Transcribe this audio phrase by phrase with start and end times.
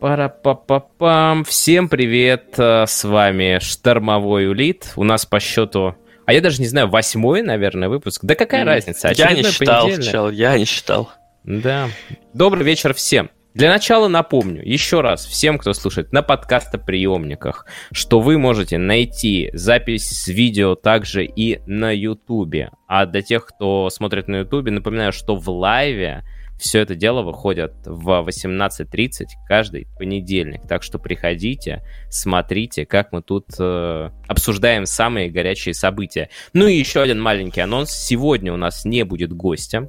[0.00, 1.42] Пара-па-па-пам.
[1.42, 4.92] Всем привет, э, с вами Штормовой Улит.
[4.94, 8.20] У нас по счету, а я даже не знаю, восьмой, наверное, выпуск.
[8.22, 9.10] Да какая разница?
[9.16, 11.10] Я не считал, чел, я не считал.
[11.42, 11.88] Да.
[12.32, 13.30] Добрый вечер всем.
[13.54, 20.10] Для начала напомню еще раз всем, кто слушает на подкастоприемниках, что вы можете найти запись
[20.10, 22.70] с видео также и на Ютубе.
[22.86, 26.22] А для тех, кто смотрит на Ютубе, напоминаю, что в лайве
[26.58, 30.66] все это дело выходит в 18.30 каждый понедельник.
[30.68, 36.28] Так что приходите, смотрите, как мы тут э, обсуждаем самые горячие события.
[36.52, 37.90] Ну и еще один маленький анонс.
[37.90, 39.88] Сегодня у нас не будет гостя.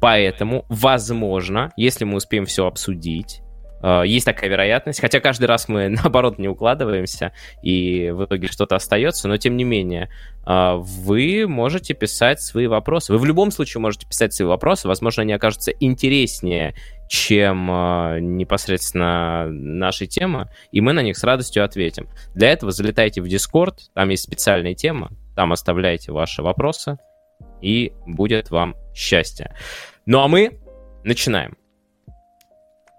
[0.00, 3.40] Поэтому, возможно, если мы успеем все обсудить,
[3.82, 9.28] есть такая вероятность, хотя каждый раз мы, наоборот, не укладываемся, и в итоге что-то остается,
[9.28, 10.10] но тем не менее,
[10.46, 13.12] э, вы можете писать свои вопросы.
[13.12, 16.74] Вы в любом случае можете писать свои вопросы, возможно, они окажутся интереснее,
[17.08, 22.08] чем э, непосредственно наши темы, и мы на них с радостью ответим.
[22.34, 26.98] Для этого залетайте в Discord, там есть специальная тема, там оставляйте ваши вопросы,
[27.62, 29.54] и будет вам счастье.
[30.06, 30.60] Ну а мы
[31.04, 31.56] начинаем.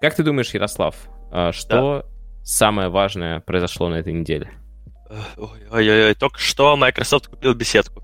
[0.01, 0.95] Как ты думаешь, Ярослав,
[1.31, 2.05] а, что да.
[2.43, 4.49] самое важное произошло на этой неделе?
[5.37, 8.03] Ой-ой-ой, только что Microsoft купил беседку.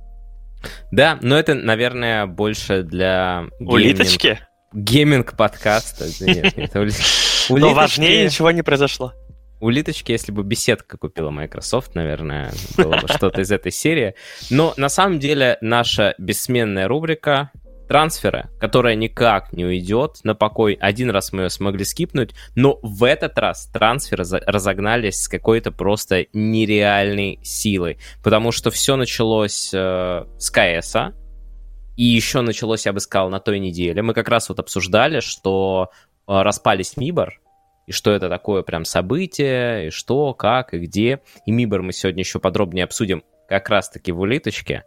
[0.92, 3.46] Да, но это, наверное, больше для...
[3.60, 4.40] Улиточки?
[4.74, 6.06] Гейминг-подкаста.
[7.50, 9.14] Но важнее ничего не произошло.
[9.60, 14.14] Улиточки, если бы беседка купила Microsoft, наверное, было бы что-то из этой серии.
[14.52, 17.52] Но на самом деле наша бессменная рубрика
[17.88, 20.78] трансфера, которая никак не уйдет на покой.
[20.80, 26.28] Один раз мы ее смогли скипнуть, но в этот раз трансферы разогнались с какой-то просто
[26.34, 30.96] нереальной силой, потому что все началось э, с КС,
[31.98, 34.04] и еще началось, я бы сказал, на той неделе.
[34.04, 35.90] Мы как раз вот обсуждали, что
[36.28, 37.42] э, распались Мибор,
[37.88, 41.22] и что это такое прям событие, и что, как, и где.
[41.46, 44.84] И Мибор мы сегодня еще подробнее обсудим как раз-таки в улиточке.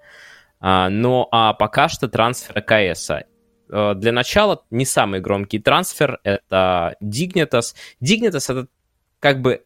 [0.60, 3.10] А, но а пока что трансфер КС.
[3.10, 7.74] Э, для начала не самый громкий трансфер, это Dignitas.
[8.00, 8.68] Dignitas это
[9.20, 9.62] как бы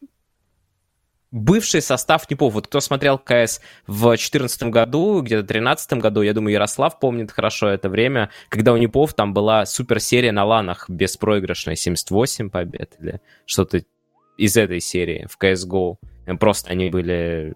[1.31, 2.53] бывший состав Непов.
[2.53, 7.31] Вот кто смотрел КС в 2014 году, где-то в 2013 году, я думаю, Ярослав помнит
[7.31, 13.21] хорошо это время, когда у Непов там была суперсерия на ланах беспроигрышная, 78 побед или
[13.45, 13.83] что-то
[14.37, 15.97] из этой серии в CSGO.
[16.39, 17.53] Просто они были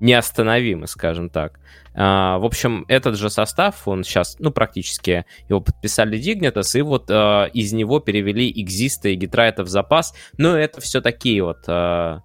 [0.00, 1.60] неостановимы, скажем так.
[1.94, 7.10] А, в общем, этот же состав, он сейчас, ну, практически его подписали Dignitas, и вот
[7.10, 12.20] а, из него перевели Экзиста и Гитрайта в запас, но это все такие вот а,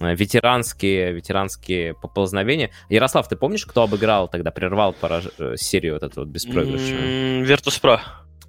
[0.00, 2.70] ветеранские, ветеранские поползновения.
[2.88, 5.28] Ярослав, ты помнишь, кто обыграл тогда, прервал пораж...
[5.38, 7.44] Э, серию вот эту вот беспроигрышную?
[7.46, 8.00] Virtus.pro.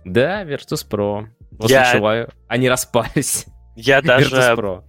[0.05, 1.27] Да, Virtus.pro.
[1.57, 1.93] После Я...
[1.93, 3.45] чего они распались.
[3.75, 4.83] Я даже...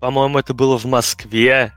[0.00, 1.72] По-моему, это было в Москве.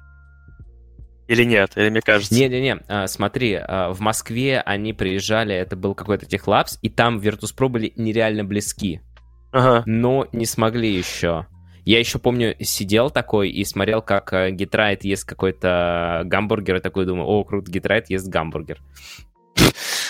[1.28, 1.72] Или нет?
[1.76, 2.34] Или мне кажется?
[2.34, 7.70] Не-не-не, а, смотри, а, в Москве они приезжали, это был какой-то техлапс, и там Virtus.pro
[7.70, 9.02] были нереально близки.
[9.52, 9.84] Ага.
[9.86, 11.48] Но не смогли еще.
[11.86, 17.06] Я еще помню, сидел такой и смотрел, как э, Гитрайт ест какой-то гамбургер, и такой
[17.06, 18.80] думаю, о, круто, Гитрайт ест гамбургер.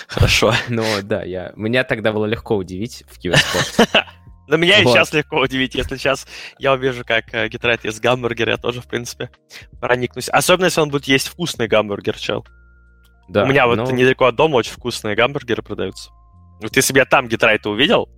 [0.06, 0.52] Хорошо.
[0.68, 1.52] Ну да, я...
[1.56, 4.06] меня тогда было легко удивить в киберспорте.
[4.46, 4.90] Но меня вот.
[4.90, 6.26] и сейчас легко удивить, если сейчас
[6.58, 9.30] я увижу, как э, Гитрайт ест гамбургер, я тоже, в принципе,
[9.80, 10.28] проникнусь.
[10.28, 12.46] Особенно, если он будет есть вкусный гамбургер, чел.
[13.28, 13.90] Да, У меня вот ну...
[13.90, 16.10] недалеко от дома очень вкусные гамбургеры продаются.
[16.60, 18.08] Вот если бы я там Гитрайта увидел,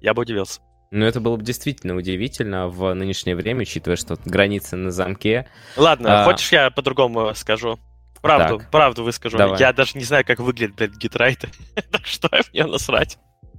[0.00, 0.60] я бы удивился.
[0.90, 5.46] Ну, это было бы действительно удивительно в нынешнее время, учитывая, что границы на замке.
[5.76, 6.24] Ладно, а...
[6.24, 7.78] хочешь я по-другому скажу?
[8.22, 8.70] Правду, так.
[8.70, 9.36] правду выскажу.
[9.36, 9.60] Давай.
[9.60, 11.44] Я даже не знаю, как выглядит, блядь, Гитрайт.
[11.90, 13.18] так что мне насрать.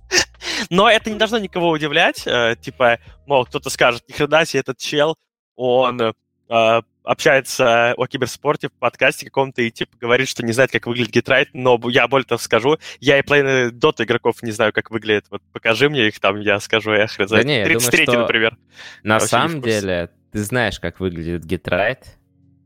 [0.69, 2.23] Но это не должно никого удивлять.
[2.25, 5.17] Э, типа, мол, кто-то скажет, ни хрена себе этот чел,
[5.55, 10.87] он э, общается о киберспорте в подкасте каком-то и типа говорит, что не знает, как
[10.87, 14.91] выглядит гитрайт, но я более того скажу, я и половины дота игроков не знаю, как
[14.91, 15.25] выглядит.
[15.29, 17.45] Вот покажи мне их там, я скажу, я хрен знает.
[17.45, 18.57] Да не, 33 думаю, например.
[19.03, 22.17] На самом деле, ты знаешь, как выглядит гитрайт.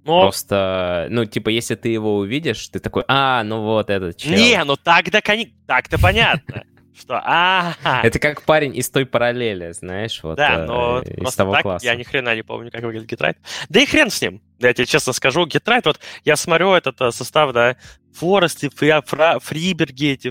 [0.05, 0.23] Но...
[0.23, 4.33] Просто, ну, типа, если ты его увидишь, ты такой, а, ну вот этот чел.
[4.33, 5.21] Не, ну так-то,
[5.65, 6.65] так-то понятно.
[6.97, 7.19] Что?
[7.23, 7.73] А,
[8.03, 11.85] Это как парень из той параллели, знаешь, вот да, но э, из того так класса.
[11.85, 13.37] Я ни хрена не помню, как выглядит Гитрайт.
[13.69, 14.41] Да и хрен с ним.
[14.59, 17.75] Я тебе честно скажу, Гитрайт, вот я смотрю этот э, состав, да,
[18.13, 20.27] Форесты, Фри, Фра, Фриберги, эти,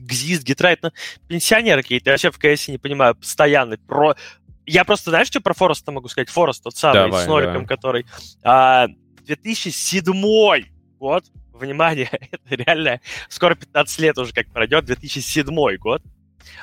[0.00, 0.92] Гзист, Гитрайт, ну,
[1.26, 4.14] пенсионеры какие-то, я вообще в КС не понимаю, постоянный, про...
[4.66, 6.28] Я просто, знаешь, что про Фореста могу сказать?
[6.28, 7.66] Форест, тот самый, давай, с Нориком, давай.
[7.66, 8.06] который...
[8.44, 8.86] А,
[9.26, 10.04] 2007
[10.98, 11.24] год,
[11.58, 16.02] внимание, это реально скоро 15 лет уже как пройдет, 2007 год.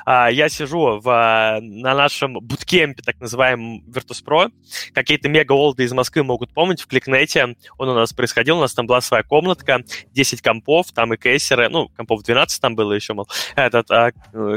[0.04, 4.50] а, я сижу в, на нашем буткемпе, так называемом Virtus.pro.
[4.92, 8.86] Какие-то мега-олды из Москвы могут помнить, в Кликнете он у нас происходил, у нас там
[8.86, 13.28] была своя комнатка, 10 компов, там и кейсеры, ну, компов 12 там было еще, мол,
[13.54, 14.12] этот, а,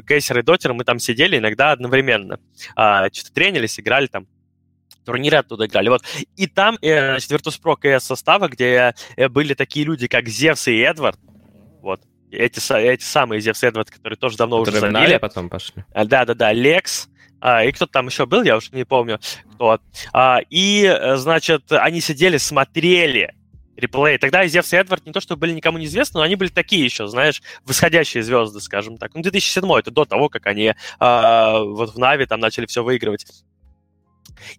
[0.07, 2.39] кейсеры и дотеры, мы там сидели иногда одновременно.
[2.75, 4.27] А, что-то тренились, играли там
[5.05, 5.89] турниры оттуда играли.
[5.89, 6.03] Вот.
[6.35, 10.77] И там, э, значит, Virtus.pro CS состава, где э, были такие люди, как Зевс и
[10.79, 11.19] Эдвард,
[11.81, 12.01] вот,
[12.31, 15.17] эти, эти самые Зевс и Эдвард, которые тоже давно которые уже забили.
[15.17, 15.83] потом пошли.
[15.93, 17.09] Да-да-да, Лекс,
[17.41, 19.19] а, и кто-то там еще был, я уже не помню,
[19.53, 19.79] кто.
[20.13, 23.33] А, и, э, значит, они сидели, смотрели
[23.77, 24.17] реплей.
[24.17, 27.07] Тогда Зевс и Эдвард не то, что были никому неизвестны, но они были такие еще,
[27.07, 29.15] знаешь, восходящие звезды, скажем так.
[29.15, 33.25] Ну, 2007 это до того, как они а, вот в Нави там начали все выигрывать.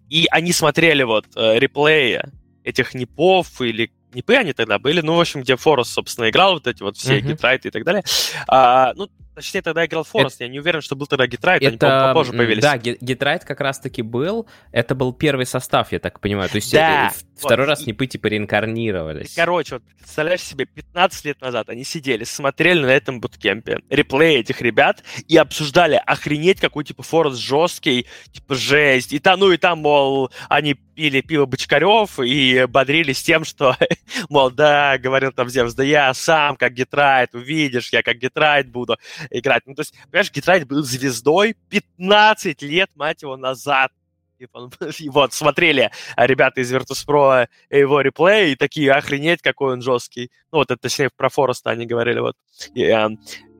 [0.09, 2.21] И они смотрели вот э, реплеи
[2.63, 6.67] этих непов или непы они тогда были, ну, в общем, где Форус, собственно, играл вот
[6.67, 7.21] эти вот все mm-hmm.
[7.21, 8.03] гитрайты и так далее.
[8.47, 10.43] А, ну, Точнее, тогда играл Форест, это...
[10.43, 11.67] я не уверен, что был тогда Гитрайт, это...
[11.67, 12.61] они попозже появились.
[12.61, 17.07] Да, Гитрайт как раз-таки был, это был первый состав, я так понимаю, то есть да.
[17.07, 17.69] это, второй вот.
[17.69, 19.33] раз Непы типа реинкарнировались.
[19.35, 24.61] Короче, вот представляешь себе, 15 лет назад они сидели, смотрели на этом буткемпе реплеи этих
[24.61, 29.79] ребят и обсуждали, охренеть, какой типа Форест жесткий, типа жесть, и там, ну и там,
[29.79, 33.75] мол, они пили пиво Бочкарев и бодрились тем, что,
[34.29, 38.97] мол, да, говорил там Зевс, да я сам как Гитрайт, увидишь, я как Гитрайт буду
[39.31, 39.63] играть.
[39.65, 43.91] Ну, то есть, понимаешь, Гитрайт был звездой 15 лет, мать его, назад.
[44.37, 44.47] И
[45.09, 50.29] вот, смотрели ребята из Virtus.pro его реплей и такие, охренеть, какой он жесткий.
[50.51, 52.35] Ну, вот это, точнее, про Фореста они говорили, вот.
[52.75, 52.95] И,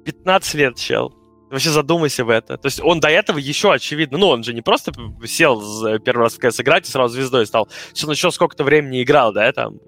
[0.06, 1.21] 15 лет, чел.
[1.52, 2.58] Вообще задумайся в это.
[2.58, 4.94] То есть он до этого еще, очевидно, ну, он же не просто
[5.26, 5.62] сел
[6.00, 7.68] первый раз в КС играть и сразу звездой стал.
[8.04, 9.80] Он еще сколько-то времени играл, да, там,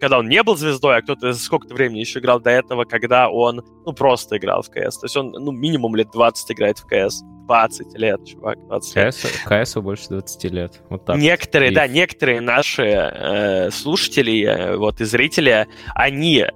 [0.00, 3.62] когда он не был звездой, а кто-то сколько-то времени еще играл до этого, когда он,
[3.86, 4.98] ну, просто играл в КС.
[4.98, 7.22] То есть он, ну, минимум лет 20 играет в КС.
[7.46, 9.14] 20 лет, чувак, 20 лет.
[9.14, 10.82] КС, КС больше 20 лет.
[10.88, 11.16] Вот так.
[11.16, 11.74] Некоторые, и...
[11.74, 16.46] да, некоторые наши э, слушатели, э, вот и зрители, они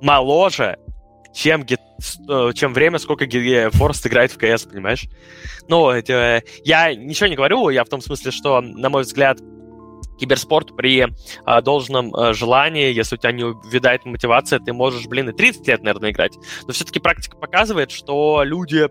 [0.00, 0.78] моложе,
[1.34, 3.26] чем, э, чем время, сколько
[3.72, 5.06] Форест играет в КС, понимаешь?
[5.68, 9.38] Ну, это, я ничего не говорю, я в том смысле, что, на мой взгляд,
[10.18, 11.08] киберспорт при
[11.44, 15.66] а, должном а, желании, если у тебя не увядает мотивация, ты можешь, блин, и 30
[15.66, 16.36] лет, наверное, играть.
[16.66, 18.88] Но все-таки практика показывает, что люди,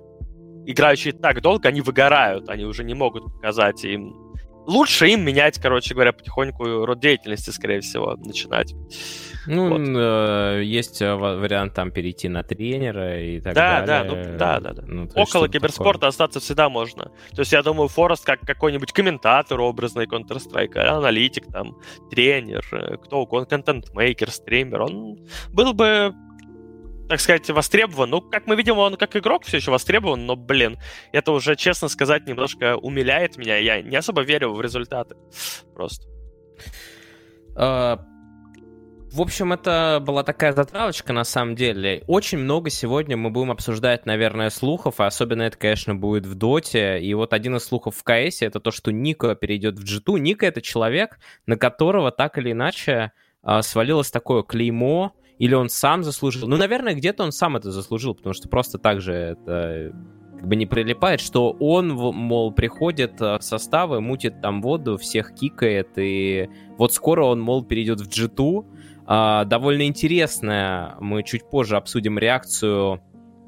[0.66, 4.31] играющие так долго, они выгорают, они уже не могут показать им
[4.66, 8.74] лучше им менять, короче говоря, потихоньку род деятельности, скорее всего, начинать.
[9.48, 9.82] Ну, вот.
[9.82, 14.10] э, есть э, вариант там перейти на тренера и так да, далее.
[14.10, 14.84] Да, ну, да, да, да.
[14.86, 16.10] Ну, Около киберспорта такое.
[16.10, 17.06] остаться всегда можно.
[17.32, 21.78] То есть я думаю, Форест как какой-нибудь комментатор образный Counter-Strike, аналитик, там,
[22.12, 25.18] тренер, э, кто угодно, контент-мейкер, стример, он
[25.50, 26.14] был бы
[27.12, 28.10] так сказать, востребован.
[28.10, 30.80] Ну, как мы видим, он как игрок все еще востребован, но, блин,
[31.12, 33.58] это уже, честно сказать, немножко умиляет меня.
[33.58, 35.18] Я не особо верю в результаты.
[35.76, 36.08] Просто.
[37.54, 38.00] А,
[39.12, 42.06] в общем, это была такая затравочка, на самом деле.
[42.08, 47.02] Очень много сегодня мы будем обсуждать, наверное, слухов, а особенно это, конечно, будет в Доте.
[47.02, 50.18] И вот один из слухов в КС это то, что Ника перейдет в G2.
[50.18, 53.12] Ника— это человек, на которого так или иначе
[53.44, 56.48] а, свалилось такое клеймо, или он сам заслужил.
[56.48, 59.92] Ну, наверное, где-то он сам это заслужил, потому что просто так же это
[60.38, 65.90] как бы не прилипает, что он, мол, приходит в составы, мутит там воду, всех кикает,
[65.98, 68.66] и вот скоро он, мол, перейдет в G2.
[69.08, 73.02] А, довольно интересная, мы чуть позже обсудим реакцию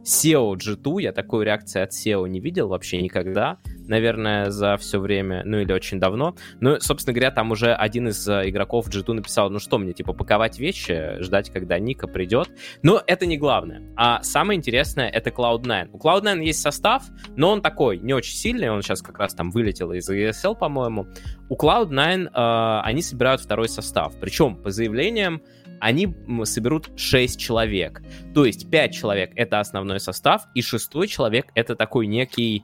[0.04, 3.58] SEO G2, я такой реакции от SEO не видел вообще никогда,
[3.88, 6.36] наверное, за все время, ну или очень давно.
[6.60, 10.14] Ну, собственно говоря, там уже один из э, игроков G2 написал, ну что мне, типа,
[10.14, 12.50] паковать вещи, ждать, когда Ника придет.
[12.82, 13.82] Но это не главное.
[13.96, 15.90] А самое интересное— это Cloud9.
[15.94, 17.04] У Cloud9 есть состав,
[17.36, 21.08] но он такой, не очень сильный, он сейчас как раз там вылетел из ESL, по-моему.
[21.50, 25.42] У Cloud9 э, они собирают второй состав, причем по заявлениям
[25.84, 28.02] они соберут 6 человек.
[28.34, 32.64] То есть 5 человек— это основной состав, и шестой человек— это такой некий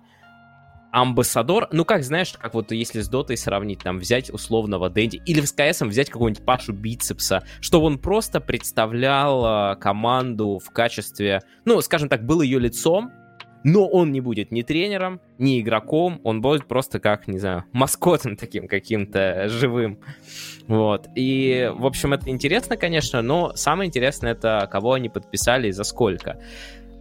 [0.92, 5.42] амбассадор, ну как, знаешь, как вот если с Дотой сравнить, там, взять условного Дэнди, или
[5.42, 11.80] с КС взять какого-нибудь Пашу Бицепса, чтобы он просто представлял э, команду в качестве, ну,
[11.82, 13.12] скажем так, был ее лицом,
[13.64, 18.36] но он не будет ни тренером, ни игроком, он будет просто как, не знаю, маскотом
[18.36, 20.00] таким каким-то живым.
[20.68, 21.08] Вот.
[21.16, 25.84] И, в общем, это интересно, конечно, но самое интересное это, кого они подписали и за
[25.84, 26.40] сколько.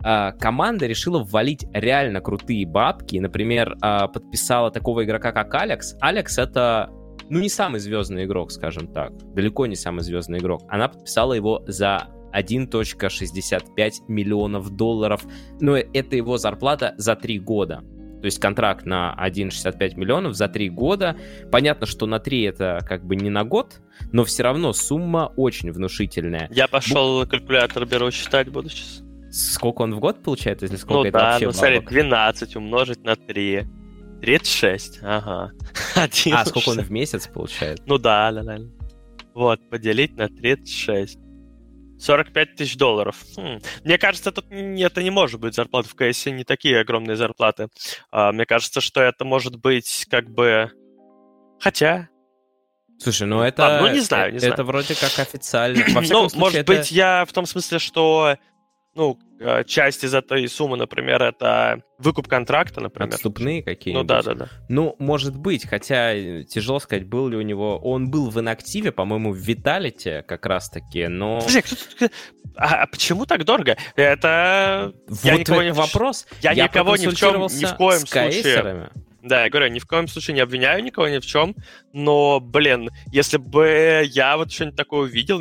[0.03, 3.17] А, команда решила ввалить реально крутые бабки.
[3.17, 5.97] Например, а, подписала такого игрока, как Алекс.
[6.01, 6.91] Алекс это
[7.29, 9.13] ну, не самый звездный игрок, скажем так.
[9.35, 10.63] Далеко не самый звездный игрок.
[10.69, 12.09] Она подписала его за
[12.41, 15.25] 1.65 миллионов долларов.
[15.61, 17.83] Но это его зарплата за три года.
[18.21, 21.17] То есть контракт на 1,65 миллионов за три года.
[21.53, 23.81] Понятно, что на три это как бы не на год,
[24.13, 26.49] но все равно сумма очень внушительная.
[26.51, 27.31] Я пошел Бу...
[27.31, 29.03] калькулятор беру считать буду сейчас.
[29.31, 33.05] Сколько он в год получает, если сколько ну, это да, вообще ну смотри, 12 умножить
[33.05, 33.67] на 3.
[34.21, 35.53] 36, ага.
[35.95, 36.33] 11.
[36.33, 37.83] А, сколько он в месяц получает?
[37.87, 38.59] Ну да, да, да.
[39.35, 41.19] Вот, поделить на 36.
[41.99, 43.17] 45 тысяч долларов.
[43.37, 43.61] Хм.
[43.85, 47.69] Мне кажется, тут это не может быть зарплаты в КС, не такие огромные зарплаты.
[48.11, 50.71] А, мне кажется, что это может быть как бы...
[51.61, 52.09] Хотя...
[52.99, 53.79] Слушай, ну это...
[53.79, 54.55] А, ну не знаю, не знаю.
[54.55, 55.85] Это вроде как официально.
[55.89, 56.73] Во ну, случае, может это...
[56.73, 58.37] быть, я в том смысле, что
[58.99, 63.15] ну, э, часть из этой суммы, например, это выкуп контракта, например.
[63.15, 64.03] Отступные какие-нибудь?
[64.03, 64.49] Ну да, да, да.
[64.69, 67.79] Ну, может быть, хотя э, тяжело сказать, был ли у него...
[67.79, 71.39] Он был в инактиве, по-моему, в Виталите как раз-таки, но...
[71.39, 72.07] Подожди, кто,
[72.57, 73.77] а, а почему так дорого?
[73.95, 74.93] Это...
[75.07, 75.73] Вот я никого не...
[75.73, 76.27] вопрос.
[76.43, 78.91] Я, я никого ни в чем, ни в коем случае...
[79.23, 81.55] Да, я говорю, ни в коем случае не обвиняю никого ни в чем,
[81.93, 85.41] но, блин, если бы я вот что-нибудь такое увидел,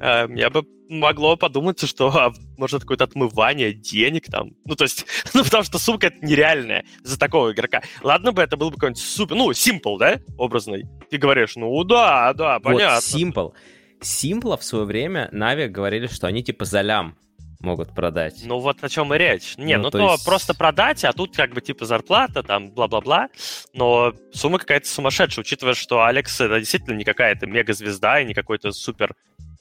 [0.00, 4.52] я бы могло подуматься, что а, может какое-то отмывание денег там.
[4.64, 7.82] Ну, то есть, ну, потому что сумка это нереальная за такого игрока.
[8.02, 10.84] Ладно бы это был бы какой-нибудь супер, ну, Simple, да, образный.
[11.10, 12.94] Ты говоришь, ну, да, да, понятно.
[12.94, 13.52] Вот Simple.
[14.00, 17.16] Simple в свое время Нави говорили, что они типа за лям
[17.60, 18.42] могут продать.
[18.44, 19.56] Ну вот о чем и речь.
[19.56, 20.24] Не, ну, ну то, то есть...
[20.24, 23.28] просто продать, а тут как бы типа зарплата, там, бла-бла-бла.
[23.74, 28.70] Но сумма какая-то сумасшедшая, учитывая, что Алекс это действительно не какая-то мега-звезда и не какой-то
[28.70, 29.16] супер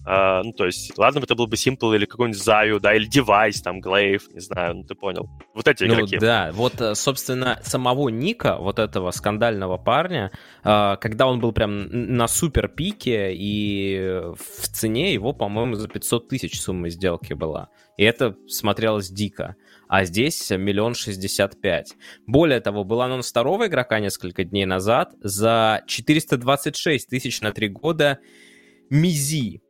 [0.08, 3.10] Uh, ну, то есть, ладно бы это был бы Simple или какой-нибудь Zаю, да, или
[3.10, 5.30] Device, там, Glaive, не знаю, ну, ты понял.
[5.54, 6.18] Вот эти ну, игроки.
[6.18, 10.32] да, вот, э, собственно, самого Ника, вот этого скандального парня,
[10.64, 16.30] uh, когда он был прям на супер пике, и в цене его, по-моему, за 500
[16.30, 17.68] тысяч сумма сделки была.
[17.98, 19.58] И это смотрелось дико.
[19.90, 21.96] А здесь миллион шестьдесят пять.
[22.28, 28.20] Более того, был анонс второго игрока несколько дней назад за 426 тысяч на три года.
[28.90, 29.62] Мизи,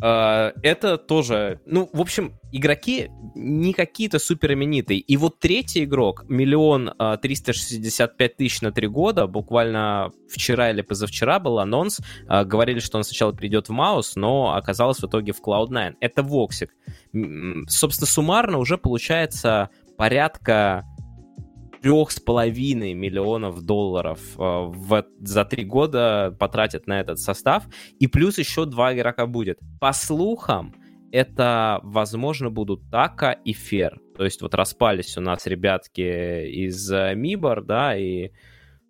[0.00, 5.00] это тоже, ну, в общем, игроки не какие-то супер именитые.
[5.00, 10.70] И вот третий игрок, миллион а, триста шестьдесят пять тысяч на три года, буквально вчера
[10.70, 15.06] или позавчера был анонс, uh, говорили, что он сначала придет в Маус, но оказалось в
[15.06, 15.94] итоге в Cloud9.
[16.00, 16.70] Это woxic.
[17.68, 20.84] Собственно, суммарно уже получается порядка
[21.82, 27.64] трех с половиной миллионов долларов э, в, за три года потратят на этот состав,
[27.98, 29.58] и плюс еще два игрока будет.
[29.80, 30.74] По слухам,
[31.12, 34.00] это, возможно, будут Така и fer.
[34.16, 36.00] То есть вот распались у нас ребятки
[36.46, 38.30] из э, MIBR, да, и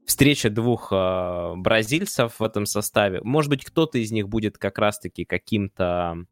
[0.04, 3.20] встреча двух э, бразильцев в этом составе.
[3.22, 6.24] Может быть, кто-то из них будет как раз-таки каким-то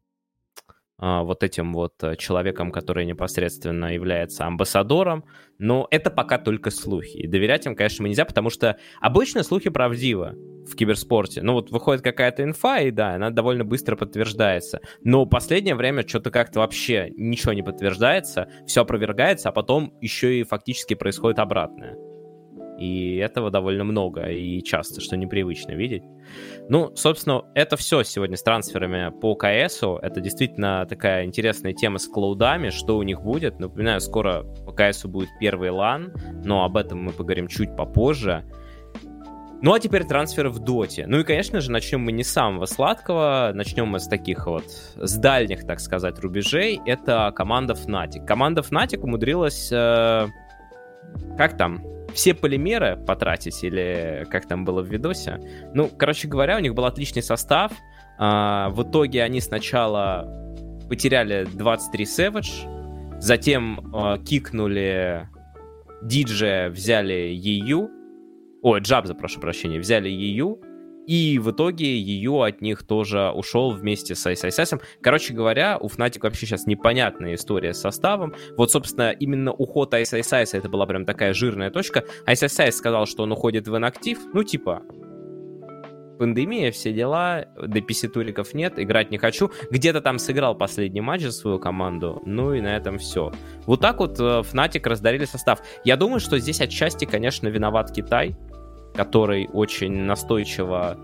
[0.99, 5.23] вот этим вот э, человеком, который непосредственно является амбассадором,
[5.57, 7.17] но это пока только слухи.
[7.17, 10.35] И доверять им, конечно, нельзя, потому что обычно слухи правдивы
[10.69, 11.41] в киберспорте.
[11.41, 14.81] Ну вот выходит какая-то инфа, и да, она довольно быстро подтверждается.
[15.03, 20.39] Но в последнее время что-то как-то вообще ничего не подтверждается, все опровергается, а потом еще
[20.39, 22.08] и фактически происходит обратное.
[22.79, 26.03] И этого довольно много и часто, что непривычно видеть.
[26.69, 29.81] Ну, собственно, это все сегодня с трансферами по КС.
[30.01, 33.59] Это действительно такая интересная тема с клаудами, что у них будет.
[33.59, 38.45] Напоминаю, скоро по КС будет первый лан, но об этом мы поговорим чуть попозже.
[39.61, 41.05] Ну а теперь трансферы в доте.
[41.05, 44.63] Ну и, конечно же, начнем мы не с самого сладкого, начнем мы с таких вот,
[44.95, 46.79] с дальних, так сказать, рубежей.
[46.85, 48.25] Это команда Fnatic.
[48.25, 49.69] Команда Fnatic умудрилась...
[49.71, 50.27] Э,
[51.37, 51.83] как там?
[52.19, 55.39] Все полимеры потратить, или как там было в видосе.
[55.73, 57.71] Ну, короче говоря, у них был отличный состав.
[58.17, 60.27] А, в итоге они сначала
[60.89, 65.29] потеряли 23 Savage, затем а, кикнули
[66.03, 67.87] Диджея, взяли EU,
[68.63, 70.61] ой, Джабза, прошу прощения, взяли EU,
[71.09, 74.79] и в итоге ее от них тоже ушел вместе с ISIS.
[75.01, 78.35] Короче говоря, у Fnatic вообще сейчас непонятная история с составом.
[78.55, 82.03] Вот, собственно, именно уход ISIS это была прям такая жирная точка.
[82.27, 84.19] ISIS сказал, что он уходит в инактив.
[84.35, 84.83] Ну, типа,
[86.19, 89.49] пандемия, все дела, DPC-туриков нет, играть не хочу.
[89.71, 93.31] Где-то там сыграл последний матч за свою команду, ну и на этом все.
[93.65, 95.63] Вот так вот э, Fnatic раздарили состав.
[95.83, 98.35] Я думаю, что здесь отчасти, конечно, виноват Китай,
[98.93, 100.97] который очень настойчиво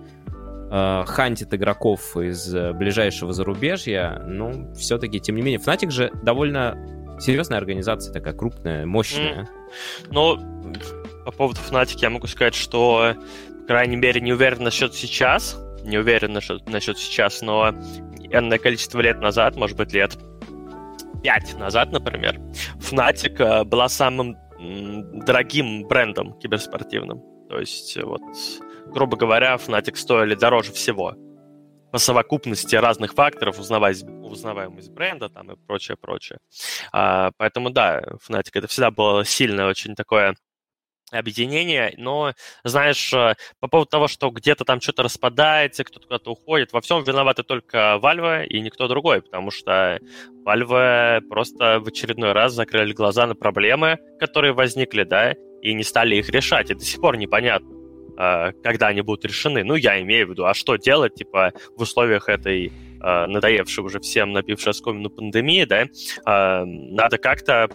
[0.71, 6.77] э, хантит игроков из э, ближайшего зарубежья, ну, все-таки, тем не менее, Fnatic же довольно
[7.19, 9.47] серьезная организация, такая крупная, мощная.
[10.09, 10.37] Ну,
[11.25, 13.15] по поводу Fnatic я могу сказать, что,
[13.61, 17.73] по крайней мере, не уверен насчет сейчас, не уверен насчет, насчет сейчас, но
[18.31, 20.17] энное количество лет назад, может быть, лет
[21.23, 22.39] пять назад, например,
[22.79, 24.37] Fnatic э, была самым
[25.25, 27.21] дорогим брендом киберспортивным.
[27.49, 28.21] То есть, вот,
[28.87, 31.15] грубо говоря, Fnatic стоили дороже всего
[31.91, 36.39] по совокупности разных факторов, узнавать, узнаваемость бренда там и прочее, прочее.
[36.91, 40.35] А, поэтому, да, Fnatic это всегда было сильное очень такое
[41.11, 42.33] объединение, но,
[42.63, 47.03] знаешь, э, по поводу того, что где-то там что-то распадается, кто-то куда-то уходит, во всем
[47.03, 49.99] виноваты только Valve и никто другой, потому что
[50.45, 56.15] Valve просто в очередной раз закрыли глаза на проблемы, которые возникли, да, и не стали
[56.15, 57.69] их решать, и до сих пор непонятно,
[58.17, 59.63] э, когда они будут решены.
[59.63, 63.99] Ну, я имею в виду, а что делать, типа, в условиях этой э, надоевшей уже
[63.99, 65.85] всем набившей оскомину пандемии, да,
[66.65, 67.69] надо как-то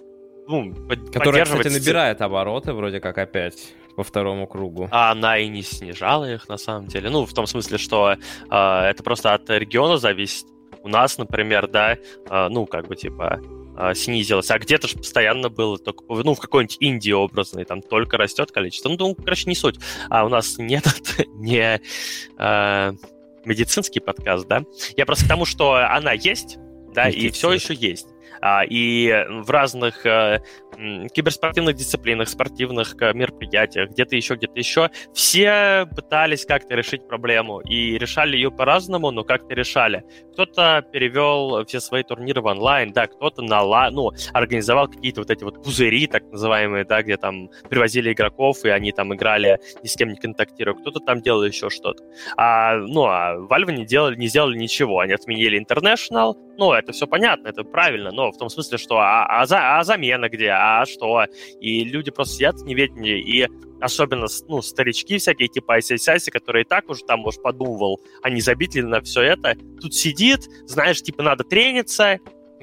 [0.50, 0.74] ну,
[1.12, 4.88] Которая, кстати, набирает обороты вроде как опять по второму кругу.
[4.90, 7.10] А она и не снижала их на самом деле.
[7.10, 8.16] Ну, в том смысле, что э,
[8.50, 10.46] это просто от региона зависит.
[10.82, 13.40] У нас, например, да, э, ну, как бы типа
[13.76, 18.16] э, снизилось, а где-то же постоянно было только, ну, в какой-нибудь Индии образной, там только
[18.16, 18.88] растет количество.
[18.88, 19.78] Ну, ну короче, не суть.
[20.08, 20.84] А у нас нет,
[21.34, 21.80] не
[22.38, 22.92] э,
[23.44, 24.62] медицинский подкаст, да.
[24.96, 26.58] Я просто к тому, что она есть,
[26.94, 28.08] да, и все еще есть.
[28.40, 30.40] А, и в разных э,
[31.12, 37.98] киберспортивных дисциплинах, спортивных э, мероприятиях, где-то еще, где-то еще, все пытались как-то решить проблему и
[37.98, 40.04] решали ее по-разному, но как-то решали.
[40.32, 45.30] Кто-то перевел все свои турниры в онлайн, да, кто-то на ла, ну, организовал какие-то вот
[45.30, 49.88] эти вот пузыри, так называемые, да, где там привозили игроков, и они там играли ни
[49.88, 52.02] с кем не контактируя, кто-то там делал еще что-то.
[52.36, 57.06] А, ну, а Valve не делали, не сделали ничего, они отменили International, ну, это все
[57.06, 60.84] понятно, это правильно, но в том смысле, что а, а, за, а замена где, а
[60.84, 61.24] что?
[61.58, 63.48] И люди просто сидят в неведении, и
[63.80, 68.42] особенно, ну, старички всякие, типа ICIC, которые и так уже там, может, подумывал, а не
[68.42, 72.18] забить ли на все это, тут сидит, знаешь, типа, надо трениться,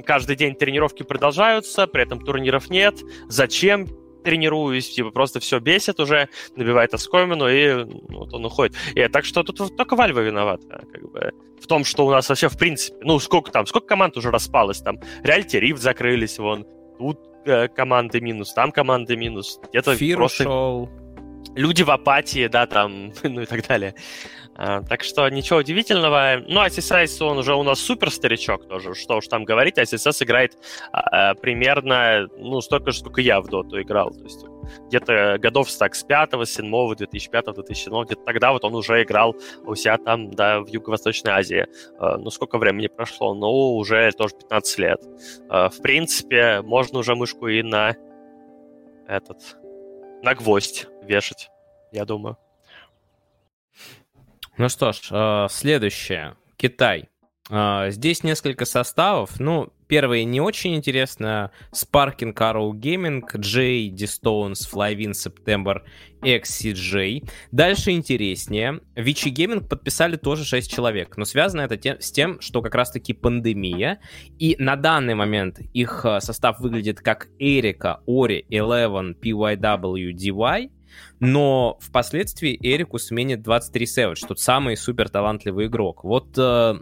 [0.05, 3.87] каждый день тренировки продолжаются, при этом турниров нет, зачем
[4.27, 8.75] тренируюсь, типа просто все бесит уже, набивает оскомину, и ну, вот он уходит.
[8.93, 12.49] И, так что тут только Вальва виновата, как бы, в том, что у нас вообще,
[12.49, 16.65] в принципе, ну, сколько там, сколько команд уже распалось, там, Reality Rift закрылись, вон,
[16.97, 20.43] тут э, команды минус, там команды минус, где-то Фир просто...
[20.43, 20.89] ушел.
[21.56, 23.95] Люди в апатии, да, там, ну и так далее.
[24.58, 26.41] А, так что ничего удивительного.
[26.48, 29.78] Ну, ISS, он уже у нас супер старичок тоже, что уж там говорить.
[29.78, 30.58] ISS играет
[30.91, 34.10] а, а, примерно, ну, столько же, сколько я в доту играл.
[34.12, 34.46] То есть
[34.88, 39.36] где-то годов так с 5 с 7 2005 2007 где-то тогда вот он уже играл
[39.63, 41.67] у себя там, да, в Юго-Восточной Азии.
[42.00, 43.36] А, ну, сколько времени прошло?
[43.36, 45.02] Ну, уже тоже 15 лет.
[45.50, 47.96] А, в принципе, можно уже мышку и на
[49.08, 49.38] этот,
[50.24, 51.52] на гвоздь вешать,
[51.91, 52.38] я думаю.
[54.58, 56.36] Ну что ж, э, следующее.
[56.58, 57.10] Китай.
[57.52, 59.39] Э, здесь несколько составов.
[59.39, 61.52] Ну, первый не очень интересно.
[61.72, 65.84] Sparking Arrow Gaming, J, D-Stones, Flywin, September,
[66.24, 67.30] XCJ.
[67.52, 68.80] Дальше интереснее.
[68.96, 73.13] Vichy Gaming подписали тоже 6 человек, но связано это тем, с тем, что как раз-таки
[73.13, 74.00] пандемия,
[74.39, 80.72] и на данный момент их э, состав выглядит как Эрика, Ори, Eleven, PYW, DY,
[81.19, 86.03] но впоследствии Эрику сменит 23 Savage, тот самый супер талантливый игрок.
[86.03, 86.75] Вот э,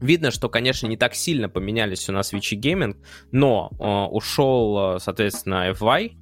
[0.00, 2.96] видно, что, конечно, не так сильно поменялись у нас Вичи Gaming,
[3.32, 6.16] но э, ушел, э, соответственно, fy,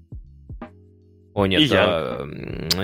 [1.34, 2.24] о, нет, э,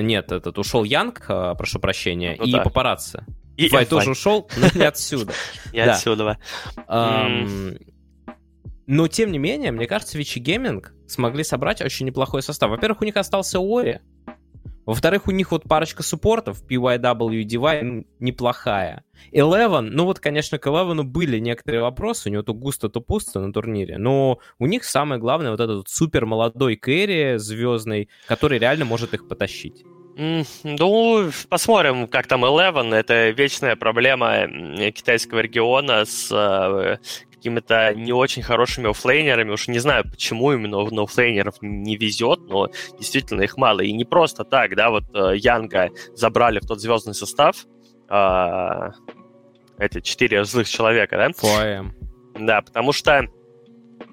[0.00, 2.62] нет, этот ушел Янг, э, прошу прощения, ну, и да.
[2.62, 3.24] Папарацци.
[3.56, 5.32] И fy тоже ушел, но не отсюда.
[5.72, 6.38] Не отсюда.
[8.86, 12.70] Но, тем не менее, мне кажется, Vici Gaming смогли собрать очень неплохой состав.
[12.70, 14.00] Во-первых, у них остался Ori.
[14.84, 19.04] Во-вторых, у них вот парочка суппортов, Pyw и Dy, неплохая.
[19.32, 23.38] eLeVeN, ну вот, конечно, к eLeVeN были некоторые вопросы, у него то густо, то пусто
[23.38, 28.84] на турнире, но у них самое главное вот этот супер молодой кэрри звездный, который реально
[28.84, 29.84] может их потащить.
[30.16, 32.94] Ну, посмотрим, как там Eleven.
[32.94, 34.46] Это вечная проблема
[34.92, 36.98] китайского региона с э,
[37.42, 39.50] какими-то не очень хорошими оффлейнерами.
[39.50, 43.80] Уж не знаю, почему именно на оффлейнеров не везет, но действительно их мало.
[43.80, 47.66] И не просто так, да, вот э, Янга забрали в тот звездный состав,
[48.08, 48.90] э,
[49.78, 51.30] эти четыре злых человека, да?
[51.40, 51.92] Поэм.
[52.38, 53.26] Да, потому что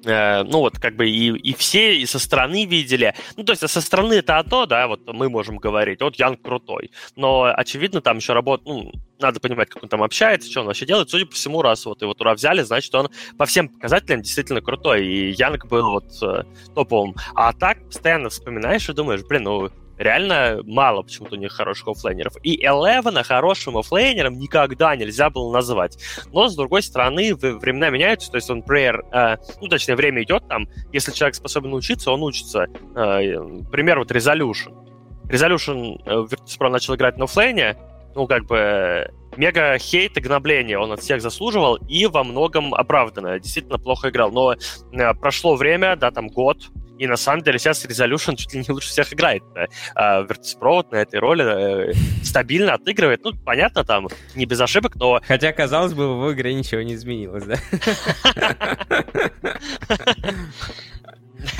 [0.05, 3.13] Э, ну вот как бы и, и все и со стороны видели.
[3.35, 6.41] Ну то есть со стороны это а то, да, вот мы можем говорить, вот Янг
[6.41, 6.91] крутой.
[7.15, 10.85] Но очевидно там еще работа, ну, надо понимать, как он там общается, что он вообще
[10.85, 11.09] делает.
[11.09, 15.05] Судя по всему, раз вот его туда взяли, значит, он по всем показателям действительно крутой.
[15.05, 17.15] И Янг был вот э, топовым.
[17.35, 22.33] А так постоянно вспоминаешь и думаешь, блин, ну реально мало почему-то у них хороших оффлейнеров.
[22.41, 25.97] И Элевена хорошим оффлейнером никогда нельзя было назвать.
[26.31, 30.47] Но, с другой стороны, времена меняются, то есть он prayer, э, ну, точнее, время идет
[30.47, 32.67] там, если человек способен учиться, он учится.
[32.95, 33.19] Э,
[33.71, 34.73] пример вот Resolution.
[35.25, 37.77] Resolution э, Virtus.pro начал играть на оффлейне,
[38.15, 43.39] ну, как бы, мега хейт и гнобление он от всех заслуживал и во многом оправданно.
[43.39, 44.31] Действительно плохо играл.
[44.31, 48.59] Но э, прошло время, да, там год, и на самом деле сейчас Resolution чуть ли
[48.59, 49.41] не лучше всех играет.
[49.95, 53.21] А Virtus.pro на этой роли э, стабильно отыгрывает.
[53.23, 55.21] Ну, понятно, там не без ошибок, но...
[55.25, 57.55] Хотя, казалось бы, в игре ничего не изменилось, да?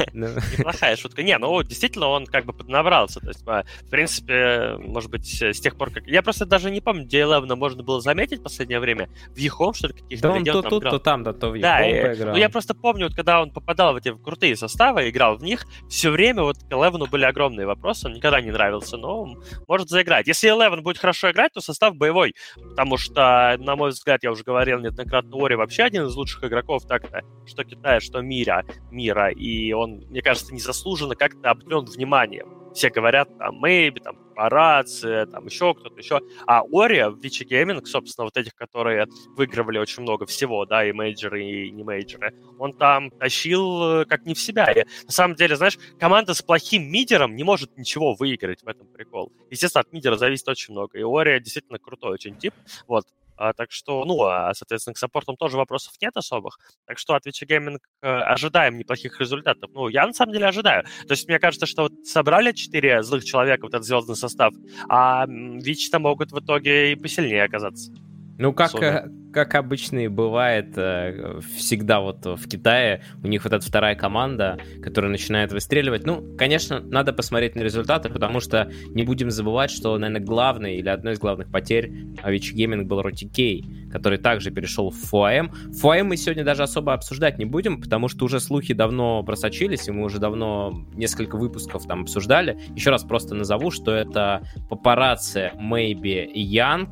[0.13, 1.23] Неплохая шутка.
[1.23, 3.19] Не, ну, действительно, он как бы поднабрался.
[3.19, 6.07] То есть, а, в принципе, может быть, с тех пор, как...
[6.07, 9.09] Я просто даже не помню, где Элевна можно было заметить в последнее время.
[9.29, 11.79] В Ехом, что ли, каких-то Да он то тут, то там, да, то в Да,
[11.79, 15.65] ну, я просто помню, вот когда он попадал в эти крутые составы, играл в них,
[15.89, 19.35] все время вот к Элевну были огромные вопросы, он никогда не нравился, но
[19.67, 20.27] может заиграть.
[20.27, 24.43] Если Элевен будет хорошо играть, то состав боевой, потому что, на мой взгляд, я уже
[24.43, 29.71] говорил неоднократно, Ори вообще один из лучших игроков так-то, что Китая, что мира, мира, и
[29.71, 32.60] он, мне кажется, незаслуженно как-то обделен вниманием.
[32.73, 36.21] Все говорят, там, Maybe, там, Папарацци, там, еще кто-то еще.
[36.45, 40.91] А Ori в Vici Gaming, собственно, вот этих, которые выигрывали очень много всего, да, и
[40.91, 44.71] мейджоры, и не мейджоры, он там тащил э, как не в себя.
[44.71, 48.88] И, на самом деле, знаешь, команда с плохим мидером не может ничего выиграть в этом
[48.88, 49.32] прикол.
[49.49, 50.97] Естественно, от мидера зависит очень много.
[50.97, 52.54] И Ori действительно крутой очень тип.
[52.88, 53.06] Вот.
[53.39, 56.60] А, так что, ну, а, соответственно, к саппортам тоже вопросов нет особых.
[56.86, 59.71] Так что от Twitch Gaming э, ожидаем неплохих результатов.
[59.73, 60.84] Ну, я на самом деле ожидаю.
[60.84, 64.54] То есть мне кажется, что вот собрали четыре злых человека, вот этот звездный состав,
[64.89, 67.93] а Вич-то могут в итоге и посильнее оказаться.
[68.39, 73.52] Ну, как, э, как обычно и бывает э, всегда вот в Китае, у них вот
[73.52, 76.06] эта вторая команда, которая начинает выстреливать.
[76.06, 80.88] Ну, конечно, надо посмотреть на результаты, потому что не будем забывать, что, наверное, главной или
[80.88, 81.91] одной из главных потерь
[82.23, 85.52] Avicii Gaming был Ротикей, который также перешел в ФУАМ.
[85.73, 89.91] ФУАМ мы сегодня даже особо обсуждать не будем, потому что уже слухи давно просочились, и
[89.91, 92.58] мы уже давно несколько выпусков там обсуждали.
[92.73, 96.88] Еще раз просто назову, что это папарацци Maybe Young,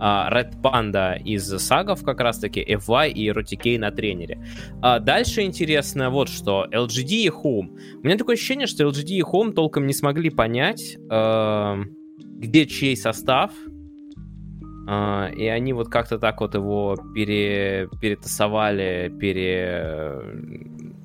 [0.00, 4.42] Red Panda из сагов как раз-таки, FY и ROTK на тренере.
[4.80, 6.66] А дальше интересно вот что.
[6.72, 7.68] LGD и Home.
[8.02, 11.76] У меня такое ощущение, что LGD и Home толком не смогли понять, э,
[12.18, 13.52] где чей состав,
[14.90, 20.18] и они вот как-то так вот его пере, перетасовали, пере...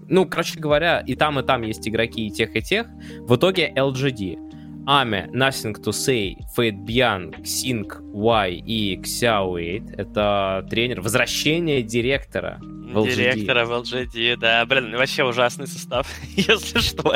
[0.08, 2.88] Ну, короче говоря, и там, и там есть игроки и тех, и тех.
[3.28, 4.45] В итоге LGD.
[4.88, 9.96] Ами, Nothing to Say, Fate Bian, Xing Y и 8.
[9.98, 13.16] Это тренер, возвращение директора в LGD.
[13.16, 14.66] Директора в LGD, да.
[14.66, 17.16] Блин, вообще ужасный состав, если что.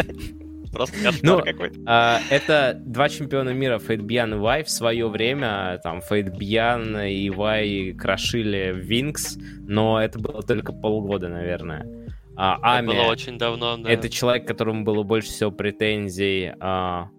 [0.72, 1.80] Просто ну, какой-то.
[1.86, 7.94] А, это два чемпиона мира, Faith_bian и Вай, в свое время, там, Faith_bian и Вай
[7.94, 11.88] крошили Wings, но это было только полгода, наверное.
[12.36, 13.90] А, Ame, это было очень давно, да.
[13.90, 16.54] Это человек, которому было больше всего претензий.
[16.60, 17.10] А,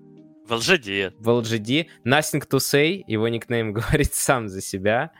[0.50, 1.14] в LGD.
[1.18, 1.86] В LGD.
[2.04, 5.12] Nothing to say, его никнейм говорит сам за себя.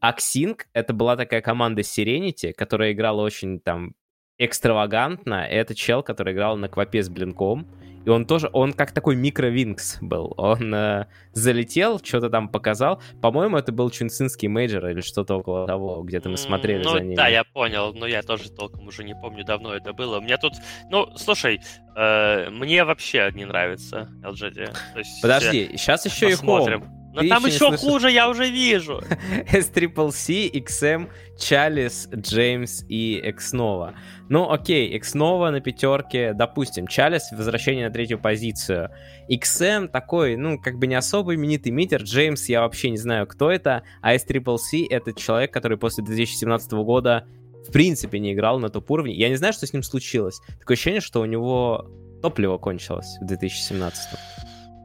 [0.00, 3.94] А XinQ— это была такая команда Serenity, которая играла очень там
[4.38, 5.46] экстравагантно.
[5.46, 7.66] Это чел, который играл на квапе с блинком.
[8.06, 10.32] И он тоже, он как такой микро- Wings был.
[10.36, 13.02] Он э, залетел, что-то там показал.
[13.20, 17.16] По-моему, это был чунцинский мейджор или что-то около того, где-то мы смотрели ну, за ним.
[17.16, 20.18] Да, я понял, но я тоже толком уже не помню, давно это было.
[20.18, 20.52] У меня тут,
[20.88, 21.60] ну, слушай,
[21.96, 24.72] э, мне вообще не нравится LGD.
[24.92, 26.82] То есть, Подожди, сейчас еще посмотрим.
[26.82, 27.05] EHOME.
[27.16, 29.02] Но Ты там еще, еще хуже, я уже вижу.
[29.50, 33.94] S-Triple-C, XM, Чалис, Джеймс и Экснова.
[34.28, 36.86] Ну, окей, Экснова на пятерке, допустим.
[36.86, 38.90] Чалис возвращение на третью позицию.
[39.30, 42.02] XM такой, ну, как бы не особо именитый митер.
[42.02, 43.82] Джеймс, я вообще не знаю, кто это.
[44.02, 47.26] А S-Triple-C— это человек, который после 2017 года
[47.66, 49.14] в принципе не играл на топ-уровне.
[49.14, 50.38] Я не знаю, что с ним случилось.
[50.60, 54.18] Такое ощущение, что у него топливо кончилось в 2017.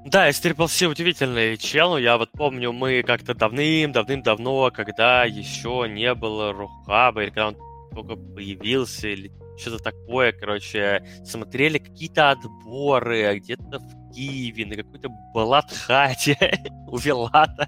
[0.05, 1.95] Да, Triple C удивительный чел.
[1.97, 7.57] Я вот помню, мы как-то давным-давным-давно, когда еще не было Рухаба, или когда он
[7.93, 16.35] только появился, или что-то такое, короче, смотрели какие-то отборы где-то в Киеве, на какой-то Балатхате
[16.87, 17.67] у Вилата.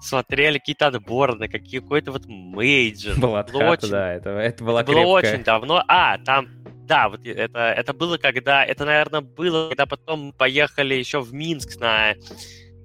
[0.00, 3.18] Смотрели какие-то отборы на какой-то вот мейджор.
[3.18, 3.90] Балатхата, очень...
[3.90, 5.82] да, это, это было Это было очень давно.
[5.88, 6.48] А, там
[6.86, 11.80] да, вот это, это было когда, это, наверное, было, когда потом поехали еще в Минск
[11.80, 12.14] на,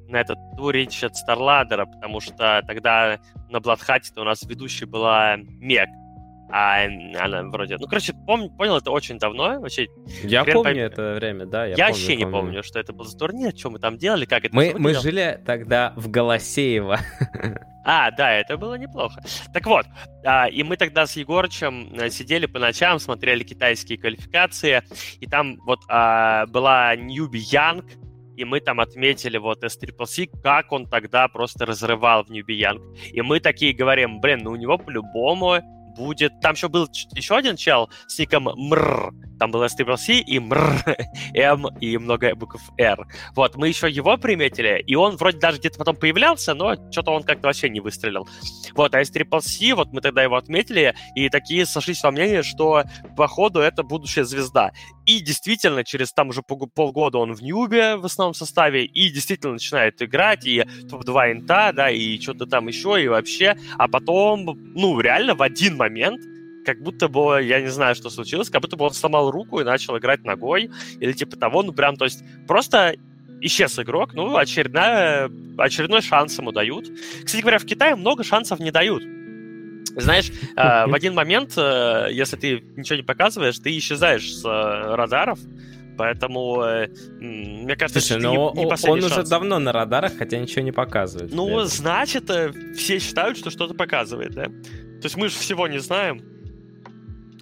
[0.07, 5.89] на этот турич от Старладера, потому что тогда на Бладхате у нас ведущей была Мег.
[6.49, 7.77] А она вроде...
[7.77, 8.49] Ну, короче, пом...
[8.55, 9.59] понял это очень давно.
[9.59, 9.87] Вообще,
[10.23, 10.77] я помню пойм...
[10.77, 11.65] это время, да.
[11.65, 12.39] Я, я помню, вообще не помню.
[12.39, 15.41] помню, что это был за турнир, что мы там делали, как это Мы, мы жили
[15.45, 16.99] тогда в Голосеево.
[17.89, 19.23] А, да, это было неплохо.
[19.53, 19.85] Так вот,
[20.25, 24.83] а, и мы тогда с Егорычем э, сидели по ночам, смотрели китайские квалификации,
[25.21, 27.85] и там вот а, была Ньюби Янг,
[28.35, 32.81] и мы там отметили вот S-Triple-C, как он тогда просто разрывал в Ньюби Янг.
[33.13, 35.61] И мы такие говорим, блин, ну у него по-любому
[35.97, 36.39] будет...
[36.41, 39.13] Там еще был еще один чел с ником Мр.
[39.39, 40.83] Там было STBLC и Мр,
[41.33, 43.07] М и много букв R.
[43.35, 47.23] Вот, мы еще его приметили, и он вроде даже где-то потом появлялся, но что-то он
[47.23, 48.27] как-то вообще не выстрелил.
[48.73, 52.83] Вот, а STBLC, вот мы тогда его отметили, и такие сошлись во мнении, что,
[53.15, 54.71] походу, это будущая звезда.
[55.07, 60.01] И действительно, через там уже полгода он в Ньюбе в основном составе, и действительно начинает
[60.01, 63.55] играть, и топ-2 инта, да, и что-то там еще, и вообще.
[63.77, 66.21] А потом, ну, реально в один момент
[66.65, 69.63] как будто бы, я не знаю, что случилось, как будто бы он сломал руку и
[69.63, 72.95] начал играть ногой, или типа того, ну прям, то есть просто
[73.39, 76.89] исчез игрок, ну, очередная, очередной шанс ему дают.
[77.23, 79.03] Кстати говоря, в Китае много шансов не дают.
[79.97, 84.95] Знаешь, э, в один момент, э, если ты ничего не показываешь, ты исчезаешь с э,
[84.95, 85.39] радаров,
[85.97, 86.63] Поэтому,
[87.19, 89.03] мне кажется, Слушай, что ну, не, не он шанс.
[89.03, 91.33] уже давно на радарах, хотя ничего не показывает.
[91.33, 92.29] Ну, значит,
[92.75, 94.43] все считают, что что-то показывает, да?
[94.43, 96.21] То есть мы же всего не знаем.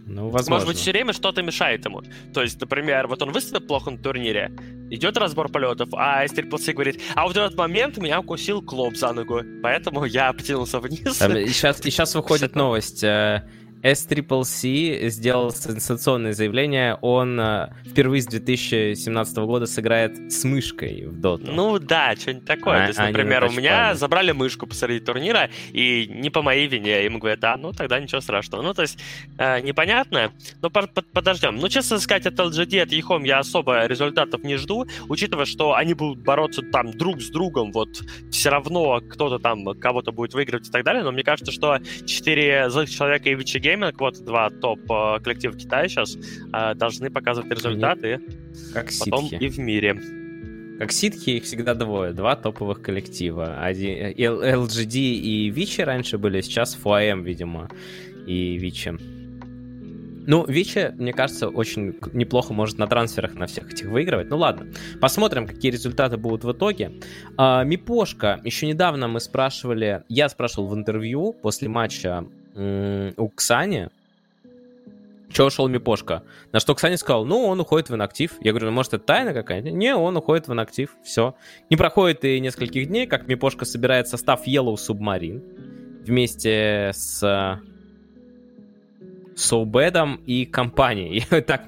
[0.06, 0.54] Ну, возможно.
[0.54, 2.02] Может быть, все время что-то мешает ему.
[2.34, 4.52] То есть, например, вот он выступил плохо на турнире,
[4.92, 9.14] идет разбор полетов, а Triple говорит, а вот в этот момент меня укусил клоп за
[9.14, 11.18] ногу, поэтому я потянулся вниз.
[11.18, 13.04] Там, и, сейчас, и сейчас выходит новость.
[13.04, 13.50] Э,
[13.82, 16.98] SCCC сделал сенсационное заявление.
[17.02, 21.52] Он э, впервые с 2017 года сыграет с мышкой в доту.
[21.52, 22.78] Ну да, что-нибудь такое.
[22.78, 27.04] А, То есть, например, у меня забрали мышку посреди турнира, и не по моей вине.
[27.04, 28.62] Ему говорят, а, ну тогда ничего страшного.
[28.62, 28.98] Ну, то есть,
[29.38, 30.32] э, непонятно.
[30.62, 31.58] Но под, под, подождем.
[31.58, 35.94] Ну, честно сказать, от LGD, от Ехом я особо результатов не жду, учитывая, что они
[35.94, 37.90] будут бороться там друг с другом, вот
[38.32, 41.04] все равно кто-то там кого-то будет выигрывать и так далее.
[41.04, 45.54] Но мне кажется, что 4 злых человека и Вичи Gaming, вот два топ э, коллектива
[45.54, 46.18] Китая сейчас,
[46.54, 48.22] э, должны показывать результаты
[48.74, 49.44] как потом ситхи.
[49.44, 50.02] и в мире.
[50.80, 53.62] Как ситхи их всегда двое, два топовых коллектива.
[53.62, 57.70] Один, LGD и Вичи раньше были, сейчас FOAM, видимо,
[58.28, 58.98] и Вичи.
[60.28, 64.30] Ну, Вичи, мне кажется, очень неплохо может на трансферах на всех этих выигрывать.
[64.30, 64.68] Ну ладно,
[65.00, 66.94] посмотрим, какие результаты будут в итоге.
[67.38, 73.90] А, Мипошка, еще недавно мы спрашивали, я спрашивал в интервью после матча у Ксани,
[75.30, 76.24] что ушел Мипошка?
[76.54, 78.34] На что Ксани сказал, ну, он уходит в инактив.
[78.40, 79.70] Я говорю, ну, может, это тайна какая-то?
[79.70, 81.36] Не, он уходит в инактив, все.
[81.70, 87.60] Не проходит и нескольких дней, как Мипошка собирает состав Yellow Submarine вместе с
[89.36, 91.26] Соубедом и компанией.
[91.32, 91.66] Я так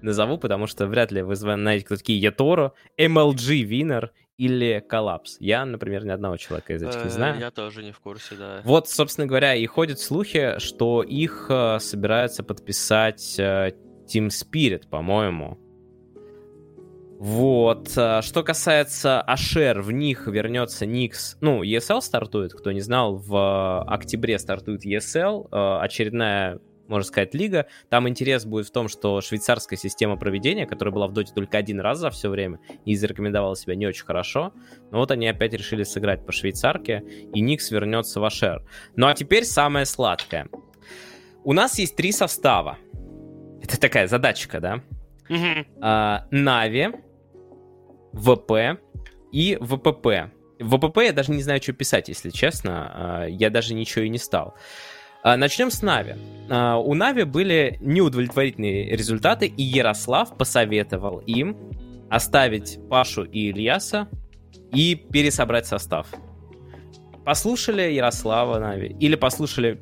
[0.00, 4.08] назову, потому что вряд ли вы знаете, кто такие Яторо, MLG Winner
[4.42, 5.36] или коллапс.
[5.38, 7.38] Я, например, ни одного человека из этих не э, знаю.
[7.38, 8.60] Я тоже не в курсе, да.
[8.64, 13.70] Вот, собственно говоря, и ходят слухи, что их э, собираются подписать э,
[14.12, 15.58] Team Spirit, по-моему.
[17.20, 17.90] Вот.
[17.90, 21.36] Что касается Ашер, в них вернется Никс.
[21.40, 25.46] Ну, ESL стартует, кто не знал, в октябре стартует ESL,
[25.78, 26.58] очередная
[26.92, 27.66] можно сказать, лига.
[27.88, 31.80] Там интерес будет в том, что швейцарская система проведения, которая была в доте только один
[31.80, 34.52] раз за все время и зарекомендовала себя не очень хорошо,
[34.90, 37.02] но вот они опять решили сыграть по швейцарке,
[37.34, 38.64] и Никс вернется в Ашер.
[38.94, 40.48] Ну а теперь самое сладкое.
[41.44, 42.78] У нас есть три состава.
[43.62, 44.82] Это такая задачка, да?
[45.80, 46.88] А, Нави,
[48.12, 48.78] ВП
[49.32, 50.30] и ВПП.
[50.60, 52.92] В ВПП я даже не знаю, что писать, если честно.
[52.94, 54.54] А, я даже ничего и не стал.
[55.22, 56.14] А, начнем с Нави.
[56.50, 61.56] А, у Нави были неудовлетворительные результаты, и Ярослав посоветовал им
[62.10, 64.08] оставить Пашу и Ильяса
[64.72, 66.08] и пересобрать состав.
[67.24, 69.80] Послушали Ярослава Нави или послушали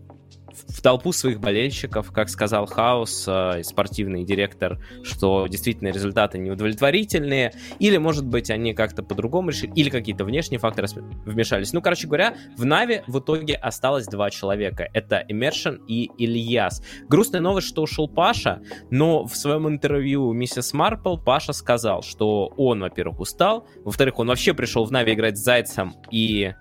[0.69, 7.97] в толпу своих болельщиков, как сказал Хаус, э, спортивный директор, что действительно результаты неудовлетворительные, или,
[7.97, 10.89] может быть, они как-то по-другому решили, или какие-то внешние факторы
[11.25, 11.73] вмешались.
[11.73, 14.89] Ну, короче говоря, в Нави в итоге осталось два человека.
[14.93, 16.83] Это Эмершин и Ильяс.
[17.09, 22.81] Грустная новость, что ушел Паша, но в своем интервью миссис Марпл Паша сказал, что он,
[22.81, 26.53] во-первых, устал, во-вторых, он вообще пришел в Нави играть с Зайцем и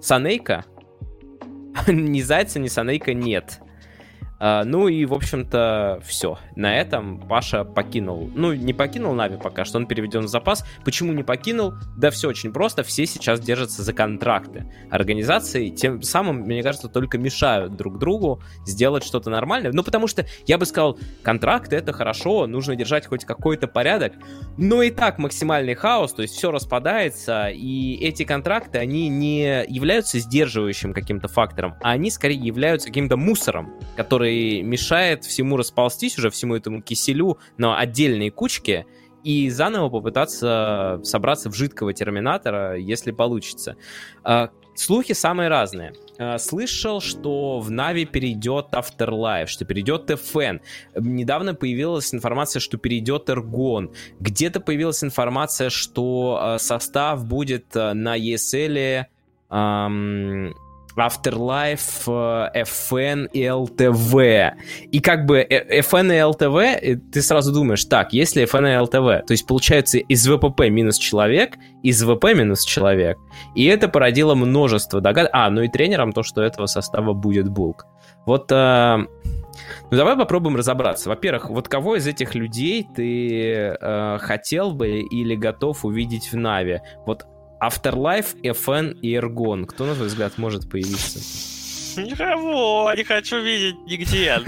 [0.00, 0.64] Санейка,
[1.86, 3.60] ни Зайца, ни Санейка нет.
[4.40, 6.38] А, ну и, в общем-то, все.
[6.56, 8.30] На этом Паша покинул.
[8.34, 10.64] Ну, не покинул Нави пока что, он переведен в запас.
[10.82, 11.74] Почему не покинул?
[11.98, 12.82] Да все очень просто.
[12.82, 14.72] Все сейчас держатся за контракты.
[14.90, 19.72] Организации тем самым, мне кажется, только мешают друг другу сделать что-то нормальное.
[19.72, 24.14] Ну, потому что я бы сказал, контракты это хорошо, нужно держать хоть какой-то порядок.
[24.56, 30.18] Но и так максимальный хаос, то есть все распадается, и эти контракты, они не являются
[30.18, 36.30] сдерживающим каким-то фактором, а они скорее являются каким-то мусором, который который мешает всему расползтись уже,
[36.30, 38.86] всему этому киселю на отдельные кучки,
[39.24, 43.76] и заново попытаться собраться в жидкого терминатора, если получится.
[44.24, 45.92] А, слухи самые разные.
[46.18, 50.60] А, слышал, что в Нави перейдет Afterlife, что перейдет FN.
[50.96, 53.90] Недавно появилась информация, что перейдет Эргон.
[54.20, 59.04] Где-то появилась информация, что а, состав будет на ESL
[59.50, 60.54] эм,
[60.96, 64.52] Afterlife, FN и LTV.
[64.90, 69.32] И как бы FN и LTV, ты сразу думаешь, так, если FN и LTV, то
[69.32, 73.18] есть получается из ВПП минус человек, из ВП минус человек.
[73.54, 75.30] И это породило множество догадок.
[75.32, 77.86] А, ну и тренером то, что этого состава будет Булк.
[78.26, 78.96] Вот, э,
[79.90, 81.08] ну давай попробуем разобраться.
[81.08, 86.80] Во-первых, вот кого из этих людей ты э, хотел бы или готов увидеть в Нави?
[87.06, 87.26] Вот
[87.60, 89.66] Afterlife, FN и Ergon.
[89.66, 91.20] Кто, на твой взгляд, может появиться?
[91.96, 94.38] Никого, не хочу видеть нигде.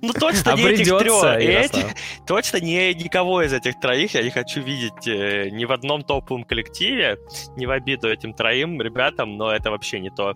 [0.00, 1.94] Ну точно не этих трех.
[2.26, 6.44] Точно не никого из этих троих я не хочу видеть э, ни в одном топовом
[6.44, 7.18] коллективе,
[7.56, 10.34] ни в обиду этим троим ребятам, но это вообще не то.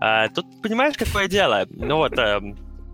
[0.00, 1.66] А, тут понимаешь, какое дело?
[1.70, 2.40] Ну вот, э,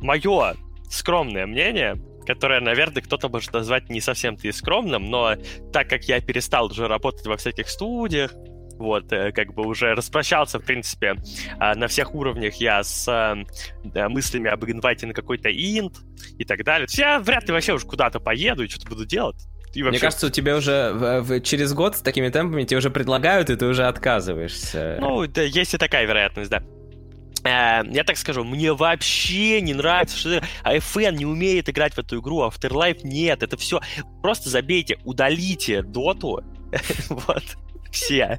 [0.00, 0.54] мое
[0.90, 5.36] скромное мнение— которое, наверное, кто-то может назвать не совсем-то и скромным, но
[5.72, 8.32] так как я перестал уже работать во всяких студиях,
[8.78, 11.16] вот, э, как бы уже распрощался, в принципе,
[11.58, 13.06] а, на всех уровнях я с
[13.84, 15.98] да, мыслями об инвайте на какой-то инт
[16.38, 16.86] и так далее.
[16.90, 19.36] Я вряд ли вообще уж куда-то поеду и что-то буду делать.
[19.74, 19.90] И вообще...
[19.90, 23.50] Мне кажется, у тебя уже в, в, через год с такими темпами тебе уже предлагают,
[23.50, 24.98] и ты уже отказываешься.
[25.00, 26.62] Ну, да, есть и такая вероятность, да.
[27.44, 32.20] Э, я так скажу, мне вообще не нравится, что FN не умеет играть в эту
[32.20, 33.80] игру, Afterlife нет, это все.
[34.22, 36.40] Просто забейте, удалите доту,
[37.08, 37.44] вот,
[37.92, 38.38] все.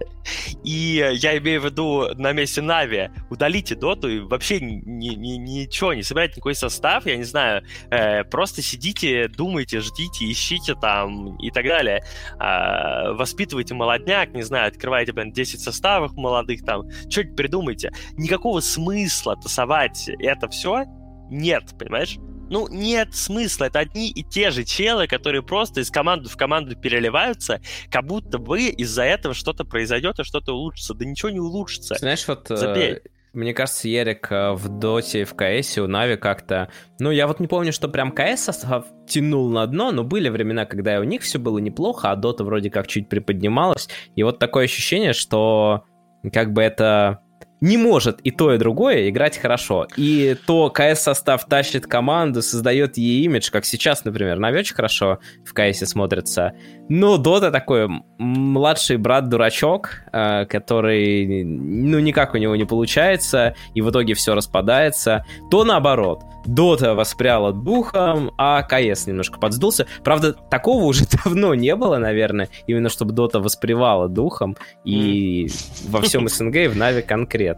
[0.64, 5.94] И я имею в виду на месте Нави, удалите доту и вообще ни, ни, ничего,
[5.94, 11.52] не собирайте никакой состав, я не знаю, э, просто сидите, думайте, ждите, ищите там и
[11.52, 12.04] так далее.
[12.40, 17.92] Э, воспитывайте молодняк, не знаю, открывайте, блин, 10 составов молодых там, что-нибудь придумайте.
[18.18, 20.86] Никакого смысла тасовать это все
[21.30, 22.18] нет, понимаешь?
[22.54, 23.66] Ну, нет смысла.
[23.66, 28.38] Это одни и те же челы, которые просто из команды в команду переливаются, как будто
[28.38, 30.94] бы из-за этого что-то произойдет и что-то улучшится.
[30.94, 31.96] Да ничего не улучшится.
[31.96, 32.52] Знаешь, вот...
[32.52, 33.00] Э, Забей.
[33.34, 36.70] Мне кажется, Ерик э, в Доте и в КСе у Нави как-то...
[37.00, 40.66] Ну, я вот не помню, что прям КС состав тянул на дно, но были времена,
[40.66, 43.90] когда и у них все было неплохо, а Дота вроде как чуть приподнималась.
[44.16, 45.86] И вот такое ощущение, что
[46.32, 47.24] как бы это
[47.64, 49.88] не может и то, и другое играть хорошо.
[49.96, 54.38] И то КС-состав тащит команду, создает ей имидж, как сейчас, например.
[54.38, 56.52] Нави очень хорошо в КСе смотрится.
[56.90, 63.90] Но Дота такой младший брат-дурачок, э, который, ну, никак у него не получается, и в
[63.90, 65.26] итоге все распадается.
[65.50, 66.22] То наоборот.
[66.46, 69.88] Дота воспряла духом, а КС немножко подсдулся.
[70.04, 75.48] Правда, такого уже давно не было, наверное, именно чтобы Дота воспревала духом, и
[75.88, 77.53] во всем СНГ и в Нави конкретно.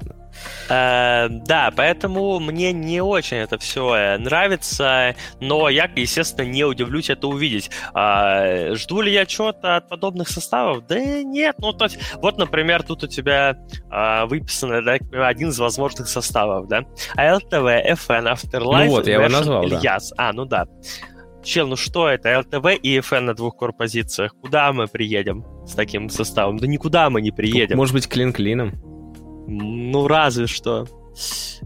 [0.69, 7.10] Э, да, поэтому мне не очень это все э, нравится, но я, естественно, не удивлюсь
[7.10, 7.69] это увидеть.
[7.93, 10.86] А, жду ли я чего-то от подобных составов?
[10.88, 13.58] Да нет, ну то есть, вот, например, тут у тебя
[13.89, 16.84] а, выписано да, один из возможных составов, да?
[17.17, 20.10] LTV, FN, Afterlife, ну вот, я его назвал, Ильяс.
[20.10, 20.29] Да.
[20.29, 20.65] А, ну да.
[21.43, 22.39] Чел, ну что это?
[22.39, 24.34] ЛТВ и FN на двух корпозициях.
[24.41, 26.58] Куда мы приедем с таким составом?
[26.58, 27.77] Да никуда мы не приедем.
[27.77, 28.94] Может быть, клин-клином?
[29.47, 30.88] Ну, разве что.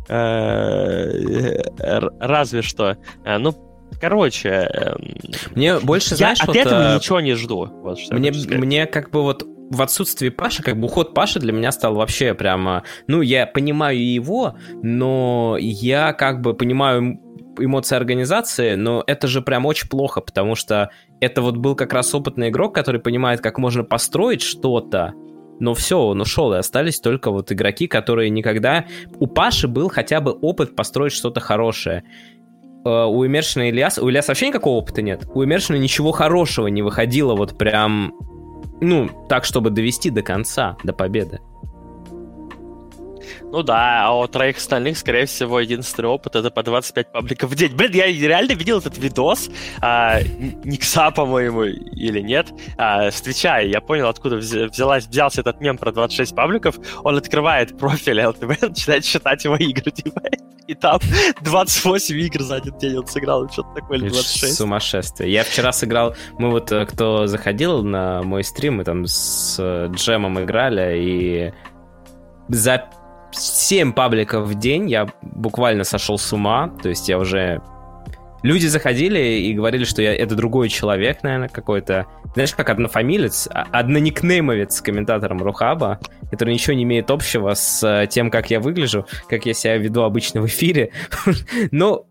[0.08, 1.62] Э,
[2.20, 2.98] разве что.
[3.26, 3.54] Э, ну,
[4.00, 4.50] короче...
[4.50, 5.16] Эм,
[5.56, 7.68] мне больше, знаешь, я от этого э, ничего не жду.
[8.12, 11.96] Мне, мне как бы вот в отсутствии Паши, как бы уход Паши для меня стал
[11.96, 12.84] вообще прямо...
[13.08, 17.20] Ну, я понимаю его, но я как бы понимаю
[17.58, 22.14] эмоции организации, но это же прям очень плохо, потому что это вот был как раз
[22.16, 25.14] опытный игрок, который понимает, как можно построить что-то,
[25.60, 28.86] но все, он ушел, и остались только вот игроки, которые никогда...
[29.20, 32.04] У Паши был хотя бы опыт построить что-то хорошее.
[32.86, 34.04] Э, у Имершина и Ильяса...
[34.04, 35.26] У Ильяса вообще никакого опыта нет.
[35.34, 38.14] У Имершина ничего хорошего не выходило вот прям...
[38.82, 41.40] Ну, так, чтобы довести до конца, до победы.
[43.42, 47.56] Ну да, а у троих остальных, скорее всего, единственный опыт это по 25 пабликов в
[47.56, 47.76] день.
[47.76, 49.50] Блин, я реально видел этот видос,
[49.82, 50.22] а,
[50.64, 55.92] Никса, по-моему, или нет, а, с Твича, я понял, откуда взялась, взялся этот мем про
[55.92, 56.76] 26 пабликов.
[57.04, 60.22] Он открывает профиль ЛТВ, начинает считать его игры, типа,
[60.68, 61.00] и там
[61.42, 64.56] 28 игр за один день он сыграл, что-то такое, или 26.
[64.56, 65.32] Сумасшествие.
[65.32, 69.88] Я вчера сыграл, мы вот, э, кто заходил на мой стрим, мы там с э,
[69.92, 71.54] Джемом играли, и
[72.50, 72.86] за
[73.32, 77.62] 7 пабликов в день я буквально сошел с ума, то есть я уже...
[78.42, 82.06] Люди заходили и говорили, что я это другой человек, наверное, какой-то.
[82.36, 86.00] Знаешь, как однофамилец, а, одноникнеймовец с комментатором Рухаба,
[86.32, 90.04] который ничего не имеет общего с э, тем, как я выгляжу, как я себя веду
[90.04, 90.92] обычно в эфире.
[91.72, 92.06] Но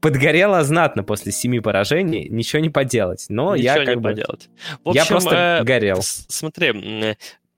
[0.00, 3.26] подгорело знатно после семи поражений, ничего не поделать.
[3.28, 4.10] Но ничего я как не бы...
[4.10, 4.48] поделать.
[4.84, 5.98] В общем, я просто э, горел.
[6.02, 6.72] Смотри,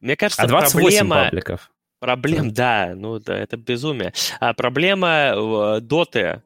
[0.01, 1.25] мне кажется, а 28 проблема...
[1.25, 1.71] пабликов.
[2.07, 4.13] Проблем, да, ну да, это безумие.
[4.39, 6.41] А проблема э, доты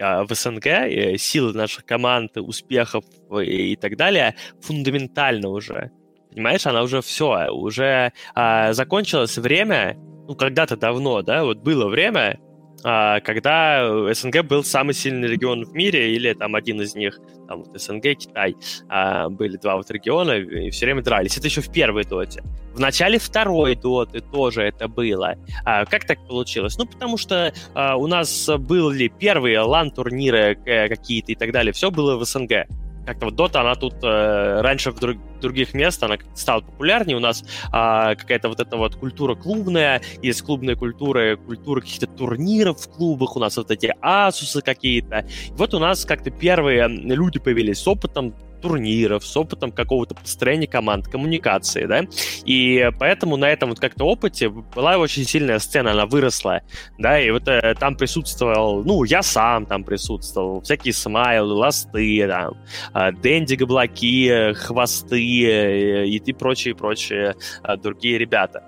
[0.00, 3.04] а, в СНГ, э, силы наших команд, успехов
[3.40, 5.92] и так далее фундаментально уже.
[6.32, 9.96] Понимаешь, она уже все, уже а, закончилось время,
[10.26, 12.40] ну, когда-то давно, да, вот было время,
[12.82, 17.18] когда СНГ был самый сильный регион в мире, или там один из них,
[17.48, 18.56] там СНГ, Китай,
[18.88, 21.36] а, были два вот региона, и все время дрались.
[21.36, 22.42] Это еще в первой доте.
[22.74, 25.36] В начале второй доты тоже это было.
[25.64, 26.76] А, как так получилось?
[26.76, 32.16] Ну, потому что у нас были первые лан-турниры э, какие-то и так далее, все было
[32.16, 32.66] в СНГ
[33.06, 37.20] как-то вот Dota, она тут э, раньше в друг, других мест, она стала популярнее, у
[37.20, 42.90] нас э, какая-то вот эта вот культура клубная, есть клубная культура, культура каких-то турниров в
[42.90, 45.26] клубах, у нас вот эти асусы какие-то.
[45.50, 48.34] Вот у нас как-то первые люди появились с опытом,
[48.66, 52.02] турниров, с опытом какого-то построения команд, коммуникации, да,
[52.44, 56.62] и поэтому на этом вот как-то опыте была очень сильная сцена, она выросла,
[56.98, 62.56] да, и вот э, там присутствовал, ну, я сам там присутствовал, всякие смайлы, ласты, там,
[62.94, 68.64] э, Дэнди, Габлаки, Хвосты э, и, и прочие-прочие э, другие ребята.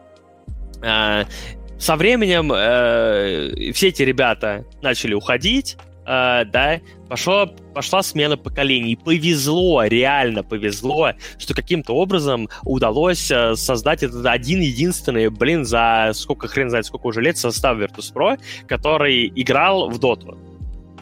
[0.80, 1.24] Э,
[1.78, 5.76] со временем э, все эти ребята начали уходить,
[6.08, 8.96] э, да, пошло, пошла смена поколений.
[8.96, 16.48] Повезло, реально повезло, что каким-то образом удалось э, создать этот один единственный, блин, за сколько
[16.48, 20.38] хрен знает, сколько уже лет состав Virtus.pro, который играл в доту.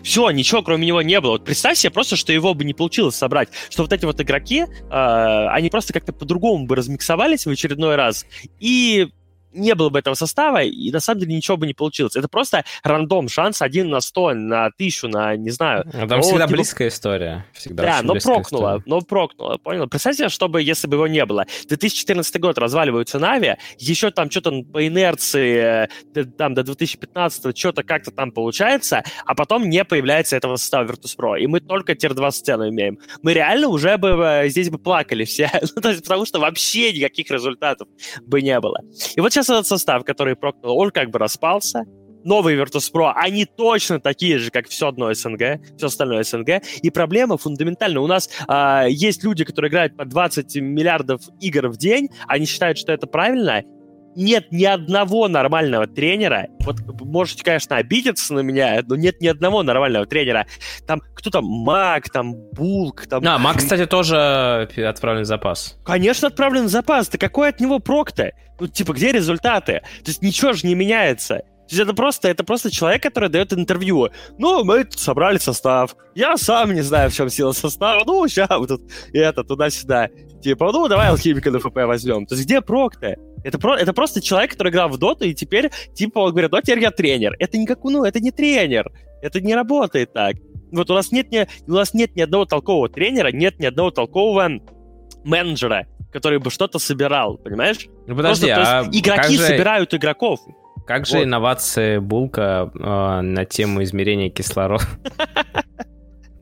[0.02, 1.32] Все, ничего кроме него не было.
[1.32, 4.62] Вот представь себе просто, что его бы не получилось собрать, что вот эти вот игроки,
[4.62, 8.24] э, они просто как-то по-другому бы размиксовались в очередной раз,
[8.60, 9.08] и
[9.56, 12.16] не было бы этого состава, и на самом деле ничего бы не получилось.
[12.16, 15.84] Это просто рандом, шанс один на сто, на тысячу, на, не знаю.
[15.92, 16.56] А там но, всегда типа...
[16.56, 17.46] близкая история.
[17.52, 18.82] Всегда да, но прокнуло, история.
[18.86, 19.86] но прокнуло, понял?
[19.88, 21.46] Представьте, чтобы, если бы его не было.
[21.68, 28.10] 2014 год разваливаются Нави, еще там что-то по инерции, э, там до 2015 что-то как-то
[28.10, 32.98] там получается, а потом не появляется этого состава Virtus.pro, и мы только тир-2 сцену имеем.
[33.22, 36.92] Мы реально уже бы э, здесь бы плакали все, ну, то есть, потому что вообще
[36.92, 37.88] никаких результатов
[38.22, 38.80] бы не было.
[39.14, 41.84] И вот сейчас сейчас этот состав, который прокнул, он как бы распался,
[42.24, 46.62] новые Virtus.pro, они точно такие же, как все одно СНГ, все остальное СНГ.
[46.82, 48.00] И проблема фундаментальна.
[48.00, 52.78] У нас а, есть люди, которые играют по 20 миллиардов игр в день, они считают,
[52.78, 53.62] что это правильно,
[54.16, 56.48] нет ни одного нормального тренера.
[56.60, 60.46] Вот можете, конечно, обидеться на меня, но нет ни одного нормального тренера.
[60.86, 63.22] Там кто там, Мак, там Булк, там...
[63.26, 65.78] А, Мак, кстати, тоже отправлен в запас.
[65.84, 67.08] Конечно, отправлен в запас.
[67.08, 68.32] Да какой от него прок-то?
[68.58, 69.82] Ну, типа, где результаты?
[70.04, 71.42] То есть ничего же не меняется.
[71.68, 74.10] То есть это просто, это просто человек, который дает интервью.
[74.38, 75.96] Ну, мы собрали состав.
[76.14, 78.04] Я сам не знаю, в чем сила состава.
[78.06, 80.08] Ну, сейчас вот тут это, туда-сюда.
[80.40, 82.24] Типа, ну, давай алхимика на ФП возьмем.
[82.24, 83.16] То есть где прок-то?
[83.46, 86.60] Это, про, это просто человек, который играл в доту, и теперь, типа, он говорит, ну,
[86.60, 87.36] теперь я тренер.
[87.38, 88.90] Это никак, ну, это не тренер.
[89.22, 90.34] Это не работает так.
[90.72, 93.92] Вот у нас нет ни, у нас нет ни одного толкового тренера, нет ни одного
[93.92, 94.50] толкового
[95.22, 97.86] менеджера, который бы что-то собирал, понимаешь?
[98.08, 99.44] Ну, подожди, Просто, а игроки же...
[99.44, 100.40] собирают игроков.
[100.84, 101.24] Как же вот.
[101.24, 104.84] инновации Булка э, на тему измерения кислорода?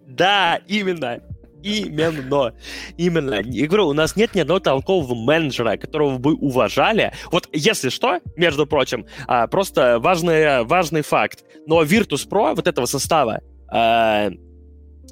[0.07, 1.21] Да, именно.
[1.65, 2.55] Именно.
[2.99, 3.41] Именно.
[3.43, 7.13] Я говорю, у нас нет ни одного толкового менеджера, которого бы уважали.
[7.33, 11.43] Вот если что, между прочим, а, просто важный, важный факт.
[11.67, 14.29] Но Virtus.pro вот этого состава а,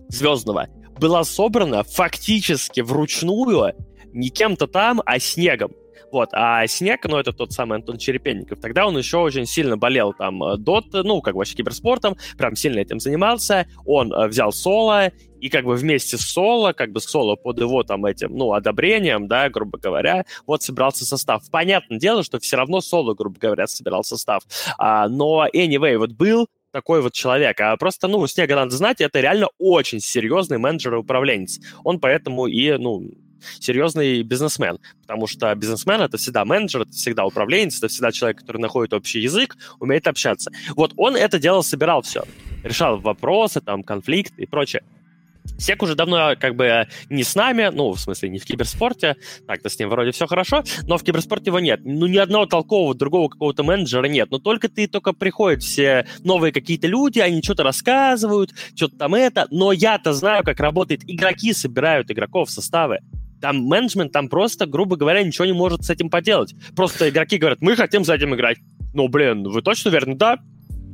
[0.09, 0.69] звездного
[1.01, 3.73] была собрана фактически вручную
[4.13, 5.73] не кем-то там, а снегом.
[6.13, 10.13] Вот, а Снег, ну, это тот самый Антон Черепенников, тогда он еще очень сильно болел
[10.13, 15.11] там э, дот, ну, как вообще киберспортом, прям сильно этим занимался, он э, взял соло,
[15.41, 19.27] и как бы вместе с соло, как бы соло под его там этим, ну, одобрением,
[19.27, 21.43] да, грубо говоря, вот собирался состав.
[21.51, 24.43] Понятное дело, что все равно соло, грубо говоря, собирал состав.
[24.79, 27.61] А, но anyway, вот был такой вот человек.
[27.61, 31.59] А просто, ну, Снега надо знать, это реально очень серьезный менеджер и управленец.
[31.85, 33.03] Он поэтому и, ну,
[33.59, 38.59] серьезный бизнесмен, потому что бизнесмен— это всегда менеджер, это всегда управленец, это всегда человек, который
[38.59, 40.51] находит общий язык, умеет общаться.
[40.77, 42.25] Вот он это дело собирал все,
[42.63, 44.83] решал вопросы, там, конфликты и прочее.
[45.59, 49.17] Сек уже давно как бы не с нами, ну, в смысле, не в киберспорте,
[49.47, 51.81] так-то с ним вроде все хорошо, но в киберспорте его нет.
[51.85, 54.31] Ну, ни одного толкового другого какого-то менеджера нет.
[54.31, 59.47] Но только ты, только приходят все новые какие-то люди, они что-то рассказывают, что-то там это,
[59.51, 61.03] но я-то знаю, как работает.
[61.07, 63.01] Игроки собирают игроков составы.
[63.43, 66.55] Там менеджмент, там просто, грубо говоря, ничего не может с этим поделать.
[66.77, 68.59] Просто игроки говорят, мы хотим за этим играть.
[68.95, 70.15] Ну, блин, вы точно уверены?
[70.15, 70.39] Да.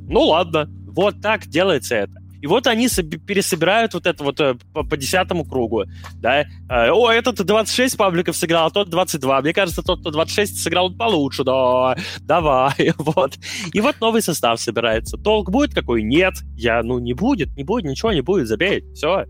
[0.09, 0.67] Ну, ладно.
[0.87, 2.15] Вот так делается это.
[2.41, 5.85] И вот они пересобирают вот это вот э, по, по десятому кругу,
[6.15, 6.43] да.
[6.71, 9.43] Э, о, этот 26 пабликов сыграл, а тот 22.
[9.43, 13.35] Мне кажется, тот, кто 26 сыграл получше, да, давай, вот.
[13.73, 15.17] И вот новый состав собирается.
[15.19, 16.03] Толк будет какой?
[16.03, 16.35] Нет.
[16.57, 19.27] Я, ну, не будет, не будет, ничего не будет, забей, все.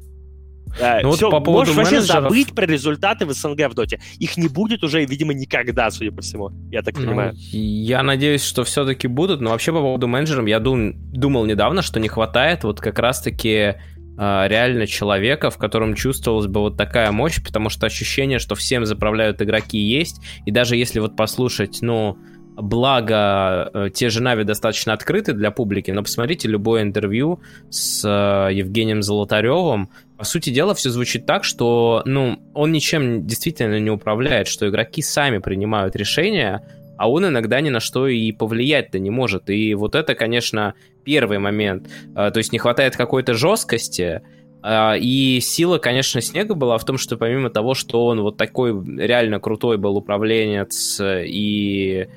[0.81, 2.23] Э, ну, Все, вот по поводу можешь менеджеров...
[2.23, 4.01] вообще забыть про результаты в СНГ в Доте.
[4.19, 6.51] Их не будет уже, видимо, никогда, судя по всему.
[6.71, 7.33] Я так ну, понимаю.
[7.33, 11.83] Ну, я надеюсь, что все-таки будут, но вообще по поводу менеджеров я дум, думал недавно,
[11.83, 13.75] что не хватает вот как раз-таки э,
[14.17, 19.43] реально человека, в котором чувствовалась бы вот такая мощь, потому что ощущение, что всем заправляют
[19.43, 22.19] игроки есть, и даже если вот послушать, ну,
[22.61, 27.41] благо э, те же Нави достаточно открыты для публики, но посмотрите любое интервью
[27.71, 33.79] с э, Евгением Золотаревым, по сути дела, все звучит так, что ну, он ничем действительно
[33.79, 36.67] не управляет, что игроки сами принимают решения,
[36.99, 39.49] а он иногда ни на что и повлиять-то не может.
[39.49, 41.89] И вот это, конечно, первый момент.
[42.17, 44.23] Э, то есть не хватает какой-то жесткости,
[44.67, 49.39] и сила, конечно, Снега была в том, что помимо того, что он вот такой реально
[49.39, 52.09] крутой был управленец и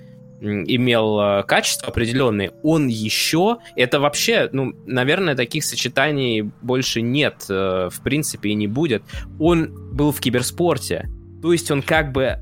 [0.42, 7.89] имел э, качество определенные, он еще, это вообще, ну, наверное, таких сочетаний больше нет, э,
[7.92, 9.04] в принципе, и не будет.
[9.39, 11.10] Он был в киберспорте,
[11.42, 12.39] то есть он как бы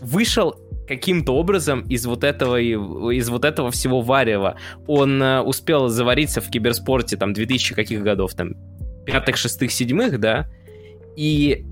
[0.00, 0.56] вышел
[0.88, 4.56] каким-то образом из вот этого из вот этого всего варева.
[4.86, 8.54] Он э, успел завариться в киберспорте там 2000 каких годов там
[9.04, 10.50] пятых, шестых, седьмых, да,
[11.16, 11.66] и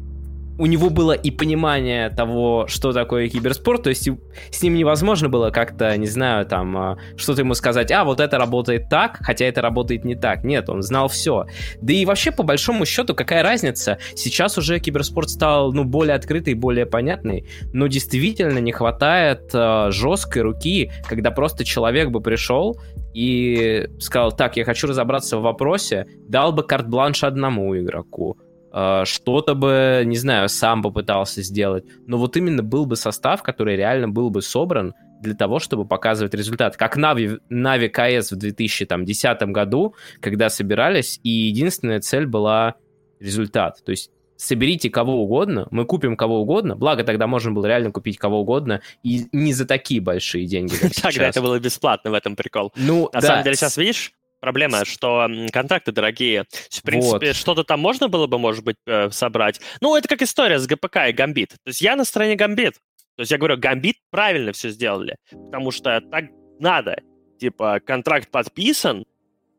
[0.59, 4.09] у него было и понимание того, что такое киберспорт, то есть
[4.51, 8.39] с ним невозможно было как-то, не знаю, там, а, что-то ему сказать, а, вот это
[8.39, 10.45] работает так, хотя это работает не так.
[10.45, 11.47] Нет, он знал все.
[11.81, 13.99] Да и вообще, по большому счету, какая разница?
[14.15, 20.43] Сейчас уже киберспорт стал, ну, более открытый, более понятный, но действительно не хватает э, жесткой
[20.43, 22.79] руки, когда просто человек бы пришел
[23.15, 28.39] и сказал, так, я хочу разобраться в вопросе, дал бы карт-бланш одному игроку,
[28.73, 31.85] что-то бы, не знаю, сам попытался сделать.
[32.07, 36.35] Но вот именно был бы состав, который реально был бы собран для того, чтобы показывать
[36.35, 36.77] результат.
[36.77, 42.75] Как Нави, Нави КС в 2010 году, когда собирались, и единственная цель была
[43.21, 43.85] результат.
[43.85, 48.19] То есть соберите кого угодно, мы купим кого угодно, благо тогда можно было реально купить
[48.19, 52.73] кого угодно, и не за такие большие деньги, Тогда это было бесплатно, в этом прикол.
[52.77, 54.13] Ну, На самом деле, сейчас видишь,
[54.43, 56.45] проблема, что контракты дорогие.
[56.69, 57.37] В принципе, вот.
[57.37, 59.61] что-то там можно было бы, может быть, э, собрать.
[59.81, 61.51] Ну, это как история с ГПК и Гамбит.
[61.51, 62.75] То есть я на стороне Гамбит.
[63.17, 66.25] То есть я говорю, Гамбит правильно все сделали, потому что так
[66.59, 67.01] надо.
[67.39, 69.05] Типа, контракт подписан,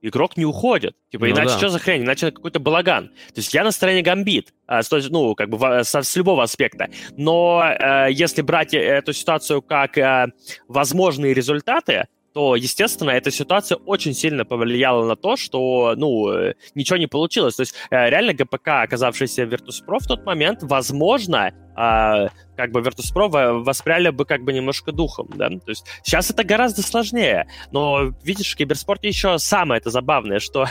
[0.02, 0.96] игрок не уходит.
[1.12, 1.58] Типа, ну, иначе да.
[1.58, 2.04] что за хрень?
[2.04, 3.08] Иначе какой-то балаган.
[3.08, 6.90] То есть я на стороне Гамбит, а, ну, как бы с, с любого аспекта.
[7.16, 10.28] Но э, если брать э, эту ситуацию как э,
[10.68, 16.98] возможные результаты, то, естественно, эта ситуация очень сильно повлияла на то, что, ну, э, ничего
[16.98, 17.56] не получилось.
[17.56, 22.82] То есть, э, реально, ГПК, оказавшийся в Virtus.pro в тот момент, возможно, а, как бы
[22.82, 28.14] Virtus.pro воспряли бы как бы немножко духом, да, то есть сейчас это гораздо сложнее, но,
[28.24, 30.68] видишь, в киберспорте еще самое это забавное, что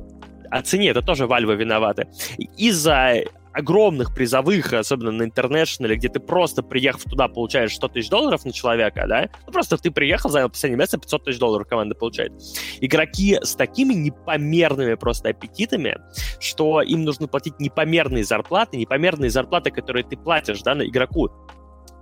[0.50, 2.08] оцени, это тоже Valve виноваты.
[2.56, 3.22] Из-за
[3.56, 8.52] огромных призовых, особенно на интернешнале, где ты просто, приехав туда, получаешь 100 тысяч долларов на
[8.52, 9.30] человека, да?
[9.46, 12.32] Ну, просто ты приехал, занял последнее место, 500 тысяч долларов команда получает.
[12.80, 15.96] Игроки с такими непомерными просто аппетитами,
[16.38, 21.30] что им нужно платить непомерные зарплаты, непомерные зарплаты, которые ты платишь, да, на игроку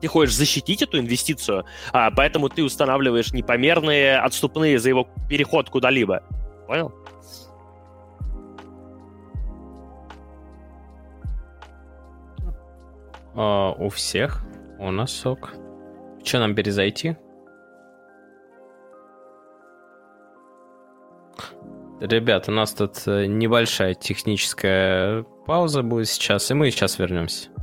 [0.00, 6.22] ты хочешь защитить эту инвестицию, а, поэтому ты устанавливаешь непомерные отступные за его переход куда-либо.
[6.66, 6.92] Понял?
[13.35, 14.43] Uh, у всех
[14.78, 15.55] у нас сок.
[16.22, 17.16] Что нам перезайти?
[22.01, 27.53] Ребят, у нас тут э, небольшая техническая пауза будет сейчас, и мы сейчас вернемся.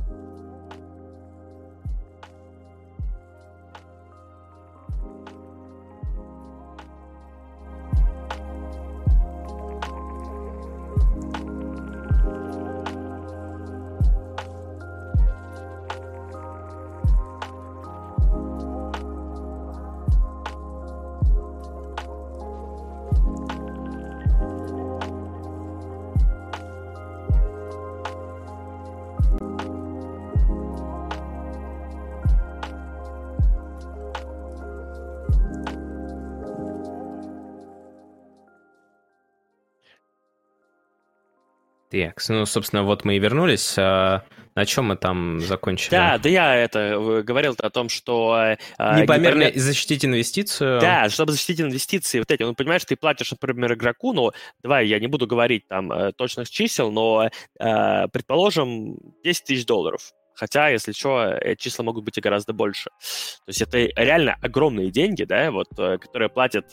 [42.12, 43.74] Так, ну, собственно, вот мы и вернулись.
[43.78, 44.22] А
[44.54, 45.92] на чем мы там закончили?
[45.92, 48.56] Да, да я это говорил о том, что...
[48.76, 49.58] А, Непомерно не...
[49.58, 50.78] защитить инвестицию.
[50.78, 54.30] Да, чтобы защитить инвестиции, вот эти, ну, понимаешь, ты платишь, например, игроку, ну,
[54.62, 60.12] давай, я не буду говорить там э, точных чисел, но, э, предположим, 10 тысяч долларов.
[60.34, 62.90] Хотя, если что, эти числа могут быть и гораздо больше.
[62.90, 66.66] То есть это реально огромные деньги, да, вот, э, которые платит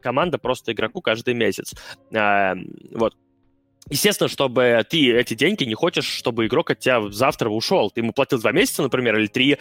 [0.00, 1.74] команда просто игроку каждый месяц.
[2.12, 3.14] Вот.
[3.88, 7.90] Естественно, чтобы ты эти деньги не хочешь, чтобы игрок от тебя завтра ушел.
[7.90, 9.58] Ты ему платил два месяца, например, или три,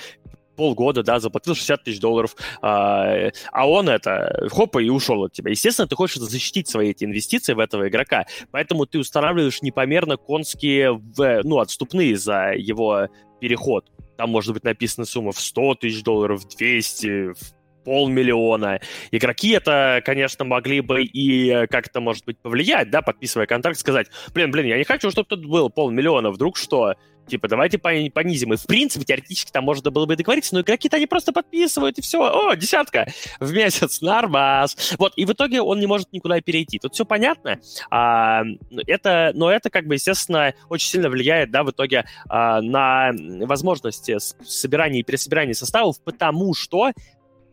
[0.59, 5.51] полгода, да, заплатил 60 тысяч долларов, а, а он это, хопа, и ушел от тебя.
[5.51, 10.91] Естественно, ты хочешь защитить свои эти инвестиции в этого игрока, поэтому ты устанавливаешь непомерно конские,
[10.91, 13.07] в, ну, отступные за его
[13.39, 13.89] переход.
[14.17, 17.58] Там может быть написана сумма в 100 тысяч долларов, 200, в
[17.89, 18.79] полмиллиона.
[19.09, 24.51] Игроки это, конечно, могли бы и как-то, может быть, повлиять, да, подписывая контракт, сказать, блин,
[24.51, 26.93] блин, я не хочу, чтобы тут было полмиллиона, вдруг что?
[27.25, 28.53] Типа, давайте понизим.
[28.53, 32.01] И, в принципе, теоретически там можно было бы договориться, но игроки-то они просто подписывают, и
[32.01, 32.21] все.
[32.21, 33.07] О, десятка
[33.39, 34.95] в месяц, нормас.
[34.97, 36.79] Вот, и в итоге он не может никуда перейти.
[36.79, 37.59] Тут все понятно.
[37.91, 38.43] А,
[38.87, 43.11] это, но это, как бы, естественно, очень сильно влияет, да, в итоге а, на
[43.45, 46.91] возможности собирания и пересобирания составов, потому что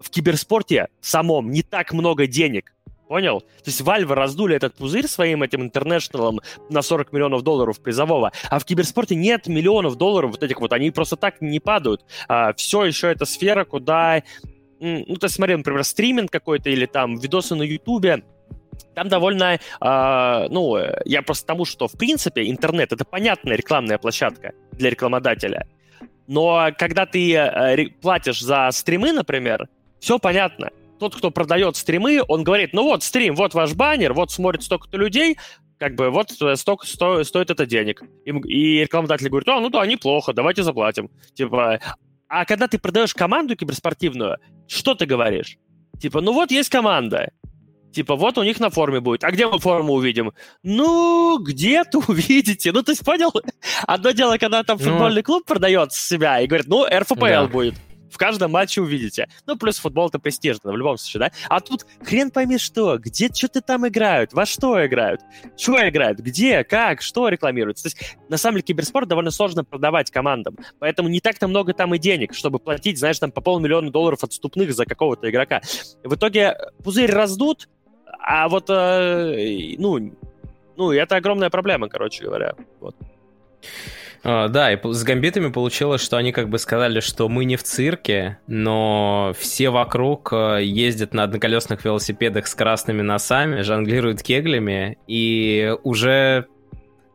[0.01, 2.73] в киберспорте самом не так много денег.
[3.09, 3.41] Понял?
[3.41, 8.59] То есть Valve раздули этот пузырь своим этим интернешналом на 40 миллионов долларов призового, а
[8.59, 12.05] в киберспорте нет миллионов долларов вот этих вот, они просто так не падают.
[12.29, 14.23] А, все еще это сфера, куда...
[14.81, 18.25] Ну, ты смотри, например, стриминг какой-то или там видосы на Ютубе,
[18.95, 24.53] там довольно, э, ну, я просто тому, что, в принципе, интернет— это понятная рекламная площадка
[24.73, 25.67] для рекламодателя.
[26.27, 29.69] Но когда ты э, платишь за стримы, например,
[30.01, 30.71] все понятно.
[30.99, 34.97] Тот, кто продает стримы, он говорит, ну вот стрим, вот ваш баннер, вот смотрит столько-то
[34.97, 35.37] людей,
[35.79, 38.03] как бы вот столько сто, стоит это денег.
[38.25, 41.11] И, и рекламодатель говорит, а, ну да, неплохо, давайте заплатим.
[41.35, 41.81] Типа,
[42.29, 45.59] а когда ты продаешь команду киберспортивную, что ты говоришь?
[46.01, 47.31] Типа, ну вот есть команда,
[47.97, 49.25] Типа, вот у них на форме будет.
[49.25, 50.35] А где мы форму увидим?
[50.63, 52.71] Ну, где-то увидите.
[52.71, 53.33] Ну, есть, понял?
[53.87, 54.85] Одно дело, когда там ну.
[54.85, 57.47] футбольный клуб продает себя и говорит, ну, РФПЛ да.
[57.47, 57.75] будет
[58.11, 59.29] в каждом матче увидите.
[59.47, 61.33] Ну, плюс футбол это престижно, в любом случае, да?
[61.49, 65.21] А тут хрен пойми что, где что-то там играют, во что играют,
[65.57, 67.85] что играют, где, как, что рекламируется.
[67.85, 71.95] То есть, на самом деле, киберспорт довольно сложно продавать командам, поэтому не так-то много там
[71.95, 75.61] и денег, чтобы платить, знаешь, там по полмиллиона долларов отступных за какого-то игрока.
[76.03, 77.69] В итоге пузырь раздут,
[78.19, 80.17] а вот, э, ну,
[80.77, 82.55] ну, это огромная проблема, короче говоря.
[82.81, 82.95] Вот.
[84.29, 87.63] А, да, и с гамбитами получилось, что они как бы сказали, что мы не в
[87.63, 95.73] цирке, но все вокруг э, ездят на одноколесных велосипедах с красными носами, жонглируют кеглями, и
[95.85, 96.47] уже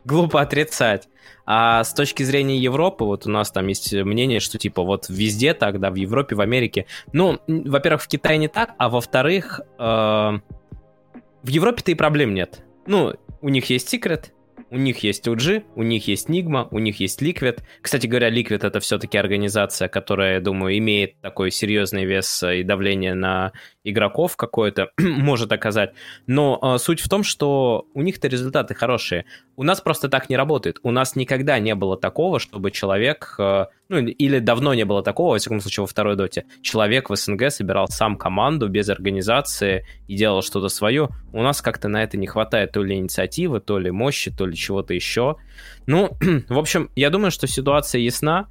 [0.06, 1.10] глупо отрицать.
[1.46, 5.54] А с точки зрения Европы, вот у нас там есть мнение, что типа вот везде
[5.54, 6.86] тогда, в Европе, в Америке.
[7.12, 12.64] Ну, во-первых, в Китае не так, а во-вторых, э, в Европе-то и проблем нет.
[12.86, 14.28] Ну, у них есть Secret,
[14.72, 17.60] у них есть OG, у них есть Nigma, у них есть Liquid.
[17.82, 23.14] Кстати говоря, Liquid это все-таки организация, которая, я думаю, имеет такой серьезный вес и давление
[23.14, 23.52] на
[23.84, 25.94] игроков какое-то, может оказать.
[26.28, 29.26] Но э, суть в том, что у них-то результаты хорошие.
[29.56, 30.80] У нас просто так не работает.
[30.84, 35.34] У нас никогда не было такого, чтобы человек, э, ну или давно не было такого,
[35.34, 40.16] во всяком случае во второй доте, человек в СНГ собирал сам команду без организации и
[40.16, 41.10] делал что-то свое.
[41.34, 44.56] У нас как-то на это не хватает то ли инициативы, то ли мощи, то ли
[44.56, 45.38] чего-то еще.
[45.88, 46.12] Ну,
[46.50, 48.48] в общем, я думаю, что ситуация ясна.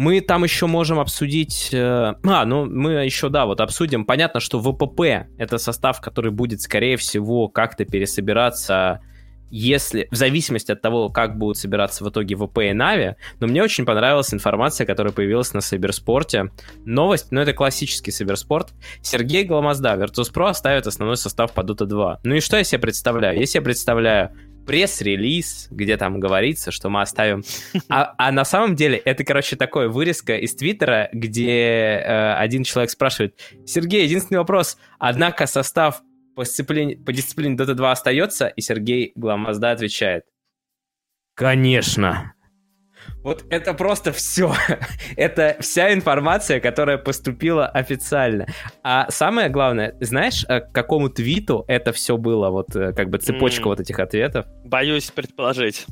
[0.00, 1.74] Мы там еще можем обсудить...
[1.74, 4.06] Э, а, ну, мы еще, да, вот обсудим.
[4.06, 9.02] Понятно, что ВПП— это состав, который будет, скорее всего, как-то пересобираться
[9.50, 13.62] если, в зависимости от того, как будут собираться в итоге ВП и Нави, но мне
[13.62, 16.52] очень понравилась информация, которая появилась на Сайберспорте.
[16.84, 18.68] Новость, ну это классический Сайберспорт.
[19.02, 22.20] Сергей Гламазда, Virtus.pro оставит основной состав по Dota 2.
[22.22, 23.38] Ну и что я себе представляю?
[23.38, 24.30] Я себе представляю
[24.66, 27.42] пресс-релиз, где там говорится, что мы оставим.
[27.88, 32.90] А, а на самом деле это, короче, такое вырезка из Твиттера, где э, один человек
[32.90, 36.02] спрашивает, Сергей, единственный вопрос, однако состав
[36.36, 40.24] по дисциплине, по дисциплине Dota 2 остается, и Сергей Гламазда отвечает,
[41.34, 42.34] конечно.
[43.22, 44.54] Вот это просто все.
[45.16, 48.46] это вся информация, которая поступила официально.
[48.82, 52.50] А самое главное, знаешь, э, к какому твиту это все было?
[52.50, 53.66] Вот э, как бы цепочка mm.
[53.66, 54.46] вот этих ответов.
[54.64, 55.86] Боюсь предположить.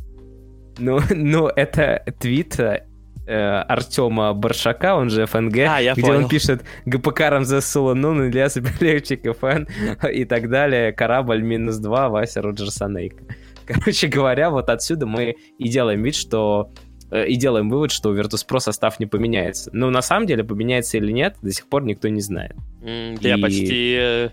[0.78, 2.82] Ну, ну это твит э,
[3.26, 6.18] Артема Баршака, он же ФНГ, а, где понял.
[6.20, 9.66] он пишет ГПК Рамзес Солонун, Илья Суперлевчик, ФН
[10.08, 13.24] и так далее, корабль минус два, Вася Роджерсонейка.
[13.66, 18.14] Короче говоря, вот отсюда мы и делаем вид, что Э, и делаем вывод, что у
[18.14, 19.70] Virtus.pro состав не поменяется.
[19.72, 22.56] Но на самом деле поменяется или нет, до сих пор никто не знает.
[22.82, 23.28] Mm, и...
[23.28, 24.30] Я почти, э,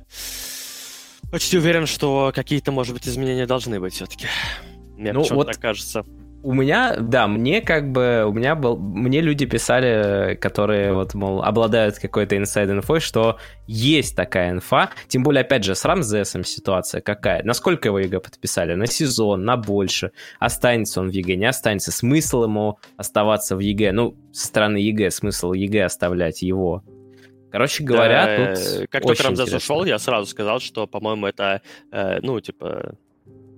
[1.31, 4.27] почти уверен, что какие-то, может быть, изменения должны быть все-таки.
[4.97, 6.05] Мне ну, вот так кажется
[6.45, 11.41] у меня, да, мне как бы, у меня был, мне люди писали, которые вот, мол,
[11.41, 17.41] обладают какой-то инсайд-инфой, что есть такая инфа, тем более, опять же, с Рамзесом ситуация какая,
[17.43, 22.43] насколько его EG подписали, на сезон, на больше, останется он в EG, не останется, смысл
[22.43, 26.83] ему оставаться в EG, ну, со стороны EG, смысл EG оставлять его,
[27.51, 32.19] Короче говоря, да, тут Как только Рамзес ушел, я сразу сказал, что, по-моему, это, э,
[32.21, 32.97] ну, типа,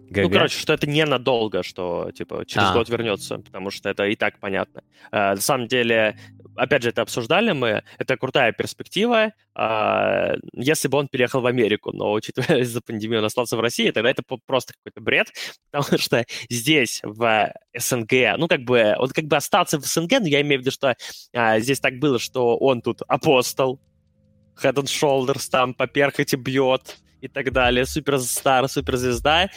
[0.10, 0.24] ГГ?
[0.24, 2.74] Ну, короче, что это ненадолго, что, типа, через а.
[2.74, 4.84] год вернется, потому что это и так понятно.
[5.12, 6.18] А, на самом деле,
[6.56, 11.92] опять же, это обсуждали мы, это крутая перспектива, а, если бы он переехал в Америку,
[11.92, 15.28] но, учитывая из-за пандемии он остался в России, тогда это просто какой-то бред,
[15.72, 20.28] потому что здесь, в СНГ, ну, как бы, он как бы остался в СНГ, но
[20.28, 20.96] я имею в виду, что
[21.34, 23.80] а, здесь так было, что он тут апостол,
[24.62, 29.50] Head and Shoulders там по перхоти бьет, и так далее, суперстар, суперзвезда,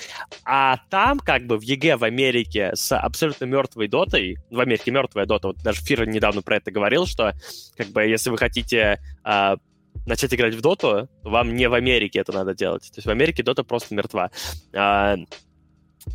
[0.44, 5.26] а там как бы в EG в Америке с абсолютно мертвой дотой, в Америке мертвая
[5.26, 7.34] дота, вот даже Fear недавно про это говорил, что
[7.76, 9.56] как бы если вы хотите а,
[10.06, 12.82] начать играть в доту, вам не в Америке это надо делать.
[12.90, 14.30] То есть в Америке дота просто мертва.
[14.74, 15.16] А,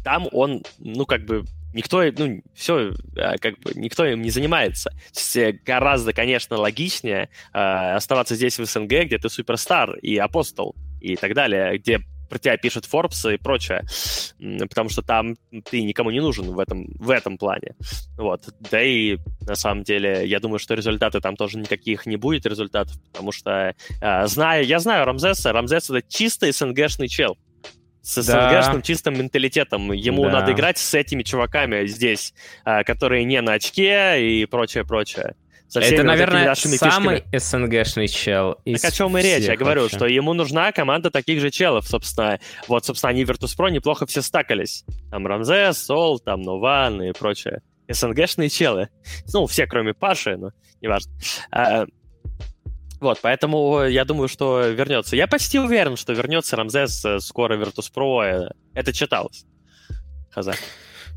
[0.04, 4.92] там он, ну, как бы никто, ну, все, а, как бы, никто им не занимается.
[5.14, 10.76] Есть, э, гораздо, конечно, логичнее э, оставаться здесь в СНГ, где ты суперстар и апостол
[11.14, 12.00] и так далее, где
[12.30, 13.84] про тебя пишет Forbes и прочее,
[14.70, 15.36] потому что там
[15.70, 17.76] ты никому не нужен в этом, в этом плане.
[18.18, 18.42] Вот.
[18.72, 22.96] Да и на самом деле, я думаю, что результаты там тоже никаких не будет результатов,
[23.12, 27.38] потому что э, знаю, я знаю Рамзеса, Рамзес это чистый СНГшный чел
[28.02, 28.82] с СНГшным да.
[28.82, 29.92] чистым менталитетом.
[29.92, 30.32] Ему да.
[30.32, 32.34] надо играть с этими чуваками здесь,
[32.64, 35.36] э, которые не на очке и прочее-прочее.
[35.74, 37.38] Это, наверное, самый фишками.
[37.38, 38.58] СНГшный чел.
[38.66, 39.44] Так о чем и речь?
[39.44, 39.98] Я говорю, вообще.
[39.98, 42.40] что ему нужна команда таких же челов, собственно.
[42.68, 44.86] Вот, собственно, они в Virtus.pro неплохо все стакались.
[45.12, 47.62] Там Рамзес, Сол, там Нован и прочее.
[47.90, 48.90] СНГшные челы.
[49.34, 50.52] Ну, все, кроме Паши, но
[50.82, 51.12] неважно.
[51.52, 51.86] А,
[53.00, 55.16] вот, поэтому я думаю, что вернется.
[55.16, 58.50] Я почти уверен, что вернется Рамзес э, скоро в Virtus.pro.
[58.74, 59.46] Это читалось.
[60.32, 60.54] Хаза.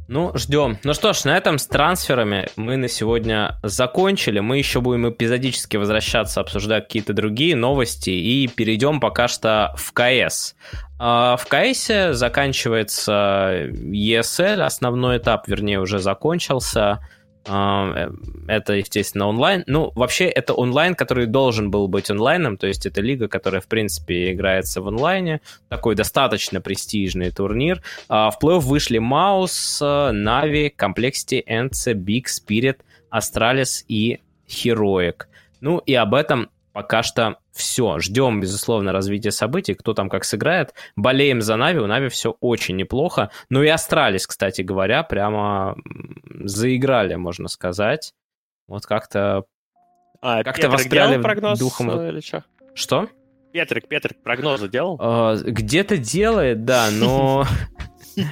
[0.09, 0.79] Ну, ждем.
[0.85, 4.41] Ну что ж, на этом с трансферами мы на сегодня закончили.
[4.41, 10.55] Мы еще будем эпизодически возвращаться, обсуждать какие-то другие новости и перейдем пока что в КС.
[10.99, 17.07] А, в КС заканчивается ESL, основной этап, вернее, уже закончился.
[17.47, 18.11] Э,
[18.47, 19.65] это, естественно, онлайн.
[19.67, 23.67] Ну, вообще, это онлайн, который должен был быть онлайном, то есть это лига, которая, в
[23.67, 25.41] принципе, играется в онлайне.
[25.69, 27.83] Такой достаточно престижный турнир.
[28.09, 32.79] А, в плей-офф вышли Маус, Нави, Complexity, ENCE, BIG, Spirit,
[33.13, 35.23] Astralis и Heroic.
[35.61, 37.99] Ну, и об этом пока что все.
[37.99, 40.75] Ждем, безусловно, развития событий, кто там как сыграет.
[40.95, 43.33] Болеем за Нави, у Нави все очень неплохо.
[43.51, 45.77] Ну и Astralis, кстати говоря, прямо
[46.45, 48.15] заиграли, можно сказать.
[48.69, 49.43] Вот как-то
[50.21, 51.91] а, как-то воспряли прогноз духом.
[51.91, 52.45] Э, или что?
[52.75, 53.09] Что?
[53.53, 54.99] Петрик, Петрик прогнозы делал?
[55.01, 57.45] А, где-то делает, да, но...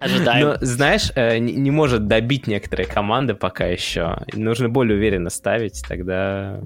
[0.00, 0.46] Ожидаем.
[0.46, 4.24] Но, знаешь, э, не может добить некоторые команды пока еще.
[4.32, 6.62] Нужно более уверенно ставить, тогда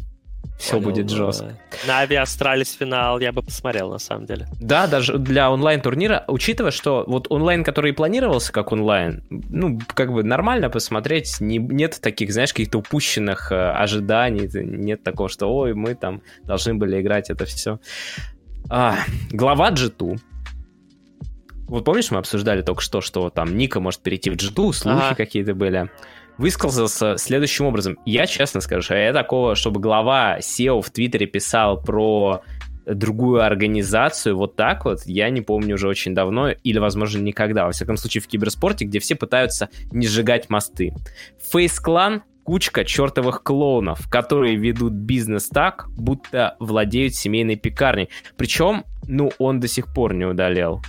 [0.59, 1.57] все Понял, будет жестко.
[1.87, 4.47] Na'Vi Astralis финал я бы посмотрел, на самом деле.
[4.61, 10.23] Да, даже для онлайн-турнира, учитывая, что вот онлайн, который планировался как онлайн, ну, как бы
[10.23, 15.95] нормально посмотреть, не, нет таких, знаешь, каких-то упущенных э, ожиданий, нет такого, что, ой, мы
[15.95, 17.79] там должны были играть это все.
[18.71, 18.97] А,
[19.31, 20.19] глава G2
[21.67, 25.15] вот помнишь, мы обсуждали только что, что там Ника может перейти в джиту, слухи ага.
[25.15, 25.91] какие-то были.
[26.39, 27.99] Высказался следующим образом.
[28.05, 32.43] Я честно скажу, а я такого, чтобы глава SEO в Твиттере писал про
[32.87, 37.67] другую организацию вот так вот, я не помню уже очень давно, или, возможно, никогда.
[37.67, 40.93] Во всяком случае, в киберспорте, где все пытаются не сжигать мосты.
[41.51, 48.11] Фейс Клан кучка чертовых клоунов, которые ведут бизнес так, будто владеют семейной пекарней.
[48.37, 50.83] Причем, ну, он до сих пор не удалил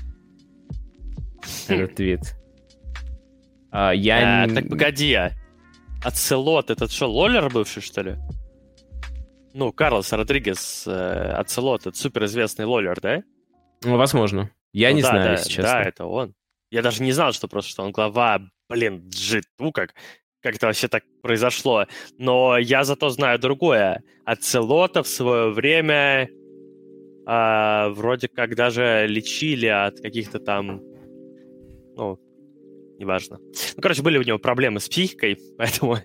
[1.68, 2.36] этот твит.
[3.78, 4.43] А, я...
[4.43, 5.19] А, так погоди,
[6.01, 8.15] Ацелот, этот что, лолер бывший, что ли?
[9.53, 13.21] Ну, Карлос Родригес, э, Ацелот, это суперизвестный лолер, да?
[13.84, 14.49] Ну, возможно.
[14.71, 15.71] Я ну, не да, знаю, да, если честно.
[15.71, 16.34] Да, это он.
[16.71, 19.93] Я даже не знал, что просто что он глава, блин, джиту, как
[20.41, 21.86] как это вообще так произошло.
[22.17, 24.03] Но я зато знаю другое.
[24.26, 26.30] Ацелота в свое время
[27.26, 30.82] а, вроде как даже лечили от каких-то там,
[31.95, 32.19] ну,
[33.00, 33.39] неважно.
[33.39, 35.98] Ну, короче, были у него проблемы с психикой, поэтому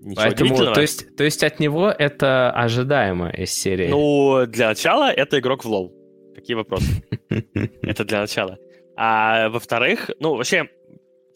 [0.00, 3.88] ничего Поэтому, то есть, то есть от него это ожидаемо из серии?
[3.88, 5.94] Ну, для начала это игрок в лол.
[6.34, 7.04] Какие вопросы?
[7.82, 8.58] Это для начала.
[8.96, 10.68] А во-вторых, ну, вообще,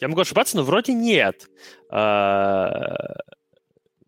[0.01, 1.49] я могу ошибаться, но вроде нет.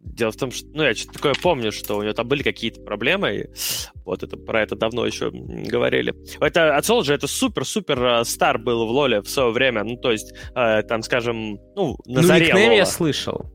[0.00, 2.80] Дело в том, что, ну, я что-то такое помню, что у него там были какие-то
[2.80, 3.50] проблемы,
[4.04, 6.14] вот это, про это давно еще говорили.
[6.40, 10.10] Это, Ацол же это супер-супер а, стар был в Лоле в свое время, ну, то
[10.10, 13.52] есть, э, там, скажем, ну, на ну, заре я слышал.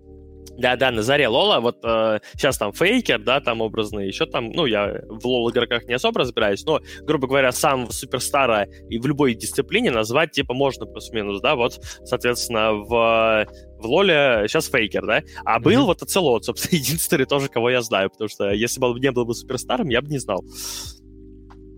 [0.57, 4.65] Да-да, на заре Лола, вот э, сейчас там Фейкер, да, там образный, еще там, ну,
[4.65, 9.33] я в Лол игроках не особо разбираюсь, но, грубо говоря, самого суперстара и в любой
[9.33, 13.45] дисциплине назвать, типа, можно плюс-минус, да, вот, соответственно, в,
[13.79, 15.85] в Лоле сейчас Фейкер, да, а был mm-hmm.
[15.85, 19.25] вот Оцелот, собственно, единственный тоже, кого я знаю, потому что если бы он не был
[19.25, 20.43] бы суперстаром, я бы не знал.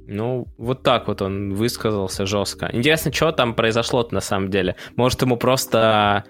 [0.10, 2.70] Ну, вот так вот он высказался жестко.
[2.72, 4.78] Интересно, что там произошло на самом деле?
[4.96, 6.24] Может, ему просто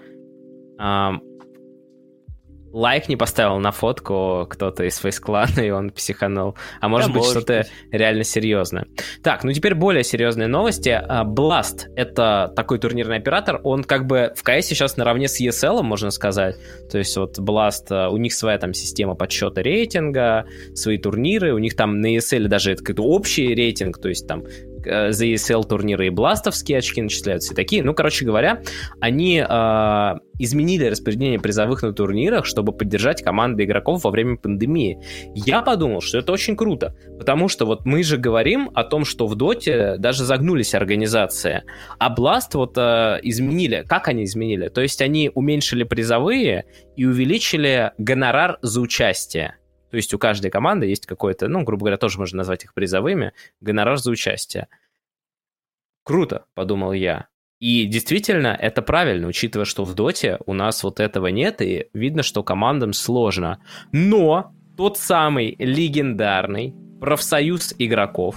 [2.72, 6.56] лайк не поставил на фотку кто-то из фейс-клана, и он психанул.
[6.80, 8.86] А может да, быть, что-то реально серьезное.
[9.22, 10.90] Так, ну теперь более серьезные новости.
[10.90, 13.60] А, Blast— это такой турнирный оператор.
[13.64, 16.56] Он как бы в CS сейчас наравне с ESL, можно сказать.
[16.90, 21.54] То есть вот Blast, а, у них своя там система подсчета рейтинга, свои турниры.
[21.54, 24.44] У них там на ESL даже это какой-то общий рейтинг, то есть там
[24.84, 27.82] за ESL турниры и бластовские очки начисляются и такие.
[27.82, 28.62] Ну, короче говоря,
[29.00, 34.98] они э, изменили распределение призовых на турнирах, чтобы поддержать команды игроков во время пандемии.
[35.34, 39.26] Я подумал, что это очень круто, потому что вот мы же говорим о том, что
[39.26, 41.64] в Доте даже загнулись организации,
[41.98, 43.84] а Blast вот э, изменили.
[43.86, 44.68] Как они изменили?
[44.68, 46.64] То есть они уменьшили призовые
[46.96, 49.54] и увеличили гонорар за участие.
[49.90, 53.32] То есть у каждой команды есть какой-то, ну, грубо говоря, тоже можно назвать их призовыми,
[53.60, 54.68] гонорар за участие.
[56.04, 57.28] Круто, подумал я.
[57.60, 62.22] И действительно, это правильно, учитывая, что в Доте у нас вот этого нет, и видно,
[62.22, 63.60] что командам сложно.
[63.92, 68.36] Но тот самый легендарный профсоюз игроков,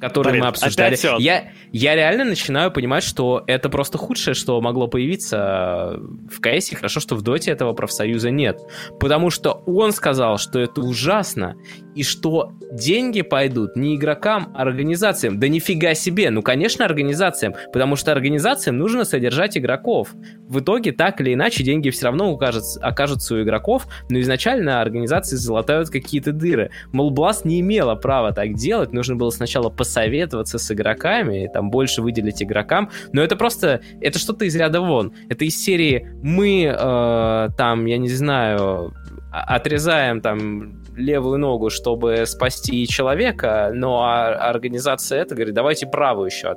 [0.00, 0.96] который Блин, мы обсуждали.
[1.20, 6.70] Я, я реально начинаю понимать, что это просто худшее, что могло появиться в КС.
[6.74, 8.58] Хорошо, что в Доте этого профсоюза нет.
[8.98, 11.56] Потому что он сказал, что это ужасно,
[11.94, 15.38] и что деньги пойдут не игрокам, а организациям.
[15.38, 16.30] Да нифига себе!
[16.30, 20.14] Ну, конечно, организациям, потому что организациям нужно содержать игроков.
[20.48, 25.36] В итоге, так или иначе, деньги все равно окажутся, окажутся у игроков, но изначально организации
[25.36, 26.70] залатают какие-то дыры.
[26.92, 32.00] Мол, Blast не имела права так делать, нужно было сначала посоветоваться с игроками, там больше
[32.00, 35.12] выделить игрокам, но это просто, это что-то из ряда вон.
[35.28, 38.94] Это из серии мы э, там, я не знаю,
[39.32, 46.54] отрезаем там левую ногу, чтобы спасти человека, но а организация это говорит, давайте правую еще.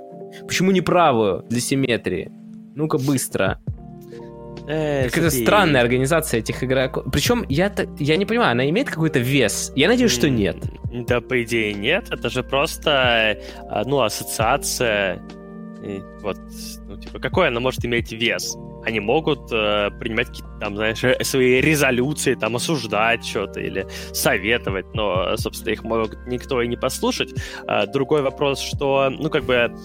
[0.48, 2.32] Почему не правую для симметрии?
[2.76, 3.60] Ну-ка быстро.
[4.68, 7.06] Э, Какая-то странная организация этих игроков.
[7.12, 9.72] Причем я, я не понимаю, она имеет какой-то вес?
[9.76, 10.58] Я надеюсь, что нет.
[10.92, 12.12] Да, по идее, нет.
[12.12, 13.40] Это же просто,
[13.70, 15.22] а, ну, ассоциация.
[15.84, 16.38] И вот,
[16.88, 18.56] ну, типа, какой она может иметь вес?
[18.86, 24.86] Они могут э, принимать какие-то там, знаешь, э, свои резолюции, там, осуждать что-то или советовать,
[24.94, 27.34] но, собственно, их могут никто и не послушать.
[27.68, 29.76] А, другой вопрос, что, ну, как бы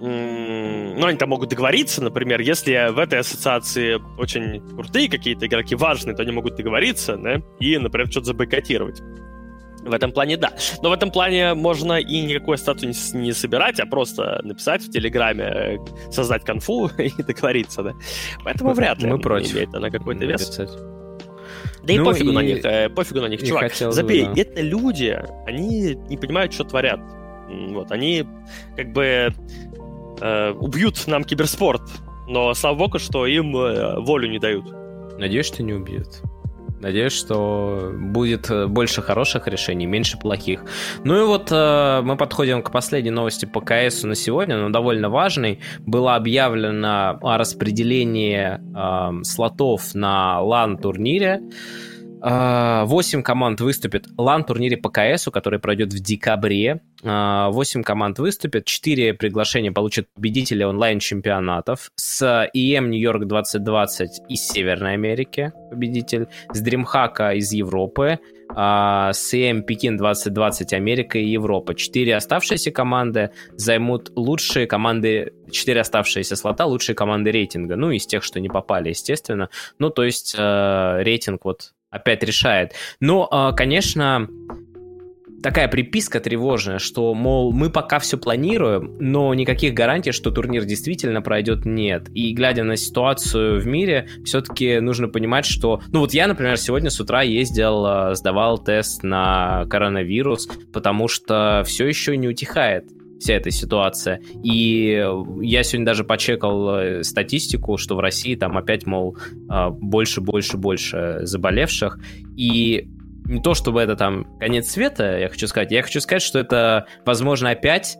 [0.00, 6.16] ну, они там могут договориться, например, если в этой ассоциации очень крутые какие-то игроки, важные,
[6.16, 9.00] то они могут договориться, да, и, например, что-то забойкотировать.
[9.84, 10.52] В этом плане да.
[10.82, 14.90] Но в этом плане можно и никакой статус не, не собирать, а просто написать в
[14.90, 15.78] Телеграме, э,
[16.10, 17.92] создать конфу и договориться, да.
[18.44, 19.54] Поэтому мы, вряд ли мы против.
[19.54, 20.48] имеет она какой-то вес.
[20.48, 20.70] Писать.
[21.82, 22.34] Да и ну пофигу и...
[22.34, 23.74] на них, э, пофигу на них, чувак.
[23.74, 24.40] Забей, бы, да.
[24.40, 27.00] это люди, они не понимают, что творят.
[27.48, 28.26] Вот, они
[28.76, 29.32] как бы
[30.20, 31.82] э, убьют нам киберспорт,
[32.28, 34.66] но слава богу, что им э, волю не дают.
[35.18, 36.22] Надеюсь, что не убьют.
[36.84, 40.64] Надеюсь, что будет э, больше хороших решений, меньше плохих.
[41.02, 45.08] Ну и вот э, мы подходим к последней новости по КС на сегодня, но довольно
[45.08, 45.60] важной.
[45.86, 51.40] Было объявлено о распределении э, слотов на LAN-турнире.
[52.24, 56.80] 8 а, команд выступит лан-турнире по КСу, который пройдет в декабре.
[57.02, 64.94] 8 а, команд выступит, 4 приглашения получат победители онлайн-чемпионатов с EM Нью-Йорк 2020 из Северной
[64.94, 68.18] Америки, победитель, с DreamHack из Европы,
[68.48, 71.74] а, с EM Пекин 2020 Америка и Европа.
[71.74, 77.76] Четыре оставшиеся команды займут лучшие команды, четыре оставшиеся слота, лучшие команды рейтинга.
[77.76, 79.50] Ну, из тех, что не попали, естественно.
[79.78, 82.72] Ну, то есть э, рейтинг вот опять решает.
[83.00, 84.28] Но, а, конечно,
[85.42, 91.22] такая приписка тревожная, что, мол, мы пока все планируем, но никаких гарантий, что турнир действительно
[91.22, 92.08] пройдет, нет.
[92.14, 95.82] И глядя на ситуацию в мире, все-таки нужно понимать, что...
[95.92, 101.62] Ну вот я, например, сегодня с утра ездил, а, сдавал тест на коронавирус, потому что
[101.66, 102.86] все еще не утихает
[103.24, 104.20] вся эта ситуация.
[104.42, 105.02] И
[105.40, 109.16] я сегодня даже почекал э, статистику, что в России там опять, мол,
[109.48, 111.98] а, больше, больше, больше заболевших.
[112.36, 112.86] И
[113.24, 116.84] не то, чтобы это там конец света, я хочу сказать, я хочу сказать, что это,
[117.06, 117.96] возможно, опять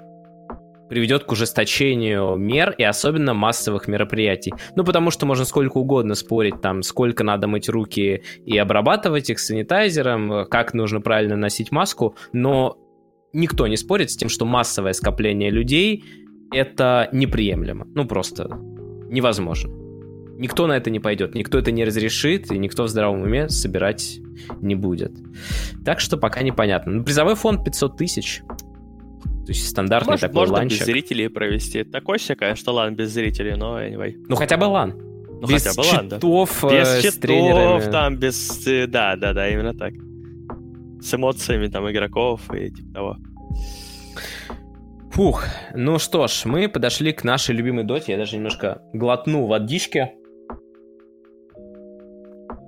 [0.91, 4.53] приведет к ужесточению мер и особенно массовых мероприятий.
[4.77, 9.39] Ну, потому что можно сколько угодно спорить, там, сколько надо мыть руки и обрабатывать их
[9.39, 12.77] санитайзером, как нужно правильно носить маску, но
[13.35, 16.05] никто не спорит с тем, что массовое скопление людей
[16.51, 17.87] это неприемлемо.
[17.95, 18.49] Ну, просто
[19.11, 19.73] невозможно.
[20.37, 24.19] Никто на это не пойдет, никто это не разрешит, и никто в здравом уме собирать
[24.61, 25.13] не будет.
[25.85, 26.93] Так что пока непонятно.
[26.93, 28.43] Ну, призовой фонд 500 тысяч.
[28.49, 30.81] То есть стандартный Может, такой можно LAN чик.
[30.81, 31.85] без зрителей провести.
[31.85, 34.15] Такой себе, конечно, LAN без зрителей, но anyway.
[34.29, 34.95] Ну, хотя бы LAN.
[35.41, 36.17] Ну, без хотя бы LAN, да.
[36.17, 37.91] Читов, без э, с тренерами.
[37.93, 38.67] там, без...
[38.67, 39.93] Э, да, да, да, именно так
[41.05, 43.17] с эмоциями там игроков и типа того.
[45.13, 45.45] Фух,
[45.75, 48.13] ну что ж, мы подошли к нашей любимой доте.
[48.13, 50.13] Я даже немножко глотну водички.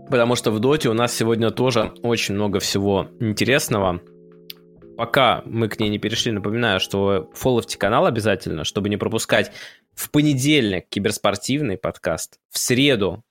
[0.09, 4.01] Потому что в доте у нас сегодня тоже очень много всего интересного.
[4.97, 9.51] Пока мы к ней не перешли, напоминаю, что фолловьте канал обязательно, чтобы не пропускать
[9.95, 13.25] в понедельник киберспортивный подкаст, в среду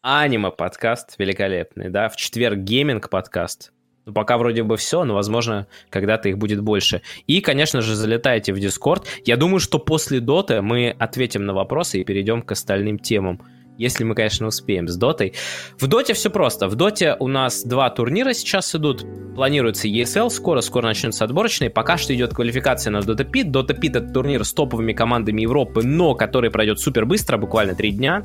[0.00, 3.72] аниме подкаст великолепный, да, в четверг гейминг подкаст,
[4.06, 7.02] ну, пока вроде бы все, но, возможно, когда-то их будет больше.
[7.26, 9.06] И, конечно же, залетайте в Discord.
[9.24, 13.40] Я думаю, что после Доты мы ответим на вопросы и перейдем к остальным темам.
[13.76, 15.34] Если мы, конечно, успеем с Дотой.
[15.80, 16.68] В Доте все просто.
[16.68, 19.04] В Доте у нас два турнира сейчас идут.
[19.34, 21.70] Планируется ESL скоро, скоро начнется отборочный.
[21.70, 23.50] Пока что идет квалификация на Dota Pit.
[23.50, 27.90] Dota Pit это турнир с топовыми командами Европы, но который пройдет супер быстро, буквально три
[27.90, 28.22] дня.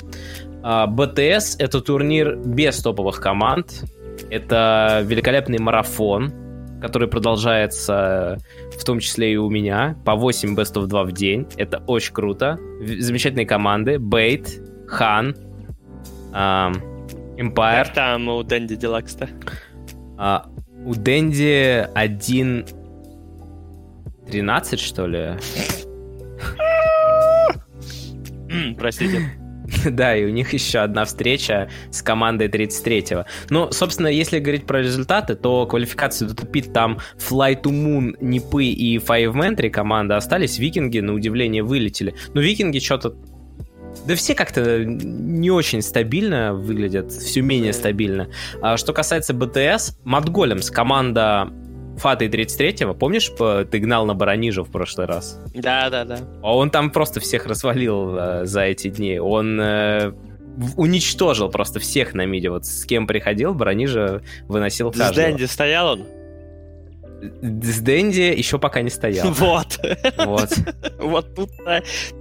[0.61, 3.85] А, это турнир без топовых команд
[4.29, 6.31] это великолепный марафон,
[6.81, 8.37] который продолжается
[8.77, 11.47] в том числе и у меня, по 8 Best of 2 в день.
[11.57, 12.57] Это очень круто.
[12.81, 13.99] Замечательные команды.
[13.99, 15.35] Бейт, Хан,
[16.31, 16.73] Empire.
[17.55, 19.29] Как там у Дэнди Делакс-то?
[20.17, 20.45] А,
[20.85, 22.65] у Дэнди 1...
[24.29, 25.33] 13, что ли?
[28.77, 29.38] Простите.
[29.89, 33.25] Да, и у них еще одна встреча с командой 33-го.
[33.49, 38.97] Ну, собственно, если говорить про результаты, то квалификацию дотупит там Fly to Moon, Нипы и
[38.97, 40.59] Five Man, три команды остались.
[40.59, 42.15] Викинги, на удивление, вылетели.
[42.33, 43.15] Но викинги что-то
[44.05, 48.29] да все как-то не очень стабильно выглядят, все менее стабильно.
[48.61, 51.51] А что касается БТС, Матголемс, команда
[51.99, 53.29] Фаты 33-го, помнишь,
[53.69, 55.39] ты гнал на Баранижа в прошлый раз?
[55.53, 56.19] Да, да, да.
[56.41, 59.19] А он там просто всех развалил э, за эти дни.
[59.19, 60.13] Он э,
[60.77, 62.49] уничтожил просто всех на миде.
[62.49, 65.11] Вот с кем приходил, Баранижа выносил каждого.
[65.11, 66.05] С Дэнди стоял он?
[67.41, 69.33] С Дэнди еще пока не стоял.
[69.33, 69.79] Вот.
[70.17, 70.49] Вот.
[70.99, 71.49] Вот тут,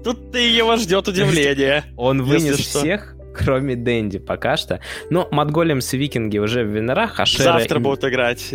[0.02, 1.84] тут ты его ждет удивление.
[1.96, 4.80] Он вынес всех, кроме Дэнди пока что.
[5.10, 7.58] Но Матголемс и Викинги уже в Венерах, а Шера...
[7.58, 8.52] Завтра будут играть.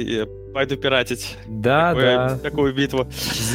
[0.53, 1.37] Пойду пиратить.
[1.47, 2.37] Да, такую, да.
[2.37, 3.07] Такую битву.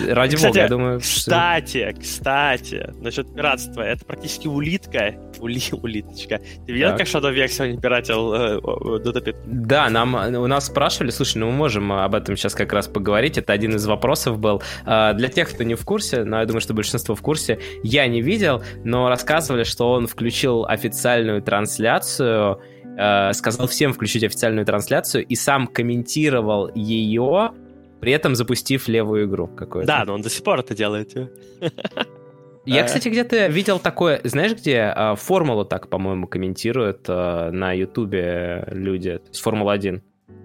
[0.09, 1.01] Ради кстати, бога, я думаю.
[1.01, 2.01] Кстати, что...
[2.01, 3.83] кстати, насчет пиратства.
[3.83, 5.15] Это практически улитка.
[5.39, 6.41] Ули, улиточка.
[6.67, 6.99] Ты видел, так.
[6.99, 11.53] как Shadow Vex сегодня пиратил э, Dota Да, нам, у нас спрашивали, слушай, ну мы
[11.53, 13.39] можем об этом сейчас как раз поговорить.
[13.39, 14.63] Это один из вопросов был.
[14.85, 18.09] Э, для тех, кто не в курсе, но я думаю, что большинство в курсе, я
[18.09, 22.61] не видел, но рассказывали, что он включил официальную трансляцию
[22.99, 27.53] Э, сказал всем включить официальную трансляцию и сам комментировал ее
[28.01, 29.87] при этом запустив левую игру какую-то.
[29.87, 31.15] Да, но он до сих пор это делает.
[32.65, 39.19] Я, кстати, где-то видел такое, знаешь, где а, формулу так, по-моему, комментируют на Ютубе люди,
[39.19, 40.01] то есть Формула-1.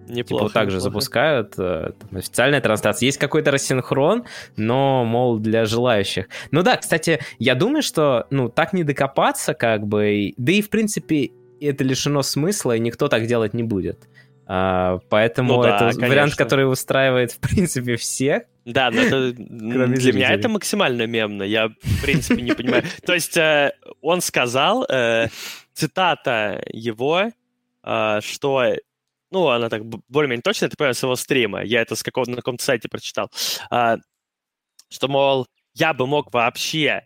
[0.07, 0.45] Неплохо.
[0.45, 0.79] Типа также неплохо.
[0.79, 3.05] запускают э, там, официальная трансляция.
[3.05, 4.25] Есть какой-то рассинхрон,
[4.57, 6.27] но, мол, для желающих.
[6.51, 10.69] Ну да, кстати, я думаю, что, ну, так не докопаться, как бы, да и, в
[10.69, 11.31] принципе,
[11.66, 14.07] это лишено смысла, и никто так делать не будет.
[14.45, 16.07] А, поэтому ну, да, это конечно.
[16.07, 18.43] вариант, который устраивает, в принципе, всех.
[18.66, 20.14] Да, но это, для зрителей.
[20.14, 21.43] меня это максимально мемно.
[21.43, 22.84] Я, в принципе, не понимаю.
[23.05, 25.28] То есть э, он сказал, э,
[25.74, 27.32] цитата его,
[27.84, 28.74] э, что
[29.34, 32.38] ну, она так более-менее точно, это прямо с его стрима, я это с какого-то на
[32.38, 33.32] каком-то сайте прочитал,
[33.72, 33.97] а,
[34.89, 37.01] что, мол, я бы мог вообще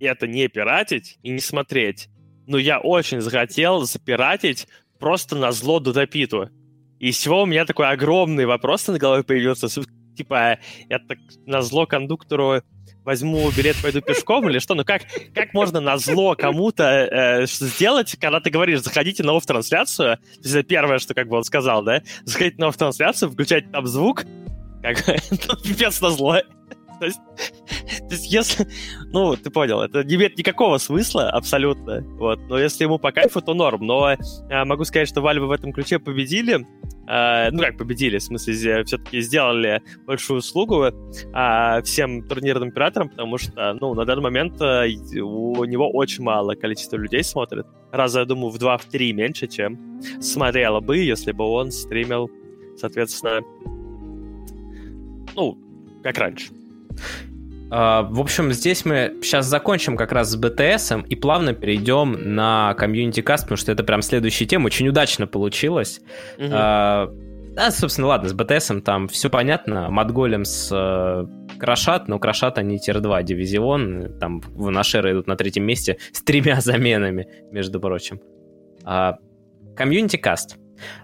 [0.00, 2.08] это не пиратить и не смотреть,
[2.48, 4.66] но я очень захотел запиратить
[4.98, 6.50] просто на зло Дудапиту.
[6.98, 9.68] И с чего у меня такой огромный вопрос на голове появился,
[10.16, 11.14] типа, это
[11.46, 12.62] на зло кондуктору
[13.04, 14.74] возьму билет, пойду пешком или что?
[14.74, 15.02] Ну как,
[15.34, 20.98] как можно на зло кому-то э, сделать, когда ты говоришь, заходите на офф-трансляцию, это первое,
[20.98, 22.02] что как бы он сказал, да?
[22.24, 24.24] Заходите на офф-трансляцию, включайте там звук,
[24.82, 26.38] как ну, пипец на зло.
[26.98, 27.18] То есть,
[28.08, 28.66] то есть, если...
[29.12, 32.00] Ну, ты понял, это не имеет никакого смысла абсолютно.
[32.18, 32.40] Вот.
[32.48, 33.86] Но если ему по кайфу, то норм.
[33.86, 34.16] Но э,
[34.64, 36.66] могу сказать, что Valve в этом ключе победили.
[37.08, 43.38] Э, ну, как победили, в смысле, все-таки сделали большую услугу э, всем турнирным операторам, потому
[43.38, 44.88] что, ну, на данный момент э,
[45.20, 47.66] у него очень мало количества людей смотрит.
[47.92, 52.30] Раза, я думаю, в 2-3 меньше, чем смотрело бы, если бы он стримил,
[52.76, 53.40] соответственно,
[55.34, 55.56] ну,
[56.02, 56.57] как раньше.
[57.70, 62.74] Uh, в общем, здесь мы сейчас закончим как раз с BTS и плавно перейдем на
[62.78, 64.66] комьюнити каст, потому что это прям следующая тема.
[64.66, 66.00] Очень удачно получилось.
[66.38, 67.12] Uh,
[67.54, 69.90] да, собственно, ладно, с BTS там все понятно.
[69.90, 71.28] Мадголем с uh,
[71.58, 74.18] Крашат, но Крашат они тир-2 дивизион.
[74.18, 78.20] Там в Нашеры идут на третьем месте с тремя заменами, между прочим.
[79.76, 80.56] Комьюнити uh, каст.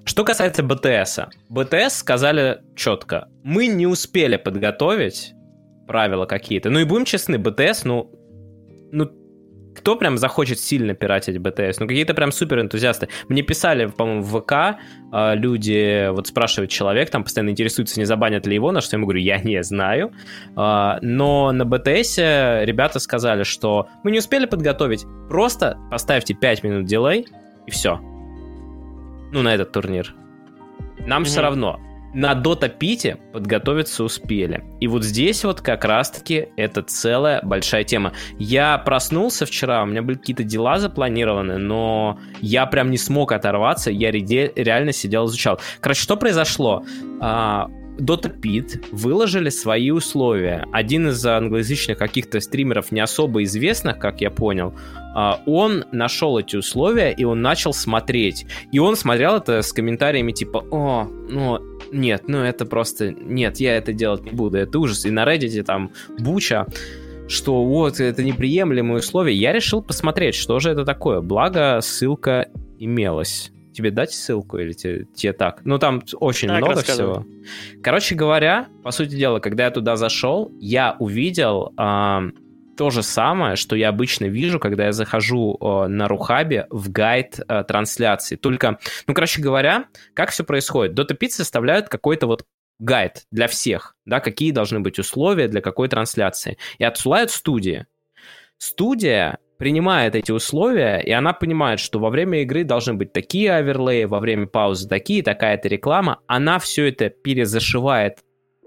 [0.05, 1.27] Что касается BTS.
[1.51, 5.34] BTS сказали четко, мы не успели подготовить
[5.87, 6.71] правила какие-то.
[6.71, 8.11] Ну и будем честны, BTS, ну,
[8.93, 9.11] ну,
[9.75, 11.77] кто прям захочет сильно пиратить BTS?
[11.81, 13.09] Ну, какие-то прям супер энтузиасты.
[13.29, 14.79] Мне писали, по-моему, в ВК
[15.13, 18.99] э, люди, вот спрашивает человек, там постоянно интересуется, не забанят ли его, на что я
[18.99, 20.13] ему говорю, я не знаю.
[20.57, 26.87] Э, но на BTS ребята сказали, что мы не успели подготовить, просто поставьте 5 минут
[26.87, 27.27] дилей,
[27.67, 27.99] и все.
[29.33, 30.15] Ну, на этот турнир.
[31.01, 31.27] Нам mm-hmm.
[31.27, 31.81] все равно
[32.15, 34.65] на Дота Пите подготовиться успели.
[34.81, 38.13] И вот здесь вот как раз-таки это целая большая тема.
[38.39, 43.91] Я проснулся вчера, у меня были какие-то дела запланированы, но я прям не смог оторваться,
[43.91, 45.61] я реально сидел изучал.
[45.81, 46.85] Короче, что произошло?
[47.97, 50.67] А, Dota Pit выложили свои условия.
[50.73, 54.75] Один из англоязычных каких-то стримеров, не особо известных, как я понял,
[55.15, 58.47] а, он нашел эти условия, и он начал смотреть.
[58.73, 61.59] И он смотрел это с комментариями типа, о, ну,
[61.93, 65.05] нет, ну это просто, нет, я это делать не буду, это ужас.
[65.05, 66.67] И на Reddit там буча,
[67.29, 69.35] что вот, это неприемлемые условия.
[69.35, 71.21] Я решил посмотреть, что же это такое.
[71.21, 73.54] Благо, ссылка имелась.
[73.75, 75.63] Тебе дать ссылку или тебе, тебе так?
[75.65, 77.27] Ну, там очень так, много всего.
[77.83, 82.31] Короче говоря, по сути дела, когда я туда зашел, я увидел э,
[82.77, 87.41] то же самое, что я обычно вижу, когда я захожу э, на Рухабе в гайд
[87.41, 88.37] э, трансляции.
[88.37, 90.99] Только, ну, короче говоря, как все происходит?
[90.99, 92.45] Dota Pit составляют какой-то вот
[92.79, 96.59] гайд для всех, да, какие должны быть условия для какой трансляции.
[96.79, 97.87] И отсылают студии.
[98.59, 104.05] Студия принимает эти условия, и она понимает, что во время игры должны быть такие оверлеи,
[104.05, 106.21] во время паузы такие, такая-то реклама.
[106.27, 108.19] Она все это перезашивает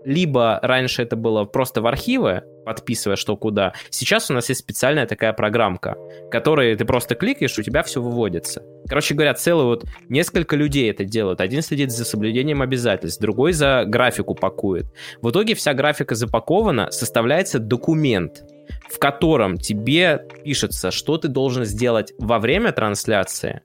[0.08, 3.74] либо раньше это было просто в архивы, подписывая что куда.
[3.90, 5.98] Сейчас у нас есть специальная такая программка,
[6.32, 8.64] которой ты просто кликаешь, у тебя все выводится.
[8.88, 11.42] Короче говоря, целый вот несколько людей это делают.
[11.42, 14.86] Один следит за соблюдением обязательств, другой за графику пакует.
[15.22, 18.44] В итоге вся графика запакована, составляется документ,
[18.90, 23.62] в котором тебе пишется, что ты должен сделать во время трансляции,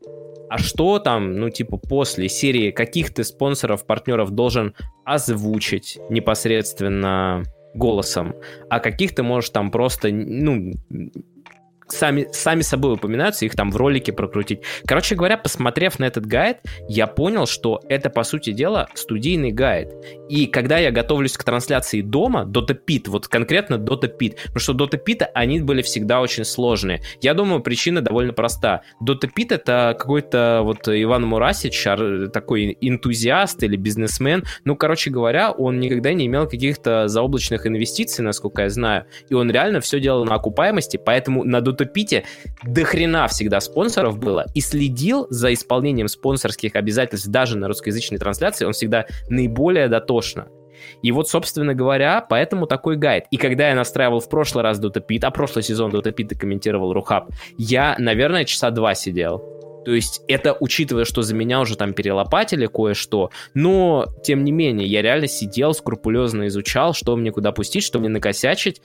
[0.51, 4.75] а что там, ну, типа, после серии каких ты спонсоров, партнеров должен
[5.05, 7.43] озвучить непосредственно
[7.75, 8.35] голосом,
[8.69, 10.73] а каких ты можешь там просто, ну,
[11.93, 14.63] сами, сами собой упоминаются, их там в ролике прокрутить.
[14.87, 16.59] Короче говоря, посмотрев на этот гайд,
[16.89, 19.93] я понял, что это, по сути дела, студийный гайд.
[20.29, 24.73] И когда я готовлюсь к трансляции дома, Dota Pit, вот конкретно Dota Pit, потому что
[24.73, 27.03] Dota Pit, они были всегда очень сложные.
[27.21, 28.83] Я думаю, причина довольно проста.
[29.03, 31.85] Dota Pit это какой-то вот Иван Мурасич,
[32.33, 34.45] такой энтузиаст или бизнесмен.
[34.65, 39.51] Ну, короче говоря, он никогда не имел каких-то заоблачных инвестиций, насколько я знаю, и он
[39.51, 42.25] реально все делал на окупаемости, поэтому на Dota Pit
[42.65, 48.65] до хрена всегда спонсоров было, и следил за исполнением спонсорских обязательств даже на русскоязычной трансляции,
[48.65, 50.49] он всегда наиболее дотошно.
[51.03, 53.25] И вот, собственно говоря, поэтому такой гайд.
[53.31, 56.93] И когда я настраивал в прошлый раз Dota Pit, а прошлый сезон Dota Pit комментировал
[56.93, 59.43] Рухаб, я, наверное, часа два сидел.
[59.85, 64.87] То есть это учитывая, что за меня уже там перелопатили кое-что, но тем не менее
[64.87, 68.81] я реально сидел, скрупулезно изучал, что мне куда пустить, что мне накосячить.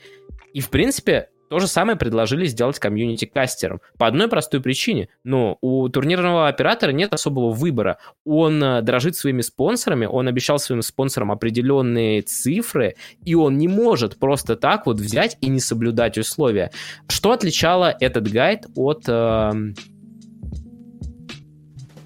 [0.53, 3.81] И в принципе то же самое предложили сделать комьюнити-кастером.
[3.97, 5.09] По одной простой причине.
[5.23, 7.97] Ну, у турнирного оператора нет особого выбора.
[8.25, 14.17] Он э, дорожит своими спонсорами, он обещал своим спонсорам определенные цифры, и он не может
[14.17, 16.71] просто так вот взять и не соблюдать условия.
[17.07, 19.51] Что отличало этот гайд от э,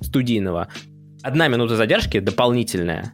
[0.01, 0.67] студийного?
[1.23, 3.13] Одна минута задержки дополнительная.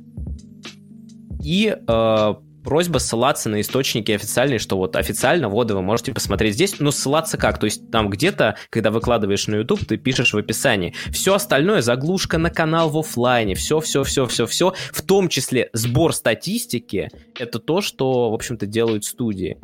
[1.44, 2.34] И э,
[2.68, 7.38] просьба ссылаться на источники официальные, что вот официально воды вы можете посмотреть здесь, но ссылаться
[7.38, 7.60] как?
[7.60, 10.94] То есть там где-то, когда выкладываешь на YouTube, ты пишешь в описании.
[11.10, 15.70] Все остальное, заглушка на канал в офлайне, все, все, все, все, все, в том числе
[15.72, 19.58] сбор статистики, это то, что, в общем-то, делают студии.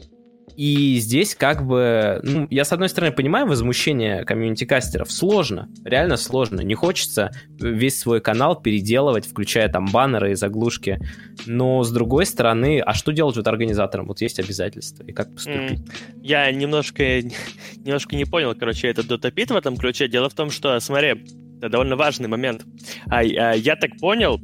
[0.55, 5.11] И здесь как бы, ну, я с одной стороны понимаю возмущение комьюнити-кастеров.
[5.11, 6.61] Сложно, реально сложно.
[6.61, 10.99] Не хочется весь свой канал переделывать, включая там баннеры и заглушки.
[11.45, 14.07] Но с другой стороны, а что делать вот организаторам?
[14.07, 15.81] Вот есть обязательства, и как поступить?
[16.21, 17.21] Я немножко,
[17.77, 20.07] немножко не понял, короче, этот дотопит в этом ключе.
[20.07, 21.23] Дело в том, что, смотри,
[21.57, 22.65] это довольно важный момент.
[23.07, 24.39] А, а, я так понял,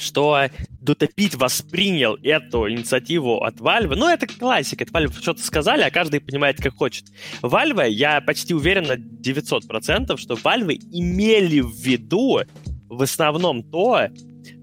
[0.00, 0.48] что
[0.80, 3.94] Дотопит воспринял эту инициативу от Valve.
[3.96, 4.84] Ну, это классика.
[4.84, 7.04] Это Valve что-то сказали, а каждый понимает, как хочет.
[7.42, 12.40] Valve, я почти уверен на 900%, что Valve имели в виду
[12.88, 14.08] в основном то,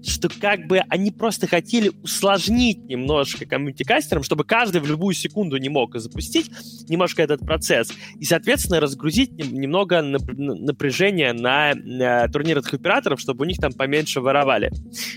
[0.04, 5.68] что как бы они просто хотели усложнить немножко комьюнити-кастерам, чтобы каждый в любую секунду не
[5.68, 6.50] мог запустить
[6.88, 13.58] немножко этот процесс, и, соответственно, разгрузить немного напряжения на, на турнирных операторов, чтобы у них
[13.58, 14.70] там поменьше воровали.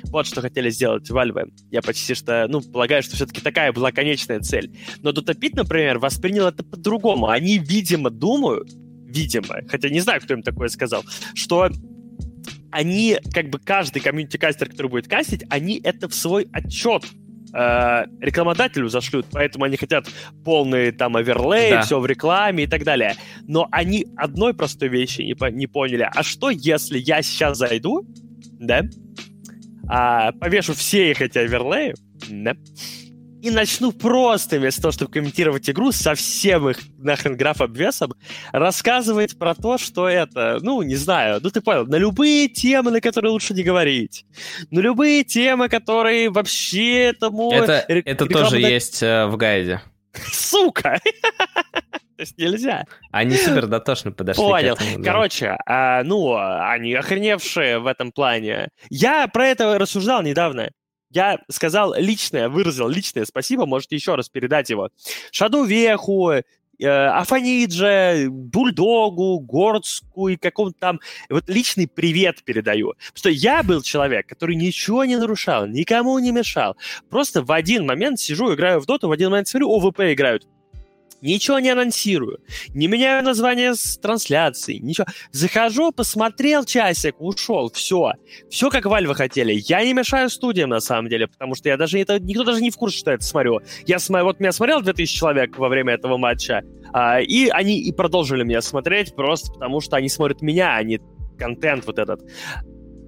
[0.05, 1.51] Вот что хотели сделать Valve.
[1.71, 4.71] Я почти что, ну, полагаю, что все-таки такая была конечная цель.
[5.01, 7.27] Но Dotapit, например, воспринял это по-другому.
[7.27, 8.69] Они, видимо, думают,
[9.07, 11.69] видимо, хотя не знаю, кто им такое сказал, что
[12.71, 17.03] они, как бы каждый комьюнити-кастер, который будет кастить, они это в свой отчет
[17.53, 20.07] э, рекламодателю зашлют, поэтому они хотят
[20.43, 21.81] полный там оверлей, да.
[21.81, 23.15] все в рекламе и так далее.
[23.47, 26.09] Но они одной простой вещи не, по- не поняли.
[26.13, 28.05] А что, если я сейчас зайду,
[28.59, 28.83] да,
[29.87, 31.95] а, повешу все их эти оверлеи,
[32.29, 32.55] да,
[33.41, 38.13] и начну просто, вместо того, чтобы комментировать игру, со всем их нахрен граф обвесом,
[38.51, 43.01] рассказывать про то, что это, ну, не знаю, ну ты понял, на любые темы, на
[43.01, 44.25] которые лучше не говорить,
[44.69, 47.51] на любые темы, которые вообще этому...
[47.51, 49.81] Это, это тоже есть э, в гайде.
[50.31, 50.99] Сука!
[52.21, 52.83] То есть нельзя.
[53.11, 54.75] Они супер дотошно подошли Понял.
[54.75, 55.03] к этому.
[55.03, 55.11] Да.
[55.11, 58.69] Короче, а, ну, они охреневшие в этом плане.
[58.91, 60.69] Я про это рассуждал недавно.
[61.11, 64.89] Я сказал личное, выразил личное спасибо, можете еще раз передать его.
[65.31, 66.43] Шаду Веху, э,
[66.79, 70.99] Афанидже, Бульдогу, Гордску и какому-то там...
[71.29, 72.93] Вот личный привет передаю.
[73.13, 76.77] Что я был человек, который ничего не нарушал, никому не мешал.
[77.09, 80.47] Просто в один момент сижу, играю в доту, в один момент смотрю, ОВП играют
[81.21, 82.39] ничего не анонсирую,
[82.69, 85.07] не меняю название с трансляции, ничего.
[85.31, 88.13] Захожу, посмотрел часик, ушел, все.
[88.49, 89.61] Все, как Вальвы хотели.
[89.67, 92.71] Я не мешаю студиям, на самом деле, потому что я даже, это, никто даже не
[92.71, 93.59] в курсе, что я это смотрю.
[93.85, 97.91] Я смотрю, вот меня смотрел 2000 человек во время этого матча, а, и они и
[97.91, 100.99] продолжили меня смотреть просто потому, что они смотрят меня, а не
[101.37, 102.21] контент вот этот.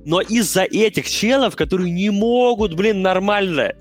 [0.06, 3.74] Но из-за этих челов, которые не могут, блин, нормально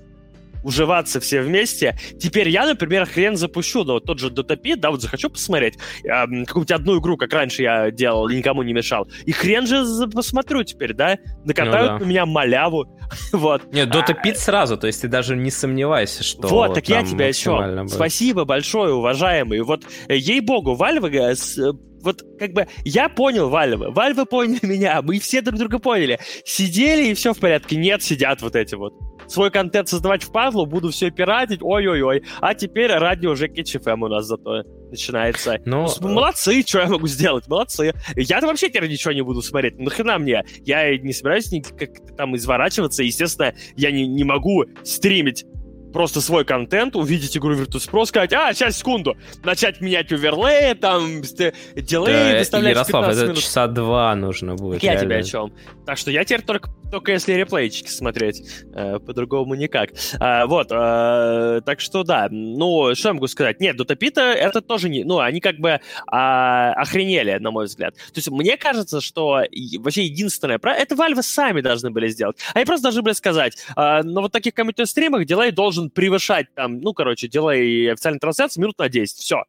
[0.63, 1.97] уживаться все вместе.
[2.19, 6.09] Теперь я, например, хрен запущу, но вот тот же Дотопит, да, вот захочу посмотреть э,
[6.09, 9.07] какую-нибудь одну игру, как раньше я делал, никому не мешал.
[9.25, 11.17] И хрен же посмотрю теперь, да?
[11.45, 12.05] Накатают ну, да.
[12.05, 12.85] на меня маляву.
[13.33, 13.73] вот.
[13.73, 17.27] Нет, Дотопит а, сразу, то есть ты даже не сомневайся, что Вот, так я тебя
[17.27, 17.57] еще...
[17.57, 17.91] Будет.
[17.91, 19.61] Спасибо большое, уважаемый.
[19.61, 21.73] Вот, э, ей-богу, Valve э,
[22.03, 26.19] вот как бы я понял Вальвы, Вальвы поняли меня, мы все друг друга поняли.
[26.45, 27.77] Сидели и все в порядке.
[27.77, 28.93] Нет, сидят вот эти вот.
[29.27, 32.23] Свой контент создавать в падлу, буду все пиратить, ой-ой-ой.
[32.41, 35.59] А теперь радио уже KCFM у нас зато начинается.
[35.65, 35.87] Но...
[35.99, 37.93] Ну, молодцы, что я могу сделать, молодцы.
[38.15, 40.43] Я-то вообще теперь ничего не буду смотреть, нахрена мне?
[40.61, 45.45] Я не собираюсь никак там изворачиваться, естественно, я не, не могу стримить
[45.93, 52.33] просто свой контент, увидеть игру Virtus.pro, сказать, а, сейчас, секунду, начать менять оверлей, там, дилей,
[52.33, 53.37] да, выставлять Ярослав, это минут.
[53.37, 54.83] часа два нужно будет.
[54.83, 55.53] Я тебе о чем.
[55.85, 58.43] Так что я теперь только, только если реплейчики смотреть,
[58.73, 59.91] э, по-другому никак.
[60.19, 63.59] А, вот, э, так что да, ну, что я могу сказать?
[63.59, 67.95] Нет, Дотапита это тоже не, ну, они как бы а, охренели, на мой взгляд.
[67.95, 69.41] То есть мне кажется, что
[69.79, 72.37] вообще единственное, это Valve сами должны были сделать.
[72.53, 76.47] Они просто должны были сказать, а, на вот таких комментариях стримах дилей должен должен превышать
[76.55, 79.17] там, ну, короче, делай официальной трансляции минут на 10.
[79.17, 79.43] Все.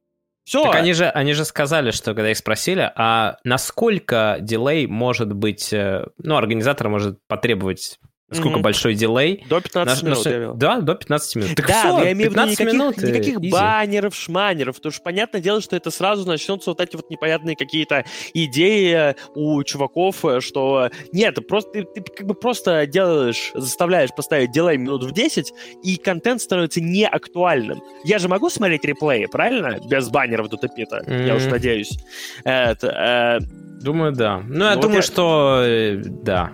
[0.44, 0.62] Все.
[0.64, 5.72] Так они же, они же сказали, что когда их спросили, а насколько дилей может быть,
[5.72, 7.98] э, ну, организатор может потребовать
[8.32, 8.62] Сколько mm-hmm.
[8.62, 9.44] большой дилей?
[9.50, 11.54] До 15 на, минут, на, я Да, до 15 минут.
[11.56, 13.50] Так да, все, я имею в виду никаких, минут, никаких easy.
[13.50, 18.06] баннеров, шманеров, потому что понятное дело, что это сразу начнутся вот эти вот непонятные какие-то
[18.32, 24.78] идеи у чуваков, что нет, просто ты, ты как бы просто делаешь, заставляешь поставить дилей
[24.78, 25.52] минут в 10,
[25.82, 27.82] и контент становится неактуальным.
[28.04, 29.78] Я же могу смотреть реплеи, правильно?
[29.86, 31.26] Без баннеров до топита, mm-hmm.
[31.26, 31.98] я уж надеюсь.
[32.44, 33.44] Это, э...
[33.82, 34.42] Думаю, да.
[34.48, 35.02] Ну, я ну, думаю, я...
[35.02, 36.52] что э, да.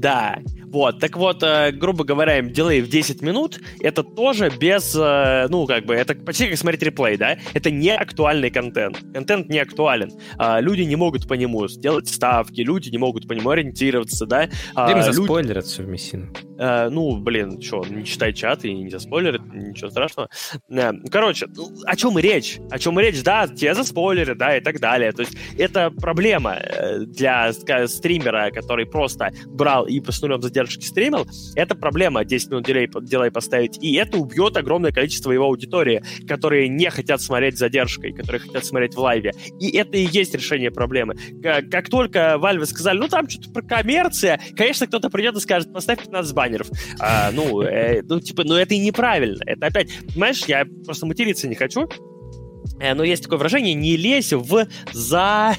[0.00, 0.38] Да.
[0.70, 5.48] Вот, так вот, э, грубо говоря, им дилей в 10 минут, это тоже без, э,
[5.48, 7.38] ну, как бы, это почти как смотреть реплей, да?
[7.54, 9.00] Это не актуальный контент.
[9.12, 10.12] Контент не актуален.
[10.38, 14.48] А, люди не могут по нему сделать ставки, люди не могут по нему ориентироваться, да?
[14.76, 15.66] А, Им заспойлерят люди...
[15.66, 16.28] все в Мессину.
[16.56, 20.28] А, ну, блин, что, не читай чат и не заспойлерят, ничего страшного.
[20.70, 22.58] А, короче, ну, о чем речь?
[22.70, 23.20] О чем речь?
[23.24, 25.10] Да, тебе заспойлерят, да, и так далее.
[25.10, 26.58] То есть это проблема
[27.06, 32.50] для стримера, который просто брал и по с нулем задержал задержки стримил, это проблема 10
[32.50, 37.58] минут дилей, дилей поставить, и это убьет огромное количество его аудитории, которые не хотят смотреть
[37.58, 39.32] задержкой, которые хотят смотреть в лайве.
[39.58, 41.16] И это и есть решение проблемы.
[41.42, 45.72] Как, как только Valve сказали, ну там что-то про коммерция, конечно, кто-то придет и скажет,
[45.72, 46.68] поставь 15 баннеров.
[46.98, 49.42] А, ну, э, ну, типа, ну это и неправильно.
[49.46, 51.88] Это опять, понимаешь, я просто материться не хочу,
[52.80, 55.54] э, но есть такое выражение, не лезь в за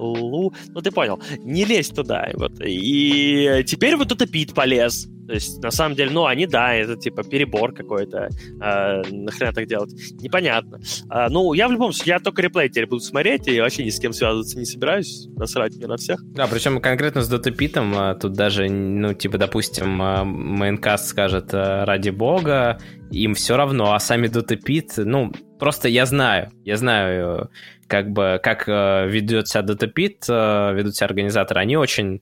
[0.00, 0.52] Лу.
[0.68, 1.20] Ну, ты понял.
[1.38, 2.28] Не лезь туда.
[2.34, 2.52] Вот.
[2.64, 5.08] И теперь вот это Пит полез.
[5.30, 8.30] То есть, на самом деле, ну, они, да, это, типа, перебор какой-то.
[8.60, 9.92] А, нахрена так делать?
[10.20, 10.80] Непонятно.
[11.08, 13.90] А, ну, я в любом случае, я только реплей теперь буду смотреть, и вообще ни
[13.90, 15.28] с кем связываться не собираюсь.
[15.36, 16.20] Насрать мне на всех.
[16.34, 22.80] Да, причем конкретно с Дотопитом а, тут даже, ну, типа, допустим, мейнкаст скажет «ради бога»,
[23.12, 25.30] им все равно, а сами Дотопит, ну,
[25.60, 27.50] просто я знаю, я знаю,
[27.86, 32.20] как бы, как ведет себя Дотопит, ведут себя организаторы, они очень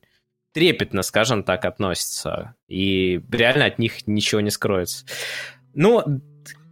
[0.52, 2.54] трепетно, скажем так, относятся.
[2.68, 5.04] И реально от них ничего не скроется.
[5.74, 6.02] Ну,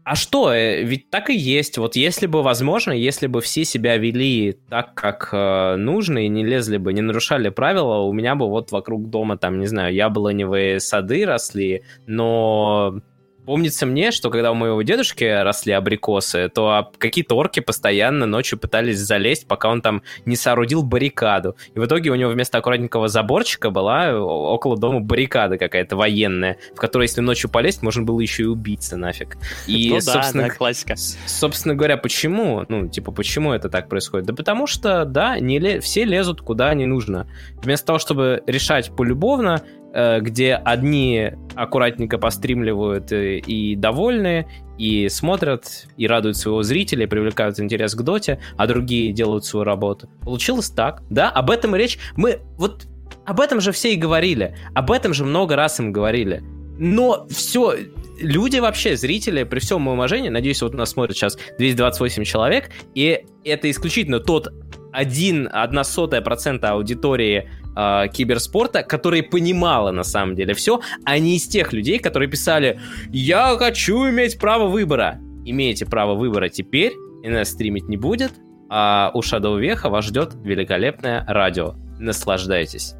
[0.07, 0.53] а что?
[0.53, 1.78] Э, ведь так и есть.
[1.78, 6.44] Вот если бы возможно, если бы все себя вели так, как э, нужно, и не
[6.44, 10.78] лезли бы, не нарушали правила, у меня бы вот вокруг дома, там, не знаю, яблоневые
[10.78, 13.01] сады росли, но
[13.47, 18.98] Помнится мне, что когда у моего дедушки росли абрикосы, то какие-то орки постоянно ночью пытались
[18.98, 21.56] залезть, пока он там не соорудил баррикаду.
[21.74, 26.78] И в итоге у него вместо аккуратненького заборчика была около дома баррикада какая-то военная, в
[26.78, 29.36] которой, если ночью полезть, можно было еще и убиться нафиг.
[29.68, 30.97] И, ну, собственно, да, да, классика.
[30.97, 32.64] Собственно говоря, почему?
[32.68, 34.27] Ну, типа, почему это так происходит?
[34.27, 35.81] Да потому что, да, не ле...
[35.81, 37.28] все лезут куда не нужно.
[37.62, 39.86] Вместо того, чтобы решать полюбовно, Э,
[40.20, 44.47] где одни аккуратненько постримливают и, и довольны,
[44.78, 49.64] и смотрят, и радуют своего зрителя, и привлекают интерес к доте, а другие делают свою
[49.64, 50.09] работу.
[50.23, 51.31] Получилось так, да?
[51.31, 51.98] Об этом речь.
[52.16, 52.86] Мы вот
[53.24, 54.56] об этом же все и говорили.
[54.74, 56.43] Об этом же много раз им говорили.
[56.78, 57.74] Но все,
[58.20, 63.24] люди вообще, зрители, при всем моем уважении, надеюсь, вот нас смотрят сейчас 228 человек, и
[63.44, 64.52] это исключительно тот
[64.97, 71.36] один, одна сотая процента аудитории э, киберспорта, которая понимала на самом деле все, а не
[71.36, 72.81] из тех людей, которые писали
[73.12, 75.18] «Я хочу иметь право выбора».
[75.44, 78.32] Имеете право выбора теперь, нас стримить не будет,
[78.70, 81.74] а у Shadow Веха вас ждет великолепное радио.
[81.98, 82.94] Наслаждайтесь.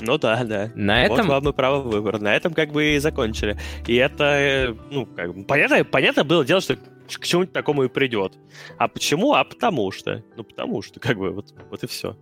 [0.00, 0.70] Ну да, да.
[0.74, 1.26] На этом...
[1.26, 2.18] Вот вам и право выбора.
[2.18, 3.56] На этом как бы и закончили.
[3.86, 6.76] И это, э, ну, как бы, понятно, понятно было дело, что
[7.06, 8.34] к чему-нибудь такому и придет.
[8.78, 9.34] А почему?
[9.34, 10.22] А потому что.
[10.36, 12.16] Ну, потому что, как бы, вот, вот и все.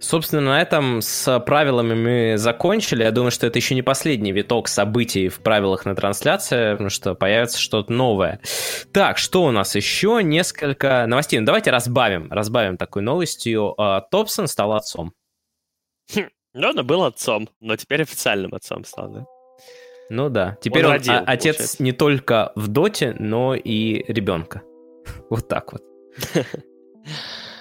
[0.00, 3.02] Собственно, на этом с правилами мы закончили.
[3.02, 7.14] Я думаю, что это еще не последний виток событий в правилах на трансляции, потому что
[7.14, 8.40] появится что-то новое.
[8.92, 10.20] Так, что у нас еще?
[10.22, 11.38] Несколько новостей.
[11.38, 13.74] Ну, давайте разбавим, разбавим такой новостью.
[13.76, 15.12] А, Топсон стал отцом.
[16.14, 19.26] Хм, ну, он был отцом, но теперь официальным отцом стал, да?
[20.10, 20.58] Ну да.
[20.60, 21.82] Теперь он, он родил, отец получается.
[21.82, 24.62] не только в доте, но и ребенка.
[25.30, 25.82] Вот так вот.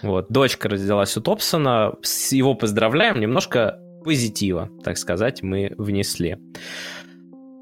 [0.02, 6.38] Вот, дочка родилась у Топсона, с его поздравляем, немножко позитива, так сказать, мы внесли.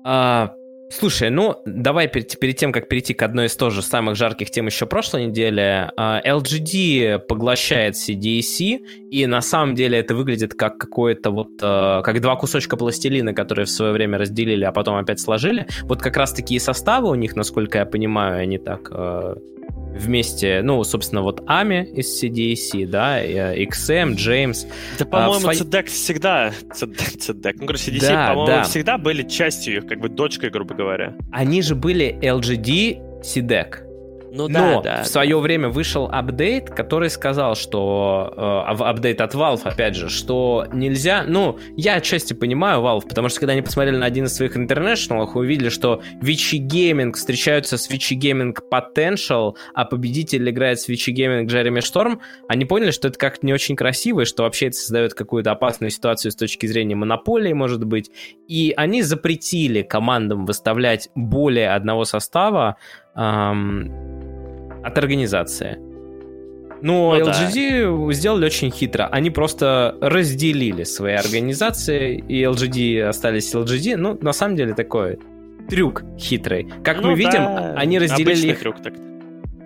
[0.06, 0.54] А,
[0.90, 4.68] Слушай, ну давай перед, перед тем, как перейти к одной из тоже самых жарких тем
[4.68, 8.80] еще прошлой недели, LGD поглощает CDC,
[9.12, 13.66] и на самом деле это выглядит как какое-то вот, uh, как два кусочка пластилина, которые
[13.66, 15.68] в свое время разделили, а потом опять сложили.
[15.84, 20.84] Вот как раз такие составы у них, насколько я понимаю, они так uh, вместе, ну,
[20.84, 24.66] собственно, вот Ами из CDC, да, XM, Джеймс.
[25.00, 28.64] Да, по-моему, а, CDEC всегда, CDEC, ну, короче, CDC, да, по-моему, да.
[28.64, 31.16] всегда были частью их, как бы дочкой, грубо говоря.
[31.32, 33.87] Они же были LGD CDEC.
[34.32, 35.42] Ну, Но да, в свое да.
[35.42, 41.24] время вышел апдейт, который сказал, что э, апдейт от Valve, опять же, что нельзя.
[41.28, 45.36] Ну, я отчасти понимаю Valve, потому что когда они посмотрели на один из своих интернешнлов,
[45.36, 51.46] увидели, что Вичи Gaming встречаются с Вичи Gaming Potential, а победитель играет с Вичи Gaming
[51.46, 55.14] Джереми Шторм, они поняли, что это как-то не очень красиво, и что вообще это создает
[55.14, 58.12] какую-то опасную ситуацию с точки зрения монополии, может быть.
[58.48, 62.78] И они запретили командам выставлять более одного состава
[63.18, 63.92] эм,
[64.84, 65.78] от организации.
[66.82, 68.14] Но ну, LGD да.
[68.14, 69.08] сделали очень хитро.
[69.12, 73.96] Они просто разделили свои организации, и LGD остались LGD.
[73.98, 75.18] Ну, на самом деле, такой
[75.70, 76.70] трюк хитрый.
[76.84, 77.74] Как ну, мы видим, да.
[77.76, 78.60] они разделили Обычный их...
[78.60, 78.94] трюк так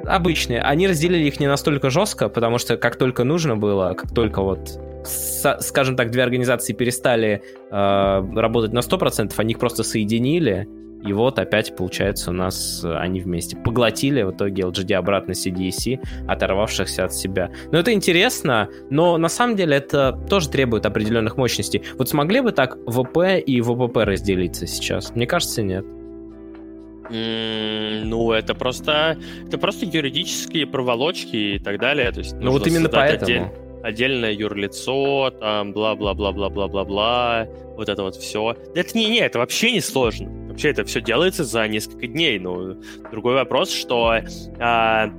[0.05, 0.61] Обычные.
[0.61, 4.79] Они разделили их не настолько жестко, потому что как только нужно было, как только вот
[5.03, 7.41] скажем так, две организации перестали
[7.71, 10.67] э, работать на 100%, они их просто соединили,
[11.03, 15.99] и вот опять, получается, у нас э, они вместе поглотили в итоге LGD обратно CDC,
[16.27, 17.51] оторвавшихся от себя.
[17.71, 21.83] Но это интересно, но на самом деле это тоже требует определенных мощностей.
[21.97, 25.15] Вот смогли бы так ВП и ВПП разделиться сейчас?
[25.15, 25.85] Мне кажется, нет.
[27.09, 32.11] Mm, ну, это просто, это просто юридические проволочки и так далее.
[32.11, 33.23] То есть ну, вот именно поэтому.
[33.23, 38.55] Отдель отдельное юрлицо, там, бла-бла-бла-бла-бла-бла-бла, вот это вот все.
[38.75, 40.29] Это не, не, это вообще не сложно.
[40.49, 42.37] Вообще это все делается за несколько дней.
[42.39, 42.81] Ну,
[43.11, 44.19] другой вопрос, что
[44.59, 45.09] а,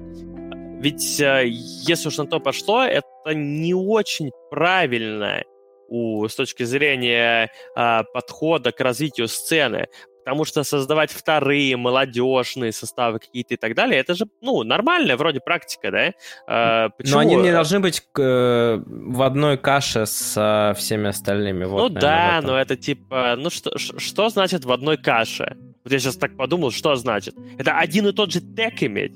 [0.82, 5.42] ведь а, если уж на то пошло, это не очень правильно
[5.88, 9.88] у, с точки зрения а, подхода к развитию сцены.
[10.24, 15.40] Потому что создавать вторые молодежные составы какие-то и так далее, это же, ну, нормальная вроде
[15.40, 16.12] практика, да?
[16.46, 17.14] А, почему?
[17.14, 21.64] Но они не должны быть э, в одной каше с всеми остальными.
[21.64, 25.56] Вот, ну наверное, да, но это типа, ну что, что значит в одной каше?
[25.84, 27.34] Вот я сейчас так подумал, что значит?
[27.58, 29.14] Это один и тот же тег иметь?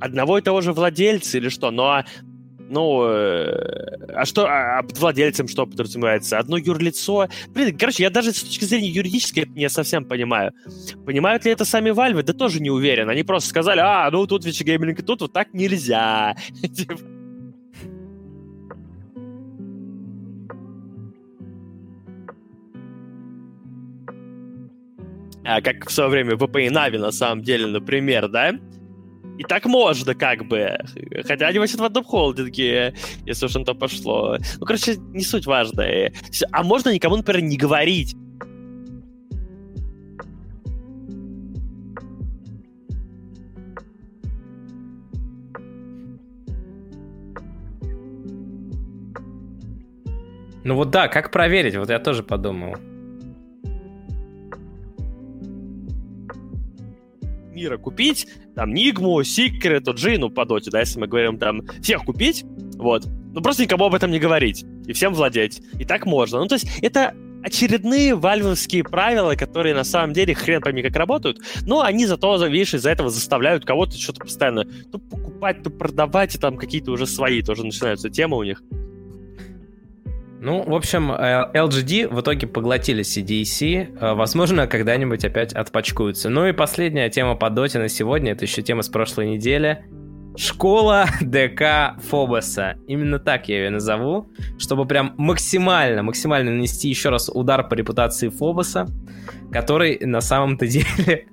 [0.00, 1.70] Одного и того же владельца или что?
[1.70, 2.04] Но
[2.72, 6.38] ну, э, а что, а, владельцем что подразумевается?
[6.38, 7.28] Одно юрлицо?
[7.48, 10.52] Блин, короче, я даже с точки зрения юридической не совсем понимаю.
[11.04, 12.22] Понимают ли это сами Valve?
[12.22, 13.10] Да тоже не уверен.
[13.10, 16.34] Они просто сказали, а, ну тут Twitch Gaming, тут вот так нельзя.
[16.62, 16.96] Типа.
[25.44, 28.54] А как в свое время VP и Нави, на самом деле, например, да?
[29.42, 30.78] И так можно, как бы.
[31.26, 32.94] Хотя они вообще в одном холдинге,
[33.26, 34.38] если уж на то пошло.
[34.60, 36.12] Ну, короче, не суть важная.
[36.52, 38.14] А можно никому, например, не говорить.
[50.62, 51.74] Ну вот да, как проверить?
[51.74, 52.76] Вот я тоже подумал.
[57.62, 62.44] Мира купить, там, Нигму, Секрету, Джину по доте, да, если мы говорим там, всех купить,
[62.76, 66.40] вот, ну просто никому об этом не говорить, и всем владеть, и так можно.
[66.40, 67.14] Ну, то есть это
[67.44, 72.74] очередные вальвовские правила, которые на самом деле хрен пойми как работают, но они зато, видишь,
[72.74, 77.42] из-за этого заставляют кого-то что-то постоянно то покупать, то продавать, и там какие-то уже свои
[77.42, 78.62] тоже начинаются темы у них.
[80.44, 83.96] Ну, в общем, э, LGD в итоге поглотили CDC.
[84.00, 86.30] Э, возможно, когда-нибудь опять отпачкуются.
[86.30, 89.84] Ну и последняя тема по доте на сегодня, это еще тема с прошлой недели.
[90.36, 92.74] Школа ДК Фобоса.
[92.88, 98.28] Именно так я ее назову, чтобы прям максимально, максимально нанести еще раз удар по репутации
[98.28, 98.88] Фобоса,
[99.52, 101.28] который на самом-то деле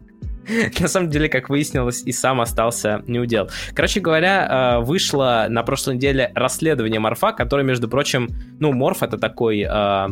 [0.79, 3.49] на самом деле, как выяснилось, и сам остался неудел.
[3.73, 8.29] Короче говоря, э, вышло на прошлой неделе расследование Морфа, который, между прочим,
[8.59, 10.07] ну, Морф это такой э,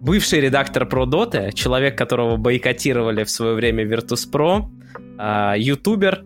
[0.00, 4.66] бывший редактор про Доты, человек, которого бойкотировали в свое время Virtus.pro,
[5.18, 6.24] э, ютубер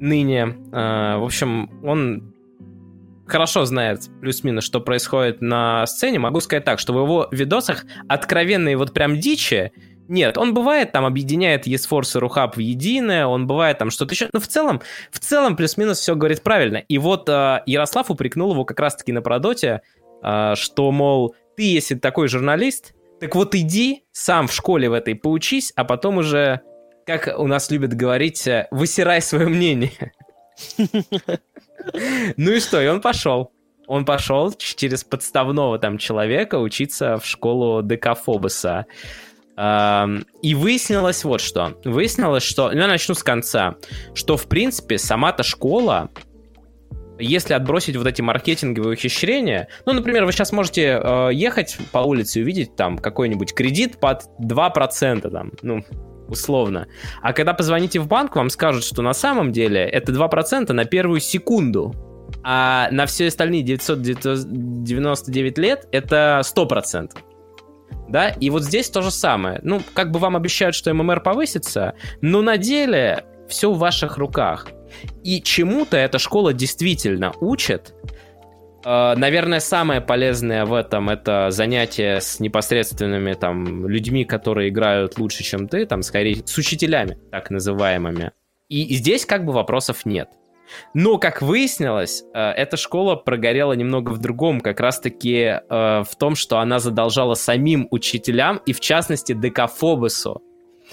[0.00, 0.56] ныне.
[0.72, 2.32] В общем, он
[3.30, 6.18] хорошо знает плюс-минус, что происходит на сцене.
[6.18, 9.72] Могу сказать так, что в его видосах откровенные вот прям дичи
[10.10, 14.28] Нет, он бывает там объединяет ESForce и Рухаб в единое, он бывает там что-то еще,
[14.32, 14.82] но в целом,
[15.12, 16.78] в целом плюс-минус все говорит правильно.
[16.78, 19.82] И вот э, Ярослав упрекнул его как раз-таки на продоте,
[20.20, 25.14] э, что, мол, ты, если такой журналист, так вот иди сам в школе в этой
[25.14, 26.62] поучись, а потом уже,
[27.06, 29.92] как у нас любят говорить, э, высирай свое мнение.
[32.36, 33.52] Ну и что, и он пошел.
[33.86, 38.84] Он пошел через подставного там человека учиться в школу Декафобуса.
[39.60, 41.74] И выяснилось вот что.
[41.84, 42.70] Выяснилось, что...
[42.70, 43.76] Ну, я начну с конца.
[44.14, 46.08] Что, в принципе, сама-то школа,
[47.18, 52.40] если отбросить вот эти маркетинговые ухищрения, ну, например, вы сейчас можете э, ехать по улице
[52.40, 55.84] и увидеть там какой-нибудь кредит под 2%, там, ну,
[56.28, 56.86] условно.
[57.20, 61.20] А когда позвоните в банк, вам скажут, что на самом деле это 2% на первую
[61.20, 61.94] секунду.
[62.42, 67.10] А на все остальные 999 лет это 100%
[68.10, 69.60] да, и вот здесь то же самое.
[69.62, 74.68] Ну, как бы вам обещают, что ММР повысится, но на деле все в ваших руках.
[75.22, 77.94] И чему-то эта школа действительно учит.
[78.84, 85.44] Э, наверное, самое полезное в этом это занятие с непосредственными там людьми, которые играют лучше,
[85.44, 88.32] чем ты, там, скорее, с учителями, так называемыми.
[88.68, 90.30] И здесь как бы вопросов нет.
[90.94, 96.34] Но, как выяснилось, э, эта школа прогорела немного в другом, как раз-таки э, в том,
[96.34, 100.42] что она задолжала самим учителям, и в частности Декафобусу,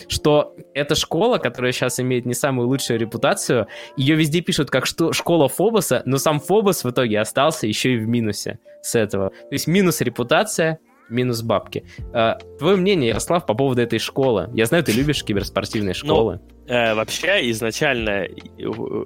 [0.08, 5.14] что эта школа, которая сейчас имеет не самую лучшую репутацию, ее везде пишут как что
[5.14, 9.30] школа Фобоса, но сам Фобос в итоге остался еще и в минусе с этого.
[9.30, 10.80] То есть минус репутация,
[11.10, 11.86] минус бабки.
[12.14, 14.50] А, твое мнение, Ярослав, по поводу этой школы?
[14.54, 16.40] Я знаю, ты любишь киберспортивные ну, школы.
[16.44, 18.28] Ну, э, вообще, изначально,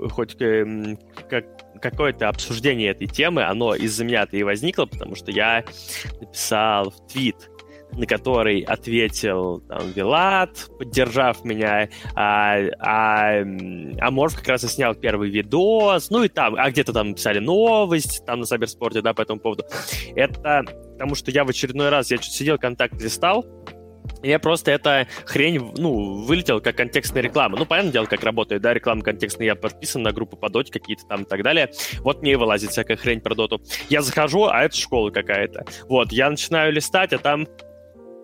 [0.09, 0.95] хоть э,
[1.29, 1.45] как,
[1.81, 5.63] какое-то обсуждение этой темы, оно из-за меня-то и возникло, потому что я
[6.19, 7.49] написал в твит,
[7.93, 14.95] на который ответил там, Вилат, поддержав меня, а, а, а Морф как раз и снял
[14.95, 19.21] первый видос, ну и там, а где-то там писали новость, там на Саберспорте, да, по
[19.21, 19.65] этому поводу.
[20.15, 20.63] Это
[20.93, 23.45] потому что я в очередной раз, я чуть сидел, контакт листал,
[24.23, 27.57] я просто эта хрень, ну, вылетел как контекстная реклама.
[27.57, 29.47] Ну, понятное дело, как работает, да, реклама контекстная.
[29.47, 31.71] Я подписан на группу по доте какие-то там и так далее.
[31.99, 33.61] Вот мне и вылазит всякая хрень про доту.
[33.89, 35.65] Я захожу, а это школа какая-то.
[35.87, 37.47] Вот, я начинаю листать, а там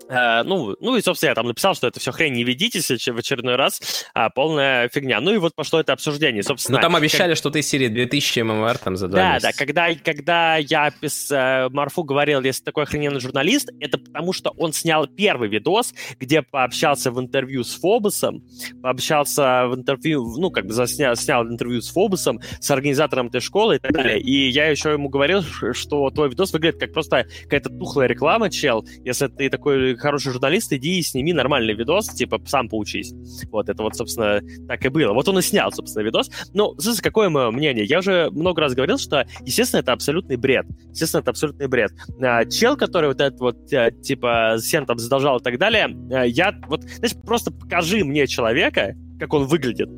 [0.09, 3.55] ну, ну и, собственно, я там написал, что это все хрень, не ведитесь в очередной
[3.55, 5.19] раз, а полная фигня.
[5.21, 6.77] Ну и вот пошло это обсуждение, собственно.
[6.77, 7.37] Ну там обещали, как...
[7.37, 9.47] что ты серии 2000 ММР там за два Да, месяца.
[9.51, 14.51] да, когда, когда я с э, Марфу говорил, если такой охрененный журналист, это потому что
[14.57, 18.43] он снял первый видос, где пообщался в интервью с Фобосом,
[18.81, 23.75] пообщался в интервью, ну, как бы заснял, снял интервью с Фобосом, с организатором этой школы
[23.75, 24.19] и так далее.
[24.21, 25.43] И я еще ему говорил,
[25.73, 30.71] что твой видос выглядит как просто какая-то тухлая реклама, чел, если ты такой хороший журналист,
[30.73, 33.13] иди и сними нормальный видос, типа, сам поучись.
[33.51, 35.13] Вот, это вот, собственно, так и было.
[35.13, 36.29] Вот он и снял, собственно, видос.
[36.53, 37.85] Ну, слушай, какое мое мнение?
[37.85, 40.65] Я уже много раз говорил, что, естественно, это абсолютный бред.
[40.89, 41.91] Естественно, это абсолютный бред.
[42.21, 46.27] А, чел, который вот этот вот, э, типа, всем там задолжал и так далее, э,
[46.27, 49.89] я вот, знаешь, просто покажи мне человека, как он выглядит,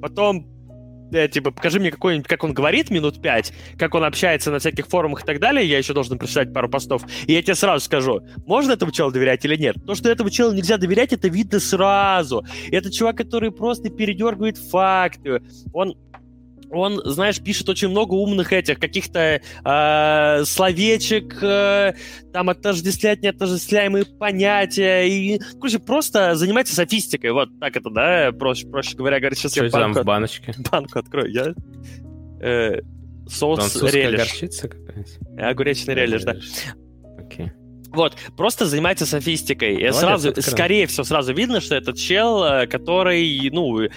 [0.00, 0.55] потом
[1.12, 4.86] э, типа, покажи мне какой-нибудь, как он говорит минут пять, как он общается на всяких
[4.86, 8.20] форумах и так далее, я еще должен прочитать пару постов, и я тебе сразу скажу,
[8.46, 9.76] можно этому челу доверять или нет.
[9.86, 12.44] То, что этому челу нельзя доверять, это видно сразу.
[12.70, 15.42] Это чувак, который просто передергивает факты.
[15.72, 15.96] Он
[16.70, 21.94] он, знаешь, пишет очень много умных этих каких-то э, словечек, э,
[22.32, 28.96] там отождествлять неотождествляемые понятия, и, короче, просто занимается софистикой, вот так это, да, проще, проще
[28.96, 30.54] говоря, говорит, сейчас Что я банку, там в баночке?
[30.70, 31.54] Банку открою, я...
[32.40, 32.80] Э,
[33.28, 34.18] соус релиш.
[34.18, 35.48] горчица какая-то?
[35.48, 36.36] Огуречный релиш, да.
[37.88, 39.74] Вот, просто занимается софистикой.
[39.74, 43.88] Молодец, сразу, скорее всего, сразу видно, что это чел, э, который, ну,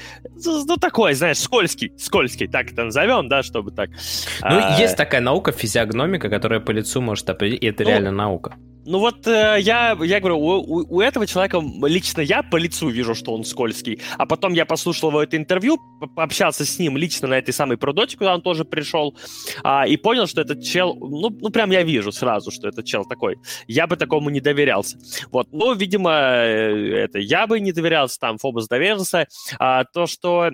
[0.46, 3.90] ну, такой, знаешь, скользкий, скользкий, так это назовем, да, чтобы так.
[3.90, 3.96] Ну,
[4.42, 4.78] а...
[4.80, 8.56] есть такая наука, физиогномика, которая по лицу может определить, и это ну, реально наука.
[8.90, 13.14] Ну вот э, я, я говорю, у, у, этого человека лично я по лицу вижу,
[13.14, 15.78] что он скользкий, а потом я послушал его это интервью,
[16.16, 19.16] пообщался с ним лично на этой самой продоте, куда он тоже пришел,
[19.64, 23.06] а, и понял, что этот чел, ну, ну прям я вижу сразу, что этот чел
[23.06, 23.38] такой.
[23.68, 24.98] Я бы такому не доверялся.
[25.32, 29.28] Вот, ну, видимо, э, это я бы не доверялся, там Фобос доверился.
[29.60, 30.50] А, то, что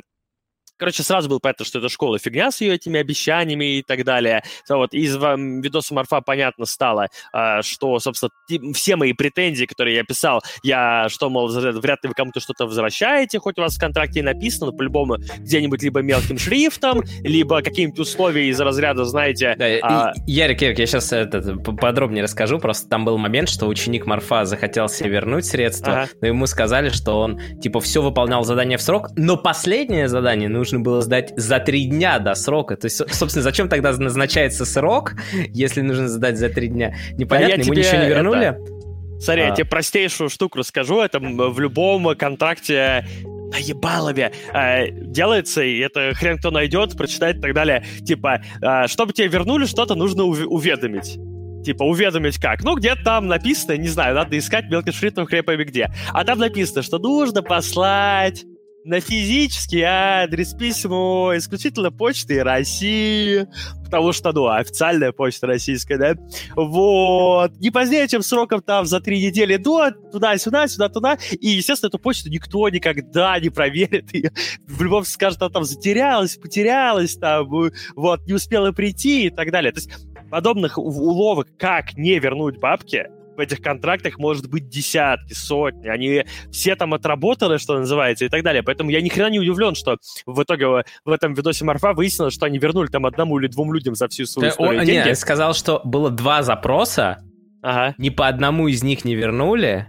[0.77, 4.43] короче, сразу было понятно, что это школа фигня с ее этими обещаниями и так далее.
[4.69, 8.31] Вот из видоса Марфа понятно стало, а, что, собственно,
[8.73, 13.39] все мои претензии, которые я писал, я, что, мол, вряд ли вы кому-то что-то возвращаете,
[13.39, 18.01] хоть у вас в контракте и написано, но по-любому где-нибудь либо мелким шрифтом, либо какими-то
[18.01, 19.55] условия из разряда, знаете...
[19.57, 20.13] Да, а...
[20.25, 24.89] Ярик, Ярик, я сейчас это, подробнее расскажу, просто там был момент, что ученик Марфа захотел
[24.89, 26.09] себе вернуть средства, ага.
[26.21, 30.64] но ему сказали, что он, типа, все выполнял задание в срок, но последнее задание нужно
[30.73, 32.75] было сдать за три дня до срока.
[32.75, 35.13] То есть, собственно, зачем тогда назначается срок,
[35.49, 36.95] если нужно сдать за три дня?
[37.13, 38.47] Непонятно, ему ничего не вернули?
[38.47, 38.75] Это...
[39.19, 39.45] Смотри, а.
[39.47, 41.01] я тебе простейшую штуку расскажу.
[41.01, 43.05] Это в любом контракте
[43.51, 47.83] на ебалове э, делается, и это хрен кто найдет, прочитает и так далее.
[48.05, 51.17] Типа, э, чтобы тебе вернули что-то, нужно ув- уведомить.
[51.63, 52.63] Типа, уведомить как?
[52.63, 55.91] Ну, где-то там написано, не знаю, надо искать мелким шрифтом хрен где.
[56.13, 58.45] А там написано, что нужно послать
[58.85, 63.47] на физический адрес письмо исключительно почты России,
[63.83, 66.15] потому что, ну, официальная почта российская, да,
[66.55, 71.97] вот, не позднее, чем сроком там за три недели до, туда-сюда, сюда-туда, и, естественно, эту
[71.97, 74.29] почту никто никогда не проверит, и
[74.67, 77.47] в любом случае скажет, она там затерялась, потерялась, там,
[77.95, 79.71] вот, не успела прийти и так далее.
[79.71, 79.89] То есть
[80.29, 85.87] подобных уловок, как не вернуть бабки, в этих контрактах может быть десятки, сотни.
[85.87, 88.63] Они все там отработали, что называется, и так далее.
[88.63, 92.45] Поэтому я ни хрена не удивлен, что в итоге в этом видосе Марфа выяснилось, что
[92.45, 95.09] они вернули там одному или двум людям за всю свою историю он, деньги.
[95.09, 97.23] Не, сказал, что было два запроса,
[97.61, 97.95] ага.
[97.97, 99.87] ни по одному из них не вернули,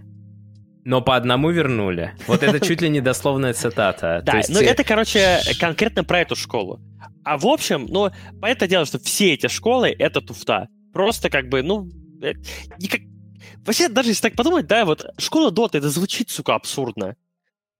[0.87, 2.13] но по одному вернули.
[2.27, 4.21] Вот это чуть ли не дословная цитата.
[4.25, 6.81] Да, ну это, короче, конкретно про эту школу.
[7.23, 8.09] А в общем, ну,
[8.39, 10.69] понятное дело, что все эти школы— это туфта.
[10.93, 11.89] Просто как бы, ну,
[12.21, 12.33] э,
[12.79, 13.01] никак,
[13.67, 17.17] Вообще, даже если так подумать, да, вот школа Доты, это звучит, сука, абсурдно.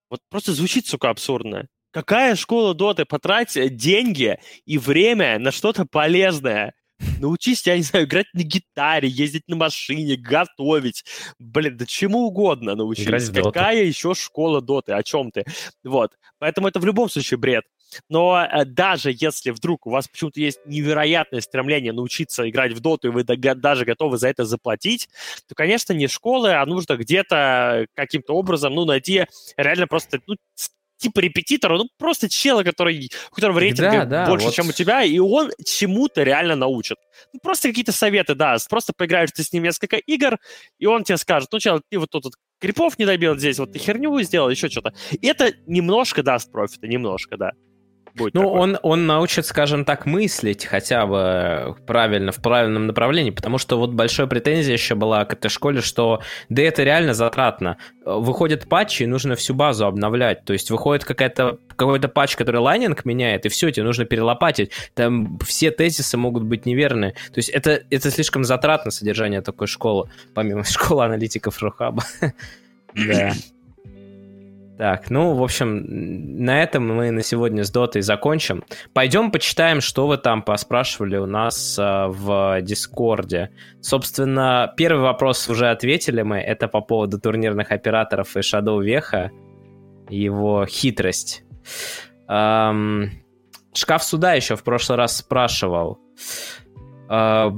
[0.09, 1.67] Вот просто звучит, сука, абсурдно.
[1.91, 6.73] Какая школа Доты потратить деньги и время на что-то полезное?
[7.21, 11.05] Научись, я не знаю, играть на гитаре, ездить на машине, готовить.
[11.39, 13.29] Блин, да чему угодно научись.
[13.29, 14.91] Какая еще школа доты?
[14.91, 15.45] О чем ты?
[15.85, 16.17] Вот.
[16.37, 17.63] Поэтому это в любом случае бред.
[18.09, 23.07] Но э, даже если вдруг у вас почему-то есть невероятное стремление научиться играть в доту,
[23.07, 25.09] и вы даже готовы за это заплатить,
[25.47, 29.25] то, конечно, не школы, а нужно где-то каким-то образом, ну, найти
[29.57, 30.35] реально просто, ну,
[30.97, 34.55] типа репетитора, ну, просто чела, который, у которого рейтинг да, да, больше, вот...
[34.55, 36.97] чем у тебя, и он чему-то реально научит.
[37.33, 38.69] Ну, просто какие-то советы даст.
[38.69, 40.37] Просто поиграешь ты с ним несколько игр,
[40.79, 43.73] и он тебе скажет, ну, чел, ты вот тут вот крипов не добил здесь, вот
[43.73, 44.93] ты херню сделал, еще что-то.
[45.11, 47.51] И это немножко даст профита, немножко, да
[48.17, 48.33] будет.
[48.33, 53.77] Ну, он, он научит, скажем так, мыслить хотя бы правильно, в правильном направлении, потому что
[53.77, 57.77] вот большая претензия еще была к этой школе, что да это реально затратно.
[58.05, 60.43] Выходят патчи, и нужно всю базу обновлять.
[60.45, 64.71] То есть выходит какая-то какой-то патч, который лайнинг меняет, и все, тебе нужно перелопатить.
[64.95, 67.11] Там все тезисы могут быть неверны.
[67.11, 72.03] То есть это, это слишком затратно содержание такой школы, помимо школы аналитиков Рухаба.
[72.95, 73.33] Да.
[74.77, 75.83] Так, ну, в общем,
[76.45, 78.63] на этом мы на сегодня с Дотой закончим.
[78.93, 83.49] Пойдем почитаем, что вы там поспрашивали у нас э, в Дискорде.
[83.81, 86.37] Собственно, первый вопрос уже ответили мы.
[86.37, 89.31] Это по поводу турнирных операторов и Shadow Веха.
[90.09, 91.43] Его хитрость.
[92.29, 93.11] Эм,
[93.73, 95.97] Шкаф суда еще в прошлый раз спрашивал.
[97.09, 97.49] Э,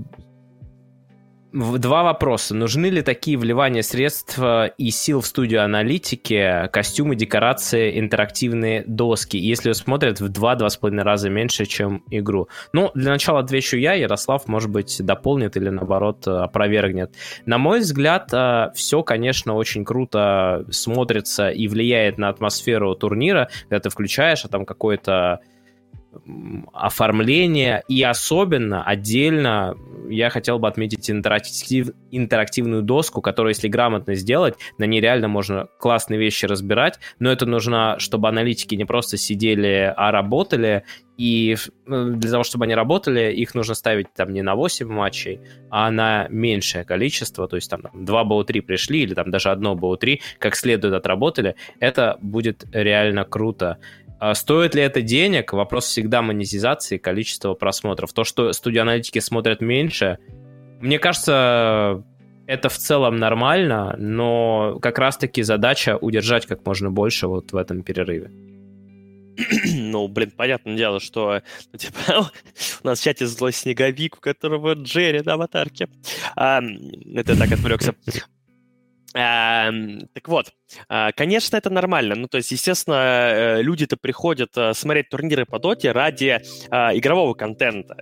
[1.52, 2.54] Два вопроса.
[2.54, 9.38] Нужны ли такие вливания средств э, и сил в студию аналитики, костюмы, декорации, интерактивные доски,
[9.38, 12.50] если смотрят в 2-2,5 раза меньше, чем игру?
[12.72, 17.16] Ну, для начала отвечу я, Ярослав, может быть, дополнит или, наоборот, э, опровергнет.
[17.48, 23.80] На мой взгляд, э, все, конечно, очень круто смотрится и влияет на атмосферу турнира, когда
[23.80, 25.40] ты включаешь, а там какой-то
[26.74, 29.76] оформление и особенно отдельно
[30.10, 35.68] я хотел бы отметить интерактив, интерактивную доску, которую, если грамотно сделать, на ней реально можно
[35.80, 40.84] классные вещи разбирать, но это нужно, чтобы аналитики не просто сидели, а работали,
[41.18, 45.42] и ну, для того, чтобы они работали, их нужно ставить там не на 8 матчей,
[45.70, 50.22] а на меньшее количество, то есть там 2 БО3 пришли или там даже одно БО3,
[50.40, 53.78] как следует отработали, это будет реально круто.
[54.20, 55.54] А стоит ли это денег?
[55.54, 58.12] Вопрос всегда монетизации, количества просмотров.
[58.14, 60.20] То, что студии аналитики смотрят меньше,
[60.82, 62.04] мне кажется,
[62.46, 67.84] это в целом нормально, но как раз-таки задача удержать как можно больше вот в этом
[67.84, 68.32] перерыве.
[69.74, 71.42] Ну, блин, понятное дело, что
[71.72, 72.30] ну, типа,
[72.84, 75.88] у нас в чате злой снеговик, у которого Джерри на аватарке.
[76.36, 76.62] А,
[77.16, 77.96] это так отвлекся.
[79.16, 80.52] Эм, так вот,
[80.88, 82.16] э, конечно, это нормально.
[82.16, 87.98] Ну, то есть, естественно, э, люди-то приходят э, смотреть турниры по доте ради игрового контента.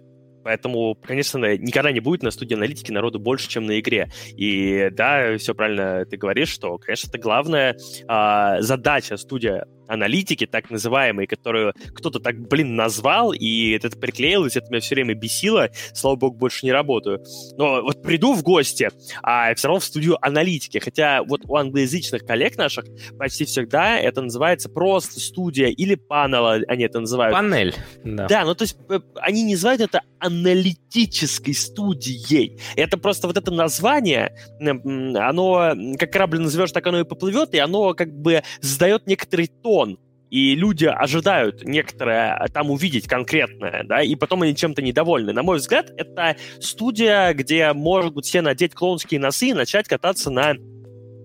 [0.48, 4.10] Поэтому, конечно, никогда не будет на студии аналитики народу больше, чем на игре.
[4.38, 10.70] И да, все правильно ты говоришь, что, конечно, это главная э, задача студии аналитики, так
[10.70, 16.16] называемые, которую кто-то так, блин, назвал, и это приклеилось, это меня все время бесило, слава
[16.16, 17.24] богу, больше не работаю.
[17.58, 18.90] Но вот приду в гости,
[19.24, 22.86] а все равно в студию аналитики, хотя вот у англоязычных коллег наших
[23.18, 27.34] почти всегда это называется просто студия или панел, они это называют.
[27.34, 28.28] Панель, да.
[28.28, 32.60] Да, ну то есть э, они не называют это аналитической студией.
[32.76, 37.94] Это просто вот это название, оно, как корабль назовешь, так оно и поплывет, и оно
[37.94, 40.00] как бы задает некоторый тон тон,
[40.30, 45.34] и люди ожидают некоторое а, там увидеть конкретное, да, и потом они чем-то недовольны.
[45.34, 50.56] На мой взгляд, это студия, где могут все надеть клоунские носы и начать кататься на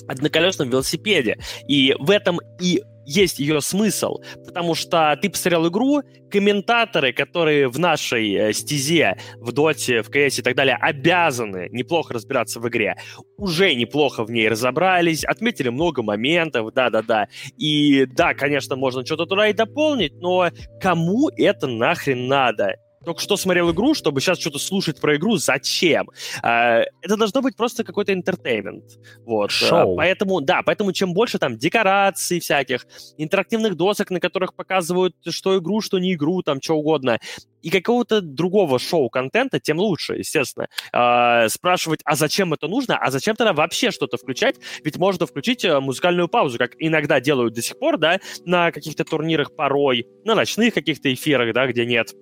[0.06, 1.38] одноколесном велосипеде.
[1.66, 7.78] И в этом и есть ее смысл, потому что ты посмотрел игру, комментаторы, которые в
[7.78, 12.96] нашей э, стезе, в Доте, в КС и так далее, обязаны неплохо разбираться в игре,
[13.36, 17.28] уже неплохо в ней разобрались, отметили много моментов, да-да-да.
[17.58, 20.48] И да, конечно, можно что-то туда и дополнить, но
[20.80, 22.76] кому это нахрен надо?
[23.04, 26.10] Только что смотрел игру, чтобы сейчас что-то слушать про игру, зачем?
[26.42, 28.84] А, это должно быть просто какой-то интертеймент.
[29.24, 29.50] Вот.
[29.50, 29.96] А, Шоу.
[29.96, 32.86] Поэтому, да, поэтому чем больше там декораций всяких,
[33.18, 37.18] интерактивных досок, на которых показывают, что игру, что не игру, там, что угодно,
[37.62, 40.68] и какого-то другого шоу-контента, тем лучше, естественно.
[40.92, 44.56] Э, спрашивать, а зачем это нужно, а зачем тогда вообще что-то включать?
[44.84, 49.04] Ведь можно включить э, музыкальную паузу, как иногда делают до сих пор, да, на каких-то
[49.04, 52.12] турнирах порой, на ночных каких-то эфирах, да, где нет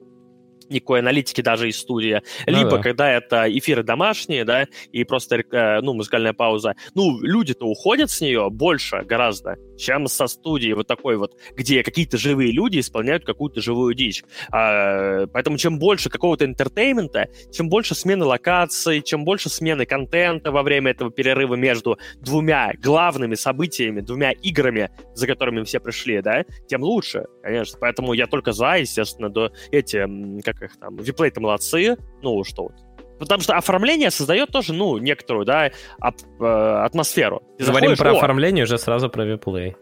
[0.71, 2.83] никакой аналитики даже из студии, ну, либо да.
[2.83, 6.75] когда это эфиры домашние, да, и просто, э, ну, музыкальная пауза.
[6.95, 12.19] Ну, люди-то уходят с нее больше гораздо, чем со студии вот такой вот, где какие-то
[12.19, 14.23] живые люди исполняют какую-то живую дичь.
[14.53, 20.53] А, поэтому чем больше какого-то entertainment а, чем больше смены локаций, чем больше смены контента
[20.53, 26.45] во время этого перерыва между двумя главными событиями, двумя играми, за которыми все пришли, да,
[26.69, 27.79] тем лучше, конечно.
[27.81, 30.07] Поэтому я только за, естественно, до эти,
[30.43, 32.74] как их там, виплей-то молодцы, ну, что вот.
[33.19, 35.70] Потому что оформление создает тоже, ну, некоторую, да,
[36.01, 37.43] ап, э, атмосферу.
[37.59, 39.77] Ты Говорим про о, оформление, уже сразу про виплей.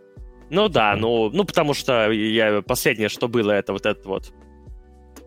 [0.51, 4.33] Ну да, ну, ну потому что я последнее, что было, это вот этот вот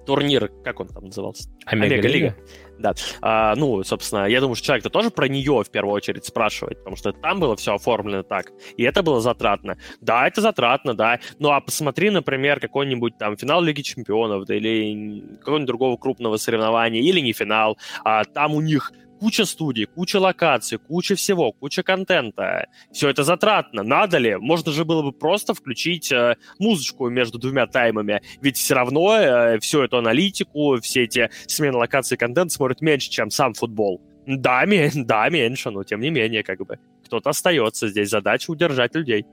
[0.05, 1.49] турнир, как он там назывался?
[1.65, 2.35] Омега-лига.
[2.79, 2.93] Да.
[3.21, 6.95] А, ну, собственно, я думаю, что человек-то тоже про нее в первую очередь спрашивает, потому
[6.95, 9.77] что там было все оформлено так, и это было затратно.
[10.01, 11.19] Да, это затратно, да.
[11.37, 17.01] Ну, а посмотри, например, какой-нибудь там финал Лиги Чемпионов, да, или какого-нибудь другого крупного соревнования,
[17.01, 18.91] или не финал, а там у них
[19.21, 22.65] куча студий, куча локаций, куча всего, куча контента.
[22.91, 23.83] Все это затратно.
[23.83, 24.35] Надо ли?
[24.35, 28.21] Можно же было бы просто включить э, музычку между двумя таймами.
[28.41, 33.29] Ведь все равно э, всю эту аналитику, все эти смены локаций контент смотрят меньше, чем
[33.29, 34.01] сам футбол.
[34.25, 36.79] Да, ме- да, меньше, но тем не менее, как бы.
[37.05, 38.09] Кто-то остается здесь.
[38.09, 39.25] Задача удержать людей.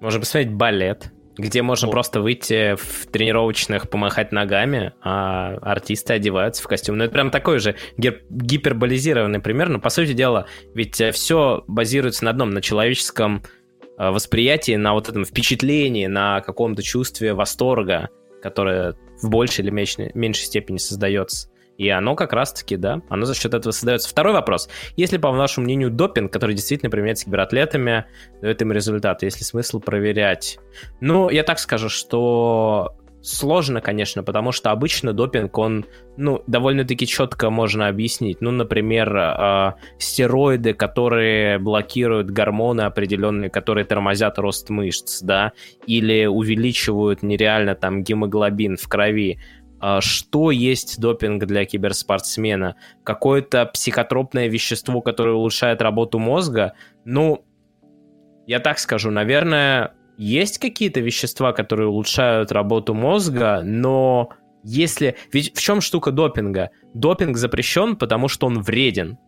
[0.00, 1.92] Можно посмотреть балет где можно вот.
[1.92, 6.96] просто выйти в тренировочных, помахать ногами, а артисты одеваются в костюм.
[6.96, 12.24] Ну, это прям такой же гиперболизированный пример, но, по сути дела, ведь э, все базируется
[12.24, 13.42] на одном, на человеческом
[13.98, 18.10] э, восприятии, на вот этом впечатлении, на каком-то чувстве восторга,
[18.42, 21.48] которое в большей или меньшей, меньшей степени создается.
[21.76, 24.08] И оно как раз-таки, да, оно за счет этого создается.
[24.08, 24.68] Второй вопрос.
[24.96, 28.06] Если, по вашему мнению, допинг, который действительно применяется кибератлетами,
[28.40, 30.58] дает им результат, есть ли смысл проверять?
[31.00, 35.86] Ну, я так скажу, что сложно, конечно, потому что обычно допинг, он,
[36.16, 38.40] ну, довольно-таки четко можно объяснить.
[38.40, 45.52] Ну, например, э, стероиды, которые блокируют гормоны определенные, которые тормозят рост мышц, да,
[45.86, 49.40] или увеличивают нереально там гемоглобин в крови.
[49.86, 52.76] А, что есть допинг для киберспортсмена?
[53.02, 56.72] Какое-то психотропное вещество, которое улучшает работу мозга?
[57.04, 57.44] Ну,
[58.46, 64.30] я так скажу, наверное, есть какие-то вещества, которые улучшают работу мозга, но
[64.62, 65.16] если...
[65.34, 66.70] Ведь в чем штука допинга?
[66.94, 69.18] Допинг запрещен, потому что он вреден.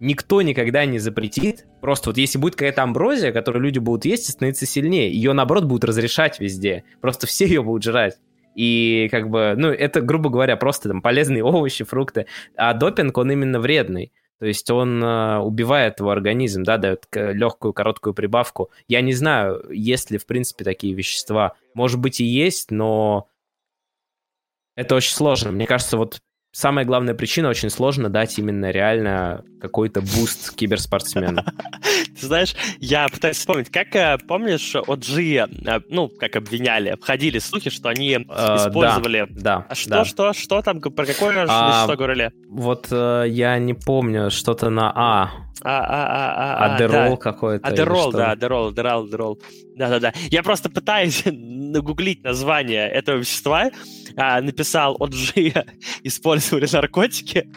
[0.00, 1.66] Никто никогда не запретит.
[1.80, 5.66] Просто вот если будет какая-то амброзия, которую люди будут есть и становиться сильнее, ее, наоборот,
[5.66, 6.82] будут разрешать везде.
[7.00, 8.16] Просто все ее будут жрать.
[8.54, 12.26] И как бы, ну, это, грубо говоря, просто там полезные овощи, фрукты.
[12.56, 14.12] А допинг, он именно вредный.
[14.38, 18.70] То есть он э, убивает твой организм, да, дает легкую, короткую прибавку.
[18.88, 21.54] Я не знаю, есть ли, в принципе, такие вещества.
[21.72, 23.28] Может быть, и есть, но
[24.76, 25.52] это очень сложно.
[25.52, 26.20] Мне кажется, вот
[26.54, 31.42] самая главная причина, очень сложно дать именно реально какой-то буст киберспортсмену.
[32.20, 37.70] Ты знаешь, я пытаюсь вспомнить, как, э, помнишь, OG, э, ну, как обвиняли, ходили слухи,
[37.70, 39.26] что они э, использовали...
[39.30, 40.04] Да, а что, да.
[40.04, 42.32] что, что там, про какое а, вещество говорили?
[42.48, 45.44] Вот я не помню, что-то на А.
[45.62, 47.16] А, а, а, а, Адерол да.
[47.16, 47.66] какой-то.
[47.66, 49.40] Адерол, да, Адерол, Адерол, Адерол.
[49.76, 50.12] Да-да-да.
[50.30, 53.70] Я просто пытаюсь нагуглить название этого вещества,
[54.16, 55.66] а, написал OG
[56.44, 57.48] использовали наркотики.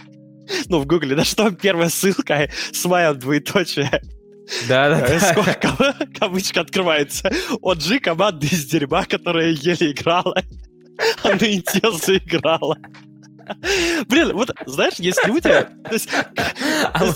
[0.68, 4.02] Ну, в гугле, да что первая ссылка, смайл двоеточие.
[4.68, 5.20] Да, да, да.
[5.20, 7.30] Сколько кавычка открывается.
[7.62, 10.42] OG команда из дерьма, которая еле играла.
[11.24, 12.78] Она интел заиграла.
[14.08, 15.50] Блин, вот знаешь, есть люди,
[15.92, 16.10] есть,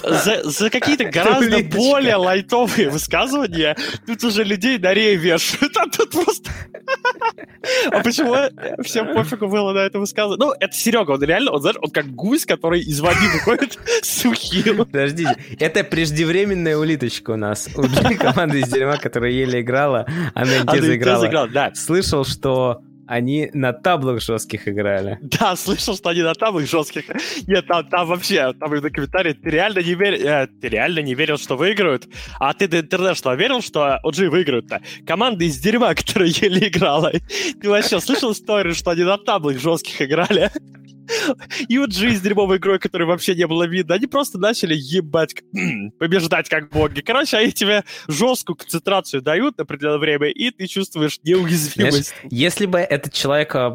[0.03, 3.75] за, за какие-то гораздо более лайтовые высказывания
[4.05, 6.51] тут уже людей на рей вешают, а тут просто...
[7.91, 8.35] А почему
[8.83, 10.47] всем пофигу было на это высказывание?
[10.47, 14.77] Ну, это Серега, он реально, он, знаешь, он как гусь, который из воды выходит сухим.
[14.77, 17.69] Подождите, это преждевременная улиточка у нас.
[17.75, 17.83] У
[18.17, 21.47] команды из дерьма, которая еле играла, она не заиграла.
[21.47, 21.71] Да.
[21.75, 22.81] Слышал, что
[23.11, 25.19] они на таблах жестких играли.
[25.41, 27.03] Да, слышал, что они на таблах жестких.
[27.45, 31.13] Нет, там, там вообще, там на комментарии, ты реально не верил, э, ты реально не
[31.13, 32.07] верил, что выиграют,
[32.39, 34.81] а ты до интернешнл верил, что OG выиграют-то.
[35.05, 37.11] Команда из дерьма, которая еле играла.
[37.61, 40.49] Ты вообще слышал историю, что они на таблах жестких играли?
[41.67, 45.35] И вот жизнь дерьмовой игрой, которой вообще не было видно, они просто начали ебать,
[45.99, 47.01] побеждать как боги.
[47.01, 52.09] Короче, они тебе жесткую концентрацию дают на определенное время, и ты чувствуешь неуязвимость.
[52.09, 53.69] Знаешь, если бы этот человек а,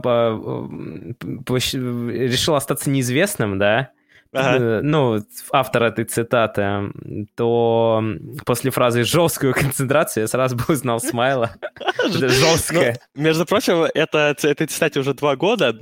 [1.73, 3.91] решил остаться неизвестным, да,
[4.37, 4.65] Ага.
[4.65, 6.93] Э, ну, автор этой цитаты,
[7.37, 8.03] то
[8.45, 11.53] после фразы «жесткую концентрацию» я сразу бы узнал Смайла.
[12.07, 12.99] Жесткая.
[13.15, 15.79] Ну, между прочим, это, этой цитате уже два года,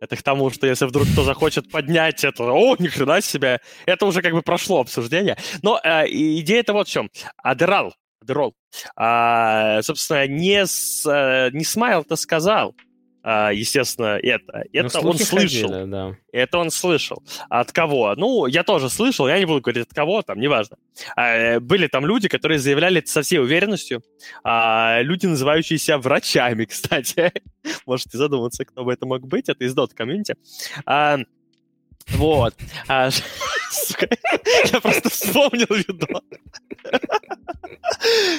[0.00, 4.06] это к тому, что если вдруг кто захочет поднять это, о, ни хрена себе, это
[4.06, 5.36] уже как бы прошло обсуждение.
[5.62, 7.10] Но э, идея-то вот в чем.
[7.36, 8.54] Адерал, Адерол,
[8.96, 12.74] а, собственно, не, с, э, не Смайл-то сказал,
[13.24, 14.64] естественно, это.
[14.72, 15.68] Ну, это он слышал.
[15.68, 16.16] Ходили, да.
[16.32, 17.22] Это он слышал.
[17.48, 18.14] От кого?
[18.16, 20.76] Ну, я тоже слышал, я не буду говорить от кого, там, неважно.
[21.16, 24.02] А, были там люди, которые заявляли это со всей уверенностью.
[24.42, 27.32] А, люди, называющиеся врачами, кстати.
[27.86, 29.48] Можете задуматься, кто бы это мог быть.
[29.48, 30.34] Это из Dot комьюнити.
[32.08, 32.54] Вот.
[32.88, 33.10] А,
[33.70, 34.08] сука,
[34.72, 36.22] я просто вспомнил видос.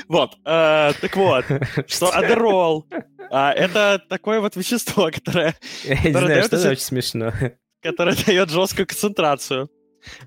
[0.07, 0.37] Вот.
[0.45, 1.45] А, так вот,
[1.87, 2.85] что Адерол
[3.31, 5.55] а, это такое вот вещество, которое...
[5.83, 7.33] Я не знаю, что это очень смешно.
[7.81, 9.69] Которое дает жесткую концентрацию.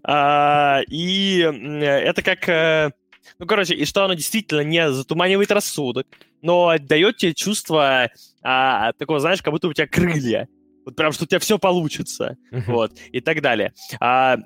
[0.03, 2.49] А, и это как...
[2.49, 2.91] Э,
[3.39, 6.07] ну, короче, и что оно действительно не затуманивает рассудок,
[6.43, 8.11] но дает тебе чувство
[8.43, 10.49] а, такого, знаешь, как будто у тебя крылья.
[10.89, 12.39] Вот прям, что у тебя все получится.
[12.67, 13.75] Вот, и так далее.
[14.01, 14.39] А,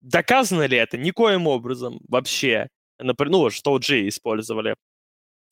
[0.00, 0.96] доказано ли это?
[0.96, 2.68] Никоим образом вообще.
[2.98, 4.76] Например, ну, что G использовали.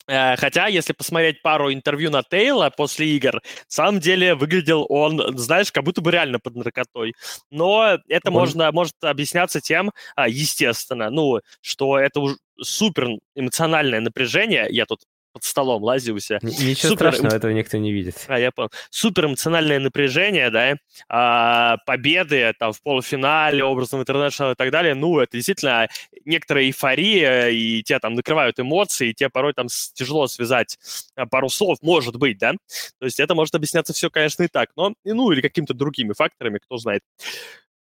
[0.07, 5.37] Э, хотя, если посмотреть пару интервью на Тейла после игр, на самом деле выглядел он,
[5.37, 7.13] знаешь, как будто бы реально под наркотой.
[7.51, 8.33] Но это он...
[8.33, 14.65] можно, может объясняться тем, а, естественно, ну, что это уже супер эмоциональное напряжение.
[14.71, 15.01] Я тут
[15.39, 16.39] под столом лазился.
[16.41, 17.11] Ничего Супер...
[17.11, 18.25] страшного, этого никто не видит.
[18.27, 18.69] А, я понял.
[18.89, 20.75] Супер эмоциональное напряжение, да,
[21.07, 25.87] а, победы там в полуфинале, образом интернешнл и так далее, ну, это действительно
[26.25, 30.77] некоторая эйфория, и тебя там накрывают эмоции, и тебе порой там тяжело связать
[31.15, 32.53] а, пару слов, может быть, да.
[32.99, 36.59] То есть это может объясняться все, конечно, и так, но, ну, или какими-то другими факторами,
[36.59, 37.01] кто знает.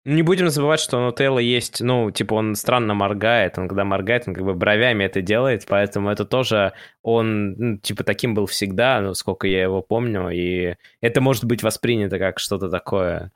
[0.06, 4.35] Не будем забывать, что Нутелла есть, ну, типа, он странно моргает, он когда моргает, он
[4.35, 9.14] как бы бровями это делает, поэтому это тоже, он, ну, типа, таким был всегда, ну,
[9.14, 13.32] сколько я его помню, и это может быть воспринято как что-то такое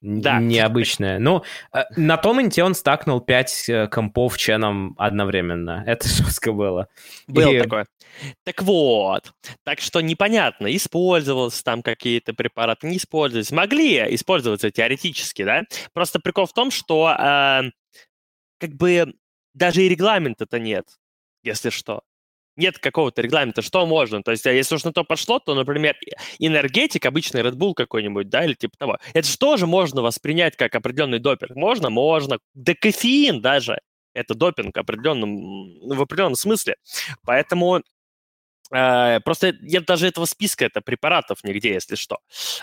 [0.00, 0.40] да.
[0.40, 1.18] необычное.
[1.18, 1.42] Ну,
[1.72, 5.82] э, на Томменте он стакнул 5 э, компов ченом одновременно.
[5.86, 6.88] Это жестко было.
[7.26, 7.60] Было и...
[7.60, 7.86] такое.
[8.44, 9.32] Так вот,
[9.64, 13.52] так что непонятно, использовался там какие-то препараты, не использовались.
[13.52, 15.62] Могли использоваться теоретически, да?
[15.92, 17.70] Просто прикол в том, что э,
[18.58, 19.14] как бы
[19.54, 20.86] даже и регламента-то нет,
[21.42, 22.02] если что
[22.58, 24.22] нет какого-то регламента, что можно.
[24.22, 25.96] То есть, а если уж на то пошло, то, например,
[26.38, 30.74] энергетик, обычный Red Bull какой-нибудь, да, или типа того, это же тоже можно воспринять как
[30.74, 31.56] определенный допинг.
[31.56, 31.90] Можно?
[31.90, 32.38] Можно.
[32.54, 33.78] Да кофеин даже
[34.14, 36.76] это допинг определенном, в определенном смысле.
[37.24, 37.82] Поэтому
[38.68, 42.18] просто нет даже этого списка, это препаратов нигде, если что.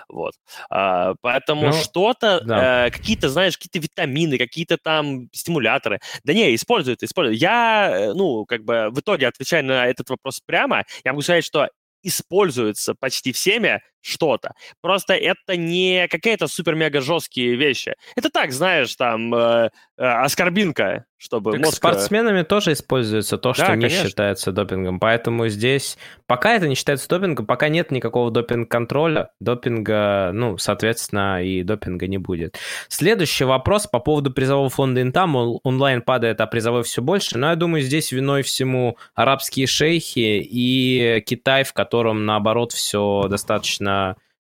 [0.08, 0.34] Вот.
[0.72, 2.88] Uh, поэтому ну, что-то, да.
[2.88, 6.00] uh, какие-то, знаешь, какие-то витамины, какие-то там стимуляторы.
[6.24, 7.42] Да не, используют, используют.
[7.42, 11.46] Я, э, ну, как бы в итоге, отвечая на этот вопрос прямо, я могу сказать,
[11.46, 11.70] что
[12.04, 14.54] используется почти всеми, что-то.
[14.82, 17.96] Просто это не какие-то супер-мега жесткие вещи.
[18.16, 21.78] Это так, знаешь, там, э, э, оскорбинка, чтобы так мозг...
[21.78, 24.08] спортсменами тоже используется то, что да, не конечно.
[24.08, 25.00] считается допингом.
[25.00, 31.64] Поэтому здесь пока это не считается допингом, пока нет никакого допинг-контроля, допинга, ну, соответственно, и
[31.64, 32.58] допинга не будет.
[32.90, 35.36] Следующий вопрос по поводу призового фонда Интам.
[35.64, 37.38] Онлайн падает, а призовой все больше.
[37.38, 43.95] Но я думаю, здесь виной всему арабские шейхи и Китай, в котором, наоборот, все достаточно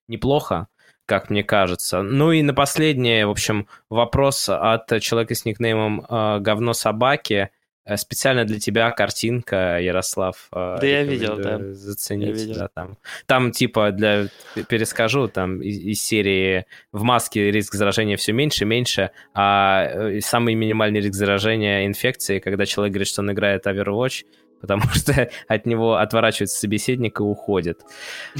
[0.08, 0.68] неплохо
[1.06, 2.02] как мне кажется.
[2.02, 7.52] Ну и на последнее, в общем, вопрос от человека с никнеймом э, «Говно собаки».
[7.86, 10.48] Э, специально для тебя картинка, Ярослав.
[10.52, 11.60] Э, да, я видел, да.
[11.74, 12.56] Заценить, я видел.
[12.56, 12.98] да, там.
[13.28, 14.28] Там, типа, для,
[14.68, 20.22] перескажу, там из, из серии в маске риск заражения все меньше и меньше, а э,
[20.22, 24.26] самый минимальный риск заражения инфекции, когда человек говорит, что он играет Overwatch,
[24.66, 27.82] потому что от него отворачивается собеседник и уходит.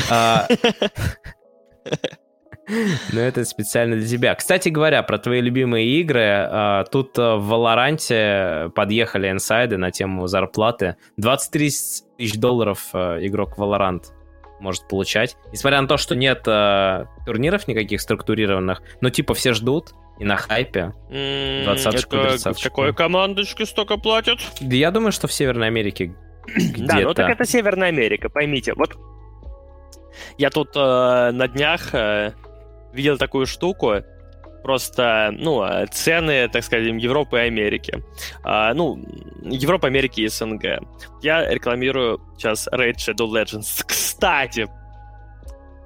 [0.10, 0.48] А,
[3.14, 4.36] но это специально для тебя.
[4.36, 6.24] Кстати говоря, про твои любимые игры.
[6.24, 10.96] А, тут э, в Валоранте подъехали инсайды на тему зарплаты.
[11.18, 11.70] 23
[12.18, 14.06] тысяч долларов э, игрок Valorant
[14.60, 15.38] может получать.
[15.52, 20.38] Несмотря на то, что нет э, турниров никаких структурированных, но типа все ждут, и на
[20.38, 20.94] хайпе.
[21.10, 24.40] Двадцаточку, mm, какой командочке столько платят?
[24.62, 26.16] Да я думаю, что в Северной Америке
[26.78, 28.74] Да, ну так это Северная Америка, поймите.
[28.76, 28.96] Вот
[30.38, 32.34] я тут э, на днях э,
[32.94, 33.96] видел такую штуку,
[34.64, 38.04] просто, ну, цены, так скажем, Европы и Америки.
[38.44, 39.00] А, ну,
[39.44, 40.82] Европа, Америки и СНГ.
[41.22, 43.84] Я рекламирую сейчас Raid Shadow Legends.
[43.86, 44.68] Кстати,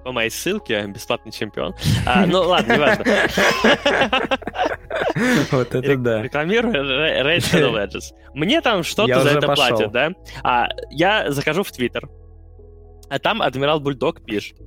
[0.10, 1.76] по моей ссылке, бесплатный чемпион.
[2.04, 3.06] А, ну, ладно, неважно.
[5.52, 6.24] Вот это да.
[6.24, 8.12] Рекламирую Raid Shadow Legends.
[8.34, 10.14] Мне там что-то за это платят, да?
[10.44, 12.10] А, я захожу в Твиттер,
[13.08, 14.58] а там Адмирал Бульдог пишет.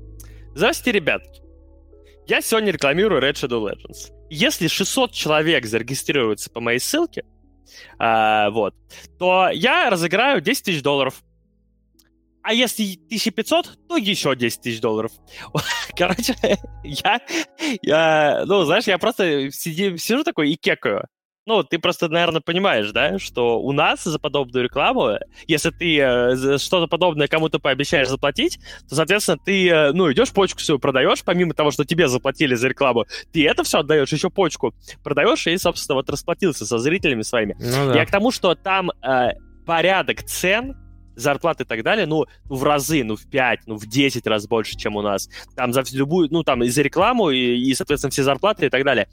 [0.55, 1.43] Здравствуйте, ребятки.
[2.29, 4.13] Я сегодня рекламирую Red Shadow Legends.
[4.31, 7.25] Если 600 человек зарегистрируются по моей ссылке,
[7.99, 8.75] а, вот,
[9.19, 11.21] то я разыграю 10 тысяч долларов.
[12.43, 15.13] А если 1500, то еще 10 тысяч долларов.
[15.97, 16.35] Короче,
[16.83, 17.21] я,
[17.83, 21.05] я, ну, знаешь, я просто сиди, сижу такой и кекаю.
[21.45, 26.59] Ну, ты просто, наверное, понимаешь, да, что у нас за подобную рекламу, если ты э,
[26.59, 31.53] что-то подобное кому-то пообещаешь заплатить, то, соответственно, ты, э, ну, идешь почку свою продаешь, помимо
[31.53, 35.97] того, что тебе заплатили за рекламу, ты это все отдаешь, еще почку продаешь и, собственно,
[35.97, 37.57] вот расплатился со зрителями своими.
[37.59, 37.97] Ну, да.
[37.97, 39.33] Я к тому, что там э,
[39.67, 40.77] порядок цен
[41.17, 44.77] зарплаты и так далее, ну, в разы, ну, в 5, ну, в 10 раз больше,
[44.77, 45.29] чем у нас.
[45.57, 48.85] Там за любую, ну, там и за рекламу, и, и соответственно, все зарплаты и так
[48.85, 49.09] далее.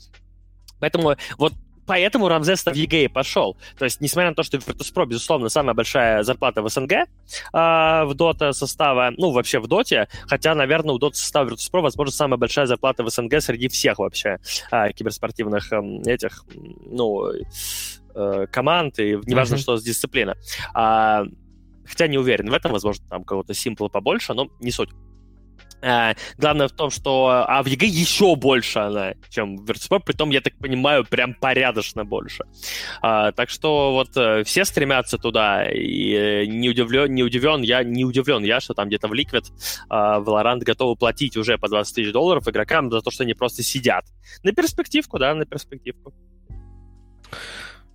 [0.79, 1.53] Поэтому вот
[1.89, 3.57] поэтому Рамзес в EG пошел.
[3.79, 7.05] То есть, несмотря на то, что Virtus.pro, безусловно, самая большая зарплата в СНГ э,
[7.51, 12.37] в Dota состава, ну, вообще в Доте, хотя, наверное, у Dota состава Virtus.pro, возможно, самая
[12.37, 14.37] большая зарплата в СНГ среди всех вообще
[14.71, 16.45] э, киберспортивных э, этих,
[16.85, 17.31] ну,
[18.13, 19.57] э, команд, и неважно, mm-hmm.
[19.57, 20.37] что с дисциплина.
[20.75, 21.23] А,
[21.89, 24.89] хотя не уверен в этом, возможно, там кого-то симпла побольше, но не суть.
[25.81, 30.29] А, главное в том, что а в EG еще больше она, чем в Virtus.pro, притом,
[30.29, 32.43] я так понимаю, прям порядочно больше.
[33.01, 37.83] А, так что вот э, все стремятся туда, и э, не удивлен, не удивлен я,
[37.83, 39.45] не удивлен я, что там где-то в Liquid
[39.89, 43.63] а, Valorant готовы платить уже по 20 тысяч долларов игрокам за то, что они просто
[43.63, 44.05] сидят.
[44.43, 46.13] На перспективку, да, на перспективку.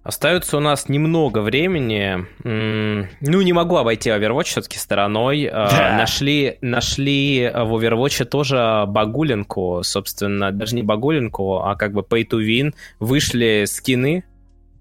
[0.05, 2.26] Остается у нас немного времени.
[2.44, 5.48] Ну, не могу обойти Overwatch все-таки стороной.
[5.51, 5.97] А, да.
[5.97, 12.39] Нашли, нашли в Overwatch тоже багулинку, собственно, даже не багулинку, а как бы pay to
[12.39, 12.74] win.
[13.01, 14.24] Вышли скины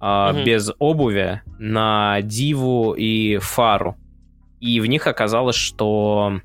[0.01, 0.43] угу.
[0.43, 3.95] без обуви на Диву и Фару.
[4.59, 6.41] И в них оказалось, что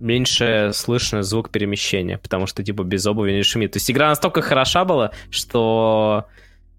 [0.00, 3.72] меньше слышно звук перемещения, потому что, типа, без обуви не шумит.
[3.72, 6.26] То есть игра настолько хороша была, что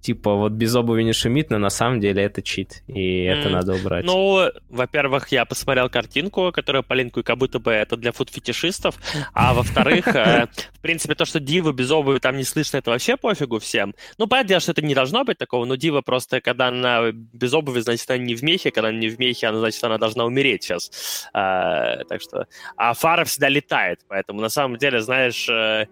[0.03, 3.31] типа вот без обуви не шумит, но на самом деле это чит, и mm.
[3.31, 4.03] это надо убрать.
[4.03, 8.95] Ну, во-первых, я посмотрел картинку, которую полинкую, как будто бы это для фуд-фетишистов,
[9.34, 13.15] а во-вторых, э, в принципе, то, что дивы без обуви там не слышно, это вообще
[13.15, 13.95] пофигу всем.
[14.17, 17.80] Ну, понятно, что это не должно быть такого, но дива просто, когда она без обуви,
[17.80, 20.63] значит, она не в мехе, когда она не в мехе, она, значит, она должна умереть
[20.63, 21.30] сейчас.
[21.34, 22.47] А, так что...
[22.75, 25.88] А фара всегда летает, поэтому, на самом деле, знаешь э,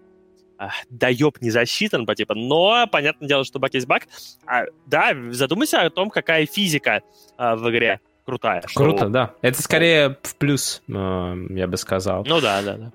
[0.90, 4.04] доеб не засчитан, по типа, но понятное дело, что баг есть баг.
[4.46, 7.02] А, да, задумайся о том, какая физика
[7.36, 8.62] а, в игре крутая.
[8.74, 9.08] Круто, что...
[9.08, 9.34] да.
[9.42, 12.24] Это скорее в плюс, э, я бы сказал.
[12.26, 12.92] Ну да, да, да.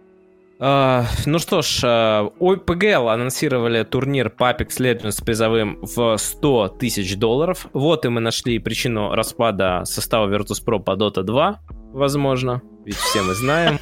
[0.60, 6.70] Uh, ну что ж, uh, OPGL анонсировали турнир по Apex Legends с призовым в 100
[6.80, 7.68] тысяч долларов.
[7.74, 11.60] Вот и мы нашли причину распада состава Virtus.pro по Dota 2,
[11.94, 12.64] возможно.
[12.86, 13.78] Ведь все мы знаем.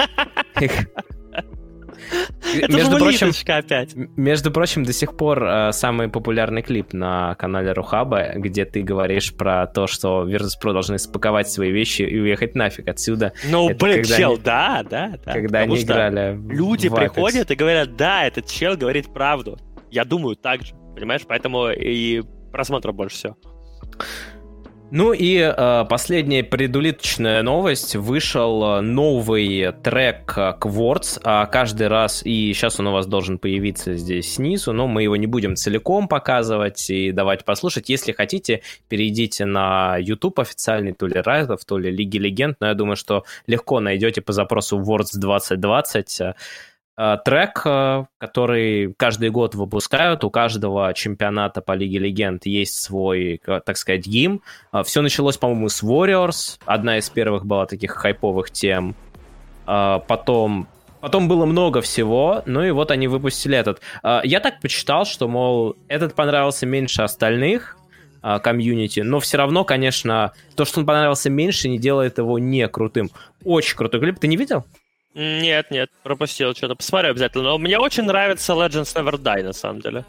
[2.70, 3.96] между прочим, опять.
[3.96, 9.34] Между прочим, до сих пор э, самый популярный клип на канале Рухаба, где ты говоришь
[9.34, 13.34] про то, что Virtus.pro должны спаковать свои вещи и уехать нафиг отсюда.
[13.50, 15.34] Ну, блин, чел, они, да, да, да.
[15.34, 19.58] Когда они играли Люди приходят и говорят, да, этот чел говорит правду.
[19.92, 21.22] Я думаю так же, понимаешь?
[21.28, 23.38] Поэтому и просмотров больше всего.
[24.92, 27.96] Ну и э, последняя предулиточная новость.
[27.96, 31.20] Вышел э, новый трек э, Quartz.
[31.24, 35.16] А каждый раз, и сейчас он у вас должен появиться здесь снизу, но мы его
[35.16, 37.90] не будем целиком показывать и давать послушать.
[37.90, 42.76] Если хотите, перейдите на YouTube официальный, то ли Райтов, то ли Лиги Легенд, но я
[42.76, 46.34] думаю, что легко найдете по запросу Words 2020 Э,
[46.98, 50.24] трек, э, который каждый год выпускают.
[50.24, 54.42] У каждого чемпионата по Лиге Легенд есть свой, так сказать, гимн.
[54.72, 56.58] Э, Все началось, по-моему, с Warriors.
[56.66, 58.96] Одна из первых была таких хайповых тем.
[59.66, 60.68] Потом
[61.02, 63.80] Потом было много всего, ну и вот они выпустили этот.
[64.24, 67.78] Я так почитал, что, мол, этот понравился меньше остальных
[68.42, 73.12] комьюнити, но все равно, конечно, то, что он понравился меньше, не делает его не крутым.
[73.44, 74.18] Очень крутой клип.
[74.18, 74.66] Ты не видел?
[75.16, 76.76] Нет, нет, пропустил что-то.
[76.76, 77.46] Посмотрю обязательно.
[77.46, 80.06] Но мне очень нравится Legends Never Die, на самом деле.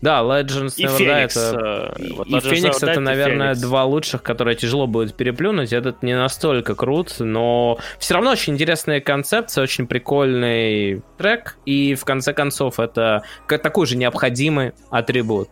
[0.00, 1.94] Да, Legends и Never Die это...
[1.98, 3.60] Э, вот и Феникс это, наверное, Phoenix.
[3.60, 5.74] два лучших, которые тяжело будет переплюнуть.
[5.74, 11.58] Этот не настолько крут, но все равно очень интересная концепция, очень прикольный трек.
[11.66, 15.50] И в конце концов это такой же необходимый атрибут.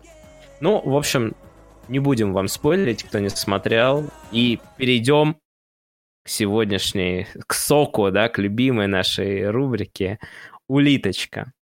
[0.61, 1.35] Ну, в общем,
[1.89, 4.09] не будем вам спойлерить, кто не смотрел.
[4.33, 5.37] И перейдем
[6.25, 10.19] к сегодняшней, к соку, да, к любимой нашей рубрике
[10.69, 11.53] «Улиточка».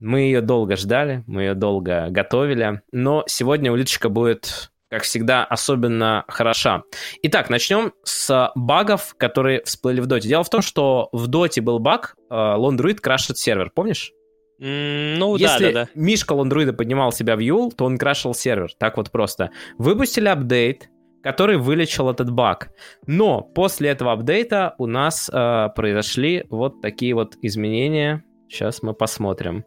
[0.00, 6.24] Мы ее долго ждали, мы ее долго готовили, но сегодня улиточка будет, как всегда, особенно
[6.28, 6.82] хороша.
[7.22, 10.28] Итак, начнем с багов, которые всплыли в доте.
[10.28, 14.12] Дело в том, что в доте был баг, Лондруид крашит сервер, помнишь?
[14.60, 15.90] Ну, Если да, да, да.
[15.94, 18.72] Мишка Лондруида поднимал себя в Юл, то он крашил сервер.
[18.78, 19.50] Так вот просто.
[19.78, 20.90] Выпустили апдейт,
[21.22, 22.70] который вылечил этот баг.
[23.06, 28.24] Но после этого апдейта у нас э, произошли вот такие вот изменения.
[28.48, 29.64] Сейчас мы посмотрим.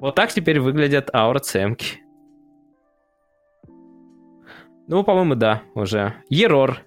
[0.00, 2.00] Вот так теперь выглядят аурцемки.
[4.86, 6.14] Ну, по-моему, да, уже.
[6.30, 6.80] Ерор.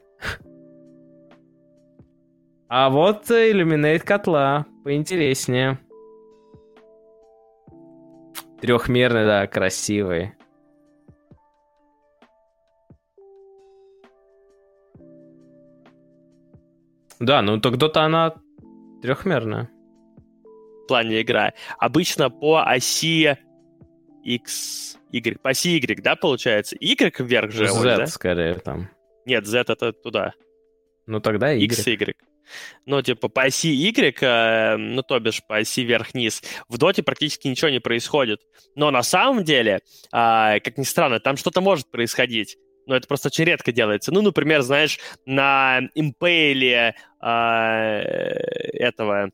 [2.67, 5.77] А вот иллюминейт котла поинтереснее.
[8.61, 10.33] Трехмерный, да, красивый.
[17.22, 18.34] Да, ну тогда-то она
[19.02, 19.69] трехмерная.
[20.84, 21.53] В плане игра.
[21.77, 23.38] Обычно по оси
[24.23, 25.39] X, Y.
[25.39, 26.76] По оси Y, да, получается?
[26.80, 27.68] Y вверх же.
[27.68, 28.07] Z, он, да?
[28.07, 28.89] скорее, там.
[29.26, 30.34] Нет, Z это туда.
[31.06, 31.64] Ну тогда Y.
[31.65, 32.15] X, Y.
[32.85, 37.48] Ну, типа, по оси Y, э, ну, то бишь, по оси вверх-вниз, в доте практически
[37.48, 38.41] ничего не происходит.
[38.76, 39.76] Но на самом деле,
[40.11, 42.57] э, как ни странно, там что-то может происходить
[42.91, 44.11] но это просто очень редко делается.
[44.11, 49.31] Ну, например, знаешь, на импейле э, этого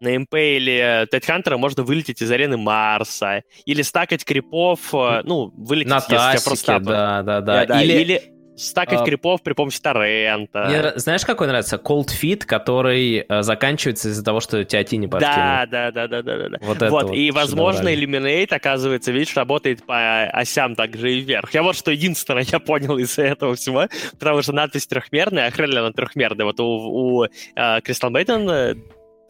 [0.00, 6.00] на импейле Тедхантера можно вылететь из арены Марса, или стакать крипов, э, ну, вылететь, на
[6.00, 6.80] тасике, просто...
[6.80, 7.66] да, да, да.
[7.66, 8.00] да, или...
[8.00, 9.04] или стакать а...
[9.04, 10.64] крипов при помощи торрента.
[10.64, 11.76] Мне, знаешь, какой нравится?
[11.76, 15.36] Cold Fit, который э, заканчивается из-за того, что тебя не подкинул.
[15.36, 16.58] Да, да, да, да, да, да.
[16.60, 16.90] Вот, вот.
[16.90, 21.52] вот и, возможно, Illuminate, оказывается, видишь, работает по осям также и вверх.
[21.54, 23.86] Я вот что единственное я понял из этого всего,
[24.18, 26.44] потому что надпись трехмерная, а хрен она трехмерная.
[26.44, 28.78] Вот у, у uh, Crystal Maiden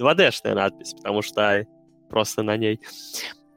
[0.01, 1.66] 2D-шная надпись, потому что
[2.11, 2.81] просто на ней.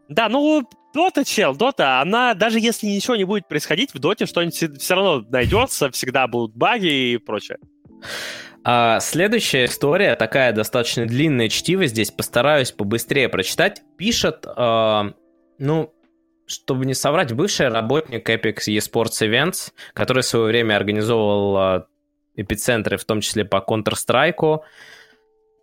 [0.08, 4.80] Да, ну, Дота, чел, Дота, она, даже если ничего не будет происходить, в Доте что-нибудь
[4.82, 7.58] все равно найдется, всегда будут баги и прочее.
[8.64, 13.84] А следующая история, такая достаточно длинная чтиво здесь, постараюсь побыстрее прочитать.
[13.96, 15.04] Пишет, э,
[15.60, 15.94] ну,
[16.48, 21.86] чтобы не соврать, бывший работник Epic eSports Events, который в свое время организовывал э,
[22.36, 24.60] эпицентры, в том числе по Counter-Strike,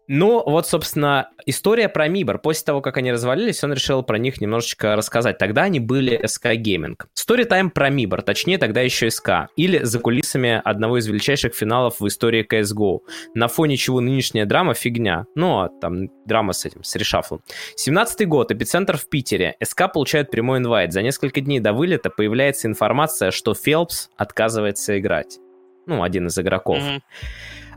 [0.09, 2.39] ну, вот, собственно, история про Мибор.
[2.39, 5.39] После того, как они развалились, он решил про них немножечко рассказать.
[5.39, 6.97] Тогда они были SK Gaming.
[7.15, 9.47] Story про Мибор, точнее, тогда еще SK.
[9.57, 13.01] Или за кулисами одного из величайших финалов в истории CSGO.
[13.35, 15.27] На фоне чего нынешняя драма фигня.
[15.35, 17.43] Ну, а там драма с этим, с решафлом.
[17.79, 19.55] 17-й год, эпицентр в Питере.
[19.62, 20.93] СК получает прямой инвайт.
[20.93, 25.39] За несколько дней до вылета появляется информация, что Фелпс отказывается играть.
[25.87, 26.79] Ну, один из игроков.
[26.79, 27.01] Mm-hmm.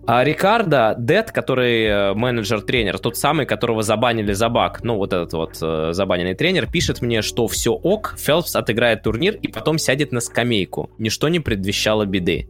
[0.08, 5.34] А Рикардо Дед, который э, менеджер-тренер, тот самый, которого забанили за баг, ну вот этот
[5.34, 10.12] вот э, забаненный тренер, пишет мне, что все ок, Фелпс отыграет турнир и потом сядет
[10.12, 10.92] на скамейку.
[11.00, 12.48] Ничто не предвещало беды.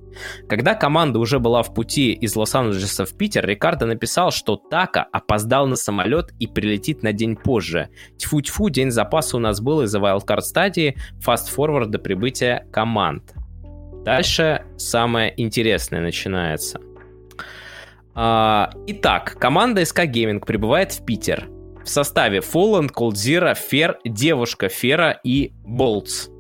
[0.50, 5.66] Когда команда уже была в пути из Лос-Анджелеса в Питер, Рикардо написал, что Така опоздал
[5.66, 7.88] на самолет и прилетит на день позже.
[8.18, 13.34] Тьфу-тьфу, день запаса у нас был из-за wildcard стадии, фаст-форвард до прибытия команд.
[14.04, 16.82] Дальше самое интересное начинается.
[18.16, 21.50] А, итак, команда SK Gaming прибывает в Питер
[21.84, 26.32] в составе Fallen, Coldzera, Фер, Девушка Фера и Bolts.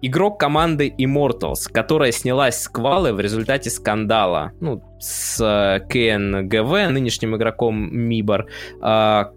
[0.00, 7.36] Игрок команды Immortals, которая снялась с Квалы в результате скандала ну, с э, КНГВ, нынешним
[7.36, 8.46] игроком Мибор.
[8.80, 9.32] А,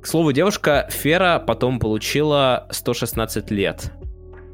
[0.00, 3.92] к слову, девушка Фера потом получила 116 лет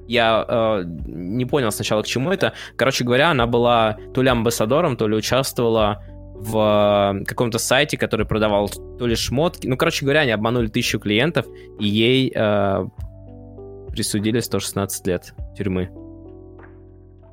[0.09, 2.55] я э, не понял сначала, к чему это.
[2.76, 6.02] Короче говоря, она была то ли амбассадором, то ли участвовала
[6.35, 9.66] в э, каком-то сайте, который продавал то ли шмотки.
[9.66, 11.47] Ну, короче говоря, они обманули тысячу клиентов,
[11.78, 12.86] и ей э,
[13.90, 15.90] присудили 116 лет тюрьмы.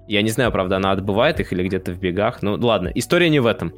[0.08, 2.42] Я не знаю, правда, она отбывает их или где-то в бегах.
[2.42, 3.74] Ну, ладно, история не в этом.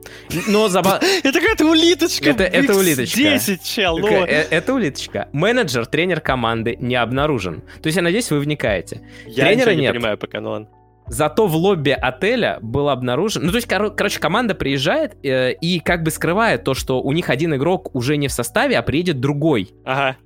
[0.48, 1.00] Но заба...
[1.24, 2.30] Это какая-то улиточка.
[2.30, 3.18] Это, это улиточка.
[3.18, 4.08] 10, чел, ну.
[4.08, 5.30] Э, это улиточка.
[5.32, 7.62] Менеджер, тренер команды не обнаружен.
[7.82, 9.02] То есть, я надеюсь, вы вникаете.
[9.26, 9.94] Я Тренера не нет.
[9.94, 10.68] понимаю пока, ну ладно.
[11.08, 13.44] Зато в лобби отеля был обнаружен...
[13.46, 17.14] Ну, то есть, кор- короче, команда приезжает э, и как бы скрывает то, что у
[17.14, 19.72] них один игрок уже не в составе, а приедет другой.
[19.86, 20.18] Ага.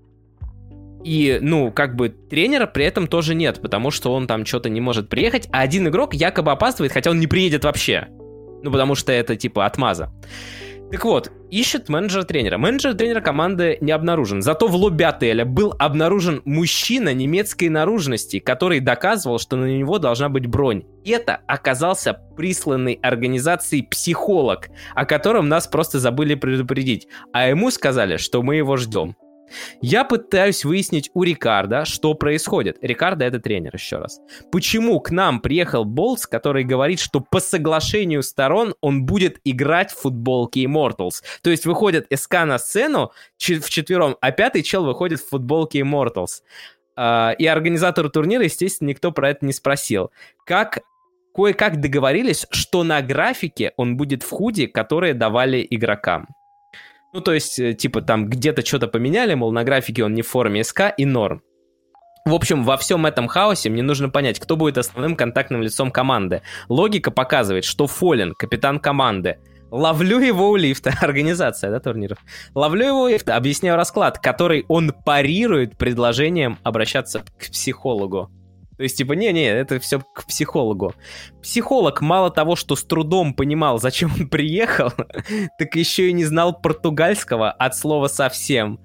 [1.04, 4.82] И, ну, как бы тренера при этом тоже нет, потому что он там что-то не
[4.82, 8.08] может приехать, а один игрок якобы опаздывает, хотя он не приедет вообще.
[8.64, 10.12] Ну, потому что это типа отмаза.
[10.92, 12.58] Так вот, ищет менеджер тренера.
[12.58, 14.42] Менеджер тренера команды не обнаружен.
[14.42, 20.28] Зато в лобби отеля был обнаружен мужчина немецкой наружности, который доказывал, что на него должна
[20.28, 20.84] быть бронь.
[21.06, 27.08] Это оказался присланный организацией психолог, о котором нас просто забыли предупредить.
[27.32, 29.16] А ему сказали, что мы его ждем.
[29.82, 32.78] Я пытаюсь выяснить у Рикарда, что происходит.
[32.82, 34.20] Рикардо это тренер, еще раз.
[34.52, 40.02] Почему к нам приехал Болтс, который говорит, что по соглашению сторон он будет играть в
[40.02, 41.22] футболке Immortals.
[41.42, 46.42] То есть выходит СК на сцену в четвером, а пятый чел выходит в футболке Immortals.
[46.98, 50.12] Uh, и организатору турнира, естественно, никто про это не спросил.
[50.46, 50.82] Как
[51.34, 56.28] кое-как договорились, что на графике он будет в худи, которые давали игрокам.
[57.14, 60.28] Ну, то есть, э, типа, там где-то что-то поменяли, мол, на графике он не в
[60.28, 61.42] форме СК и норм.
[62.24, 66.44] В общем, во всем этом хаосе мне нужно понять, кто будет основным контактным лицом команды.
[66.70, 69.40] Логика показывает, что Фолин, капитан команды,
[69.72, 72.20] ловлю его у лифта, организация, да, турниров,
[72.54, 78.30] ловлю его у лифта, объясняю расклад, который он парирует предложением обращаться к психологу.
[78.82, 80.96] То есть, типа, не-не, это все к психологу.
[81.44, 84.92] Психолог мало того, что с трудом понимал, зачем он приехал,
[85.60, 88.80] так еще и не знал португальского от слова совсем.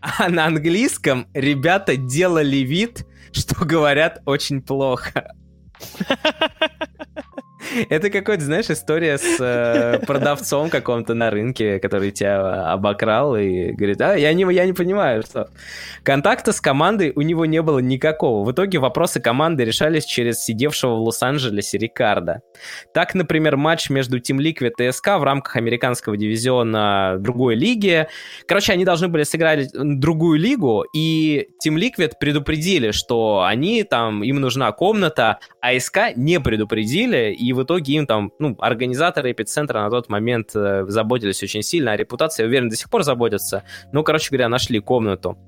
[0.00, 5.34] А на английском ребята делали вид, что говорят очень плохо.
[7.88, 14.00] Это какой-то, знаешь, история с э, продавцом каком-то на рынке, который тебя обокрал и говорит,
[14.00, 15.48] а, я не, я не понимаю, что...
[16.02, 18.44] Контакта с командой у него не было никакого.
[18.44, 22.42] В итоге вопросы команды решались через сидевшего в Лос-Анджелесе Рикардо.
[22.92, 28.06] Так, например, матч между Team Liquid и СК в рамках американского дивизиона другой лиги.
[28.46, 34.40] Короче, они должны были сыграть другую лигу, и Team Liquid предупредили, что они там, им
[34.40, 39.90] нужна комната, а СК не предупредили, и в итоге им там, ну, организаторы эпицентра на
[39.90, 43.64] тот момент э, заботились очень сильно, а репутация, я уверен, до сих пор заботятся.
[43.92, 45.38] Ну, короче говоря, нашли комнату.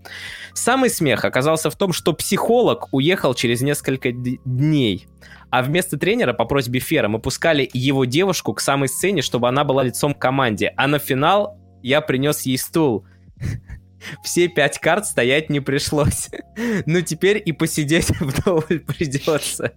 [0.52, 5.06] Самый смех оказался в том, что психолог уехал через несколько дней.
[5.51, 9.64] А вместо тренера по просьбе Фера мы пускали его девушку к самой сцене, чтобы она
[9.64, 10.72] была лицом к команде.
[10.76, 13.06] А на финал я принес ей стул.
[14.22, 16.31] Все пять карт стоять не пришлось.
[16.86, 19.72] Ну, теперь и посидеть вдоволь придется.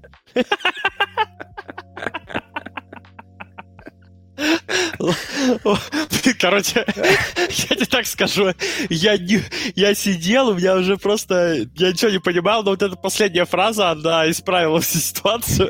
[6.40, 8.54] Короче, я тебе так скажу,
[8.90, 9.42] я, не,
[9.76, 13.92] я сидел, у меня уже просто, я ничего не понимал, но вот эта последняя фраза,
[13.92, 15.70] она исправила всю ситуацию.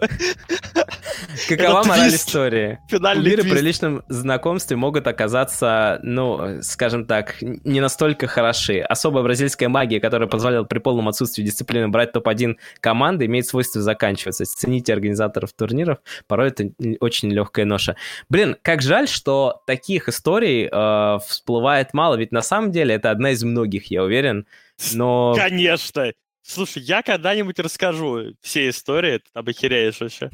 [1.48, 2.80] Какова мораль истории?
[2.90, 8.80] Финальный Кумиры при личном знакомстве могут оказаться, ну, скажем так, не настолько хороши.
[8.80, 14.45] Особая бразильская магия, которая позволяла при полном отсутствии дисциплины брать топ-1 команды, имеет свойство заканчиваться.
[14.45, 17.95] Цените организаторов турниров, порой это очень легкая ноша.
[18.30, 23.31] Блин, как жаль, что таких историй э, всплывает мало, ведь на самом деле это одна
[23.31, 24.45] из многих, я уверен.
[24.91, 25.34] Но...
[25.38, 26.11] Конечно!
[26.41, 30.31] Слушай, я когда-нибудь расскажу все истории, ты там охереешь вообще.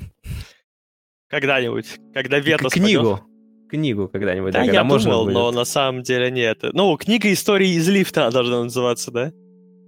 [1.28, 3.18] когда-нибудь, когда вето Книгу.
[3.18, 3.70] Спадет.
[3.70, 6.62] Книгу когда-нибудь, да, да я думал, но на самом деле нет.
[6.74, 9.32] Ну, книга истории из лифта должна называться, да?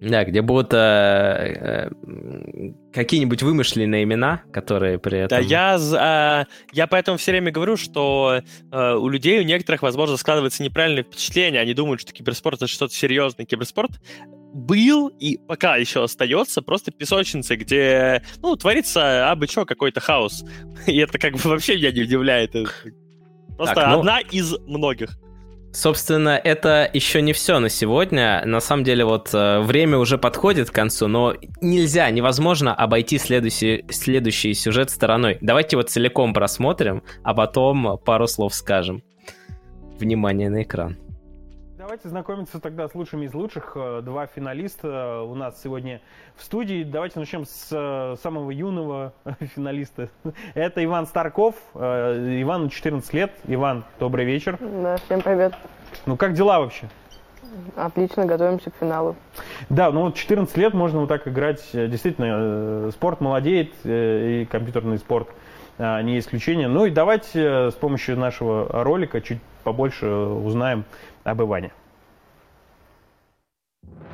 [0.06, 1.90] Да, где будут э, э,
[2.94, 5.40] какие-нибудь вымышленные имена, которые при этом...
[5.40, 8.42] Да, я, э, я поэтому все время говорю, что
[8.72, 11.60] э, у людей, у некоторых, возможно, складывается неправильное впечатление.
[11.60, 13.48] Они думают, что киберспорт— это что-то серьезное.
[13.48, 14.00] Киберспорт
[14.54, 20.46] был и пока еще остается просто песочницей, где, ну, творится абы что, какой-то хаос.
[20.86, 22.52] И это как бы вообще меня не удивляет.
[23.58, 24.00] Просто так, ну...
[24.00, 25.18] одна из многих.
[25.76, 28.42] Собственно, это еще не все на сегодня.
[28.46, 33.84] На самом деле, вот э, время уже подходит к концу, но нельзя, невозможно обойти следующий,
[33.90, 35.38] следующий сюжет стороной.
[35.42, 39.04] Давайте вот целиком просмотрим, а потом пару слов скажем.
[40.00, 40.96] Внимание на экран.
[41.86, 43.74] Давайте знакомиться тогда с лучшими из лучших.
[43.76, 46.02] Э, два финалиста у нас сегодня
[46.36, 46.84] в студии.
[46.84, 49.14] Давайте начнем с э, самого юного
[49.56, 50.10] финалиста.
[50.56, 51.54] Это Иван Старков.
[51.76, 53.34] Э, Ивану 14 лет.
[53.46, 54.58] Иван, добрый вечер.
[54.60, 55.54] Да, всем привет.
[56.08, 56.90] Ну как дела вообще?
[57.76, 59.16] Отлично, готовимся к финалу.
[59.70, 61.70] Да, ну вот 14 лет можно вот так играть.
[61.72, 65.28] Действительно, спорт молодеет, и компьютерный спорт
[65.78, 66.68] не исключение.
[66.68, 70.86] Ну и давайте с помощью нашего ролика чуть побольше узнаем
[71.26, 71.74] об Иване.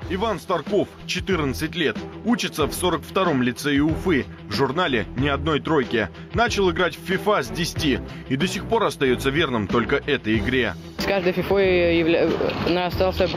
[0.10, 6.10] Иван Старков, 14 лет, учится в 42-м лицее Уфы, в журнале ни одной тройки.
[6.34, 10.74] Начал играть в FIFA с 10 и до сих пор остается верным только этой игре.
[11.02, 12.30] С каждой FIFA явля...
[12.86, 13.28] остался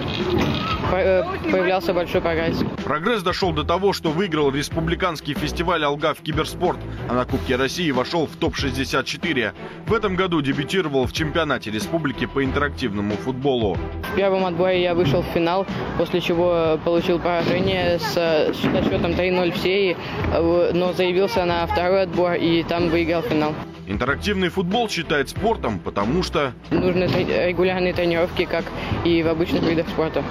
[0.92, 2.62] Э, появлялся большой прогресс.
[2.84, 6.78] Прогресс дошел до того, что выиграл республиканский фестиваль «Алга» в киберспорт,
[7.08, 9.52] а на Кубке России вошел в топ-64.
[9.86, 13.76] В этом году дебютировал в чемпионате республики по интерактивному футболу.
[14.12, 15.66] В первом отборе я вышел в финал,
[15.98, 19.96] после чего получил поражение с, с счетом 3-0 в серии,
[20.32, 23.54] э, но заявился на второй отбор и там выиграл финал.
[23.86, 26.54] Интерактивный футбол считает спортом, потому что...
[26.70, 27.06] Нужны
[27.54, 28.64] регулярные тренировки, как
[29.04, 30.24] и в обычных видах спорта.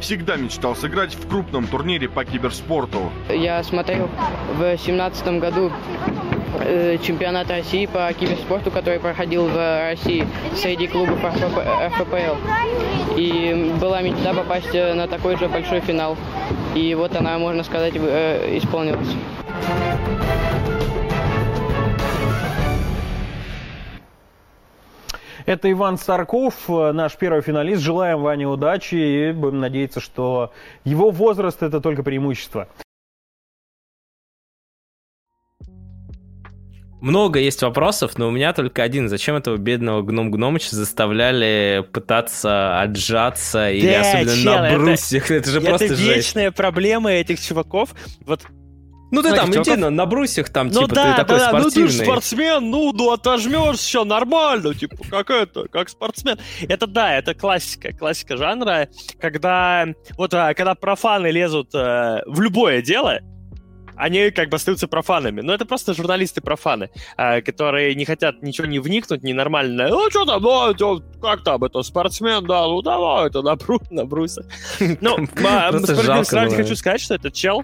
[0.00, 3.12] Всегда мечтал сыграть в крупном турнире по киберспорту.
[3.28, 4.08] Я смотрел
[4.56, 5.70] в семнадцатом году
[6.60, 10.26] э, чемпионат России по киберспорту, который проходил в России
[10.56, 13.16] среди клубов РФПЛ.
[13.16, 16.16] И была мечта попасть на такой же большой финал.
[16.74, 19.08] И вот она, можно сказать, э, исполнилась.
[25.46, 27.82] Это Иван Сарков, э, наш первый финалист.
[27.82, 30.52] Желаем Ване удачи и будем надеяться, что
[30.84, 32.68] его возраст это только преимущество.
[37.00, 39.08] Много есть вопросов, но у меня только один.
[39.08, 45.24] Зачем этого бедного гном Гномыча заставляли пытаться отжаться да, или особенно чел, на брусьях?
[45.24, 46.00] Это, это же это просто жесть.
[46.00, 47.92] Это вечная проблема этих чуваков.
[48.24, 48.42] Вот
[49.12, 51.92] ну ты там, иди на, на брусьях там, ну, типа, да, ты такой да, спортивный.
[51.92, 56.38] Ну ты спортсмен, ну, ну отожмешь все нормально, типа, как это, как спортсмен.
[56.68, 58.88] Это да, это классика, классика жанра,
[59.20, 59.86] когда,
[60.16, 63.20] вот, а, когда профаны лезут э, в любое дело,
[63.96, 65.40] они как бы остаются профанами.
[65.42, 69.88] Но это просто журналисты-профаны, э, которые не хотят ничего не вникнуть, ненормально.
[69.88, 74.04] Ну, что там, ну, как там, это спортсмен, да, ну, давай, это на, бру, на
[74.04, 74.42] брусе.
[75.00, 75.26] Ну,
[75.84, 77.62] справедливости хочу сказать, что этот чел,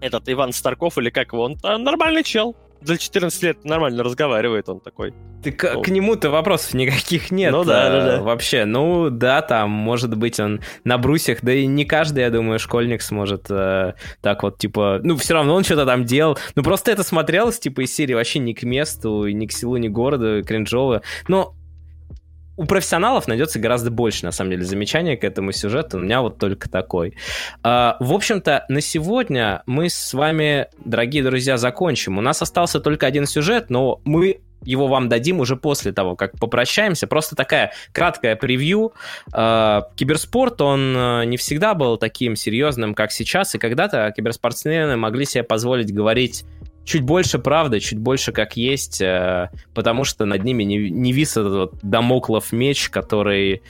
[0.00, 2.56] этот Иван Старков или как его, он нормальный чел.
[2.82, 5.12] За 14 лет нормально разговаривает он такой.
[5.42, 5.82] Ты к, ну.
[5.82, 7.52] к нему-то вопросов никаких нет.
[7.52, 8.22] Ну да, да, да.
[8.22, 12.58] Вообще, ну да, там, может быть, он на брусьях, да и не каждый, я думаю,
[12.58, 16.38] школьник сможет э, так вот, типа, ну все равно он что-то там делал.
[16.54, 19.88] Ну просто это смотрелось, типа, из серии вообще ни к месту, ни к селу, ни
[19.88, 21.02] к городу, кринжово.
[21.28, 21.54] Но
[22.60, 25.96] у профессионалов найдется гораздо больше, на самом деле, замечаний к этому сюжету.
[25.96, 27.16] У меня вот только такой.
[27.62, 32.18] А, в общем-то, на сегодня мы с вами, дорогие друзья, закончим.
[32.18, 36.38] У нас остался только один сюжет, но мы его вам дадим уже после того, как
[36.38, 37.06] попрощаемся.
[37.06, 38.92] Просто такая краткая превью.
[39.32, 45.24] А, киберспорт, он э, не всегда был таким серьезным, как сейчас, и когда-то киберспортсмены могли
[45.24, 46.44] себе позволить говорить
[46.84, 51.32] чуть больше правды, чуть больше как есть, э, потому что над ними не, не вис
[51.32, 53.62] этот вот домоклов меч, который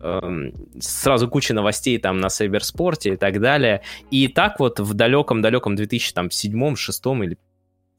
[0.00, 3.82] эм, сразу куча новостей там на Сайберспорте и так далее.
[4.10, 7.38] И так вот в далеком-далеком 2007, 6 или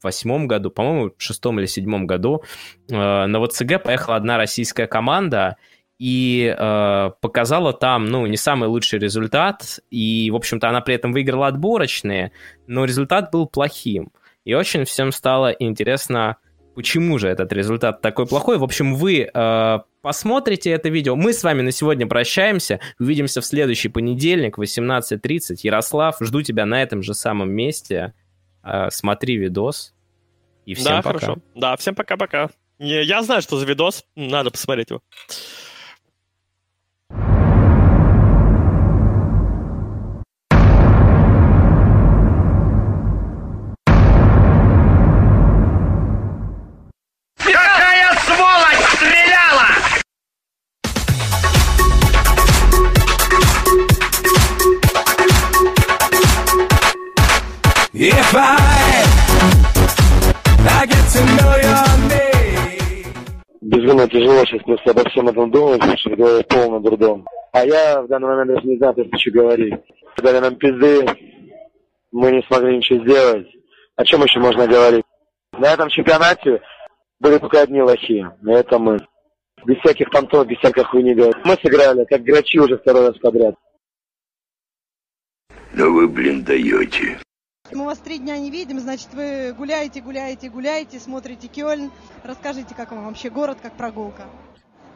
[0.06, 2.42] восьмом году, по-моему, в шестом или седьмом году
[2.88, 5.56] э, на ВЦГ поехала одна российская команда
[5.98, 11.12] и э, показала там, ну, не самый лучший результат, и, в общем-то, она при этом
[11.12, 12.32] выиграла отборочные,
[12.66, 14.12] но результат был плохим.
[14.46, 16.36] И очень всем стало интересно,
[16.76, 18.58] почему же этот результат такой плохой.
[18.58, 21.16] В общем, вы э, посмотрите это видео.
[21.16, 22.78] Мы с вами на сегодня прощаемся.
[23.00, 25.56] Увидимся в следующий понедельник, 18.30.
[25.64, 28.14] Ярослав, жду тебя на этом же самом месте.
[28.62, 29.94] Э, смотри видос.
[30.64, 31.18] И всем да, пока.
[31.18, 31.38] хорошо.
[31.56, 32.50] Да, всем пока-пока.
[32.78, 35.02] Я знаю, что за видос, надо посмотреть его.
[64.46, 67.26] Сейчас просто обо всем этом думать, потому что в голове полный дурдом.
[67.52, 69.74] А я в данный момент даже не знаю, просто что говорить.
[70.18, 71.04] Дали нам пизды,
[72.12, 73.46] мы не смогли ничего сделать.
[73.96, 75.04] О чем еще можно говорить?
[75.52, 76.60] На этом чемпионате
[77.18, 78.98] были только одни лохи, и это мы.
[79.64, 81.44] Без всяких понтов, без всякой хуйни говорят.
[81.44, 83.54] Мы сыграли, как грачи уже второй раз подряд.
[85.74, 87.18] Да вы, блин, даете.
[87.72, 91.90] Мы вас три дня не видим, значит, вы гуляете, гуляете, гуляете, смотрите Кёльн.
[92.22, 94.26] Расскажите, как вам вообще город, как прогулка?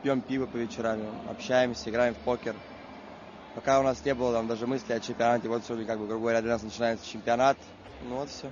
[0.02, 2.54] Пьем пиво по вечерам, общаемся, играем в покер.
[3.54, 6.20] Пока у нас не было там даже мысли о чемпионате, вот сегодня, как бы, грубо
[6.20, 7.58] говоря, для нас начинается чемпионат.
[8.08, 8.48] Ну вот все.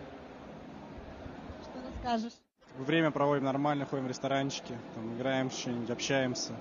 [1.63, 2.35] Что расскажешь?
[2.77, 6.53] Время проводим нормально, ходим в ресторанчики, там, играем что-нибудь, общаемся.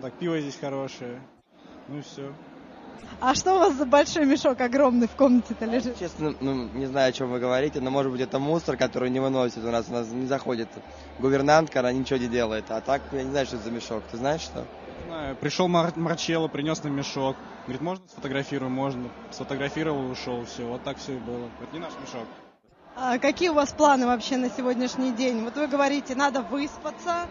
[0.00, 1.20] Так, пиво здесь хорошее.
[1.88, 2.32] Ну и все.
[3.20, 5.98] А что у вас за большой мешок огромный в комнате-то лежит?
[5.98, 9.18] Честно, ну, не знаю, о чем вы говорите, но может быть это мусор, который не
[9.18, 9.86] выносит у нас.
[9.88, 10.68] У нас не заходит
[11.18, 12.70] гувернантка, она ничего не делает.
[12.70, 14.04] А так, я не знаю, что это за мешок.
[14.10, 14.64] Ты знаешь что?
[15.06, 17.36] Знаю, пришел Мар- Марчелло, принес нам мешок.
[17.64, 18.70] Говорит, можно сфотографирую?
[18.70, 19.08] Можно.
[19.30, 20.64] Сфотографировал, ушел, все.
[20.66, 21.48] Вот так все и было.
[21.60, 22.26] Это не наш мешок.
[22.94, 25.44] А какие у вас планы вообще на сегодняшний день?
[25.44, 27.26] Вот вы говорите, надо выспаться.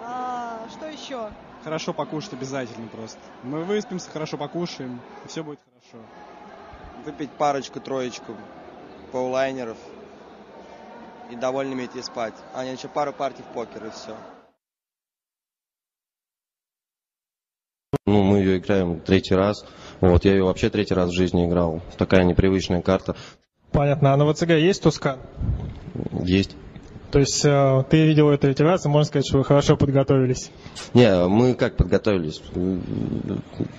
[0.00, 1.30] А, что еще?
[1.66, 3.18] Хорошо покушать обязательно просто.
[3.42, 6.06] Мы выспимся, хорошо покушаем, и все будет хорошо.
[7.04, 8.36] Выпить парочку-троечку
[9.10, 9.76] паулайнеров
[11.28, 12.34] и довольными идти спать.
[12.54, 14.16] А не еще пару партий в покер и все.
[18.06, 19.66] Ну, мы ее играем третий раз.
[20.00, 21.80] Вот, я ее вообще третий раз в жизни играл.
[21.98, 23.16] Такая непривычная карта.
[23.72, 24.12] Понятно.
[24.12, 25.18] А на ВЦГ есть Тускан?
[26.22, 26.54] Есть.
[27.16, 30.50] То есть э, ты видел это третий раз, и можно сказать, что вы хорошо подготовились?
[30.92, 32.42] Не, мы как подготовились?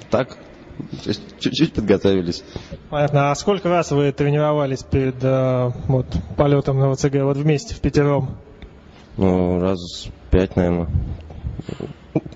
[0.09, 2.43] Так, то есть чуть-чуть подготовились.
[2.89, 3.29] Понятно.
[3.29, 8.39] А сколько раз вы тренировались перед э, вот, полетом на ВЦГ, вот вместе, в пятером?
[9.17, 10.89] Ну, раз пять, наверное.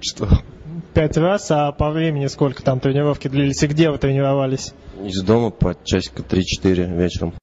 [0.01, 0.27] Что?
[0.93, 4.75] Пять раз, а по времени сколько там тренировки длились и где вы тренировались?
[5.03, 7.33] Из дома по часика 3-4 вечером.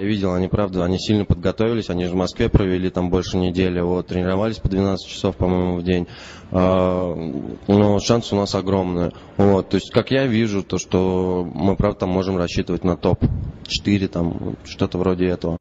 [0.00, 3.80] Я видел, они, правда, они сильно подготовились, они же в Москве провели там больше недели,
[3.80, 6.06] вот, тренировались по 12 часов, по-моему, в день,
[6.50, 7.14] а,
[7.68, 12.00] но шансы у нас огромные, вот, то есть, как я вижу, то, что мы, правда,
[12.00, 15.58] там можем рассчитывать на топ-4, там, что-то вроде этого.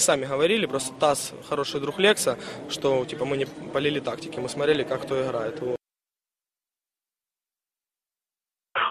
[0.00, 4.82] Сами говорили, просто ТАСС хороший друг Лекса, что типа мы не полили тактики, мы смотрели,
[4.82, 5.62] как кто играет.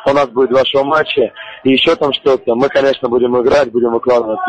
[0.06, 1.34] У нас будет два шоу-матча,
[1.64, 2.56] и еще там что-то.
[2.56, 4.40] Мы, конечно, будем играть, будем выкладывать.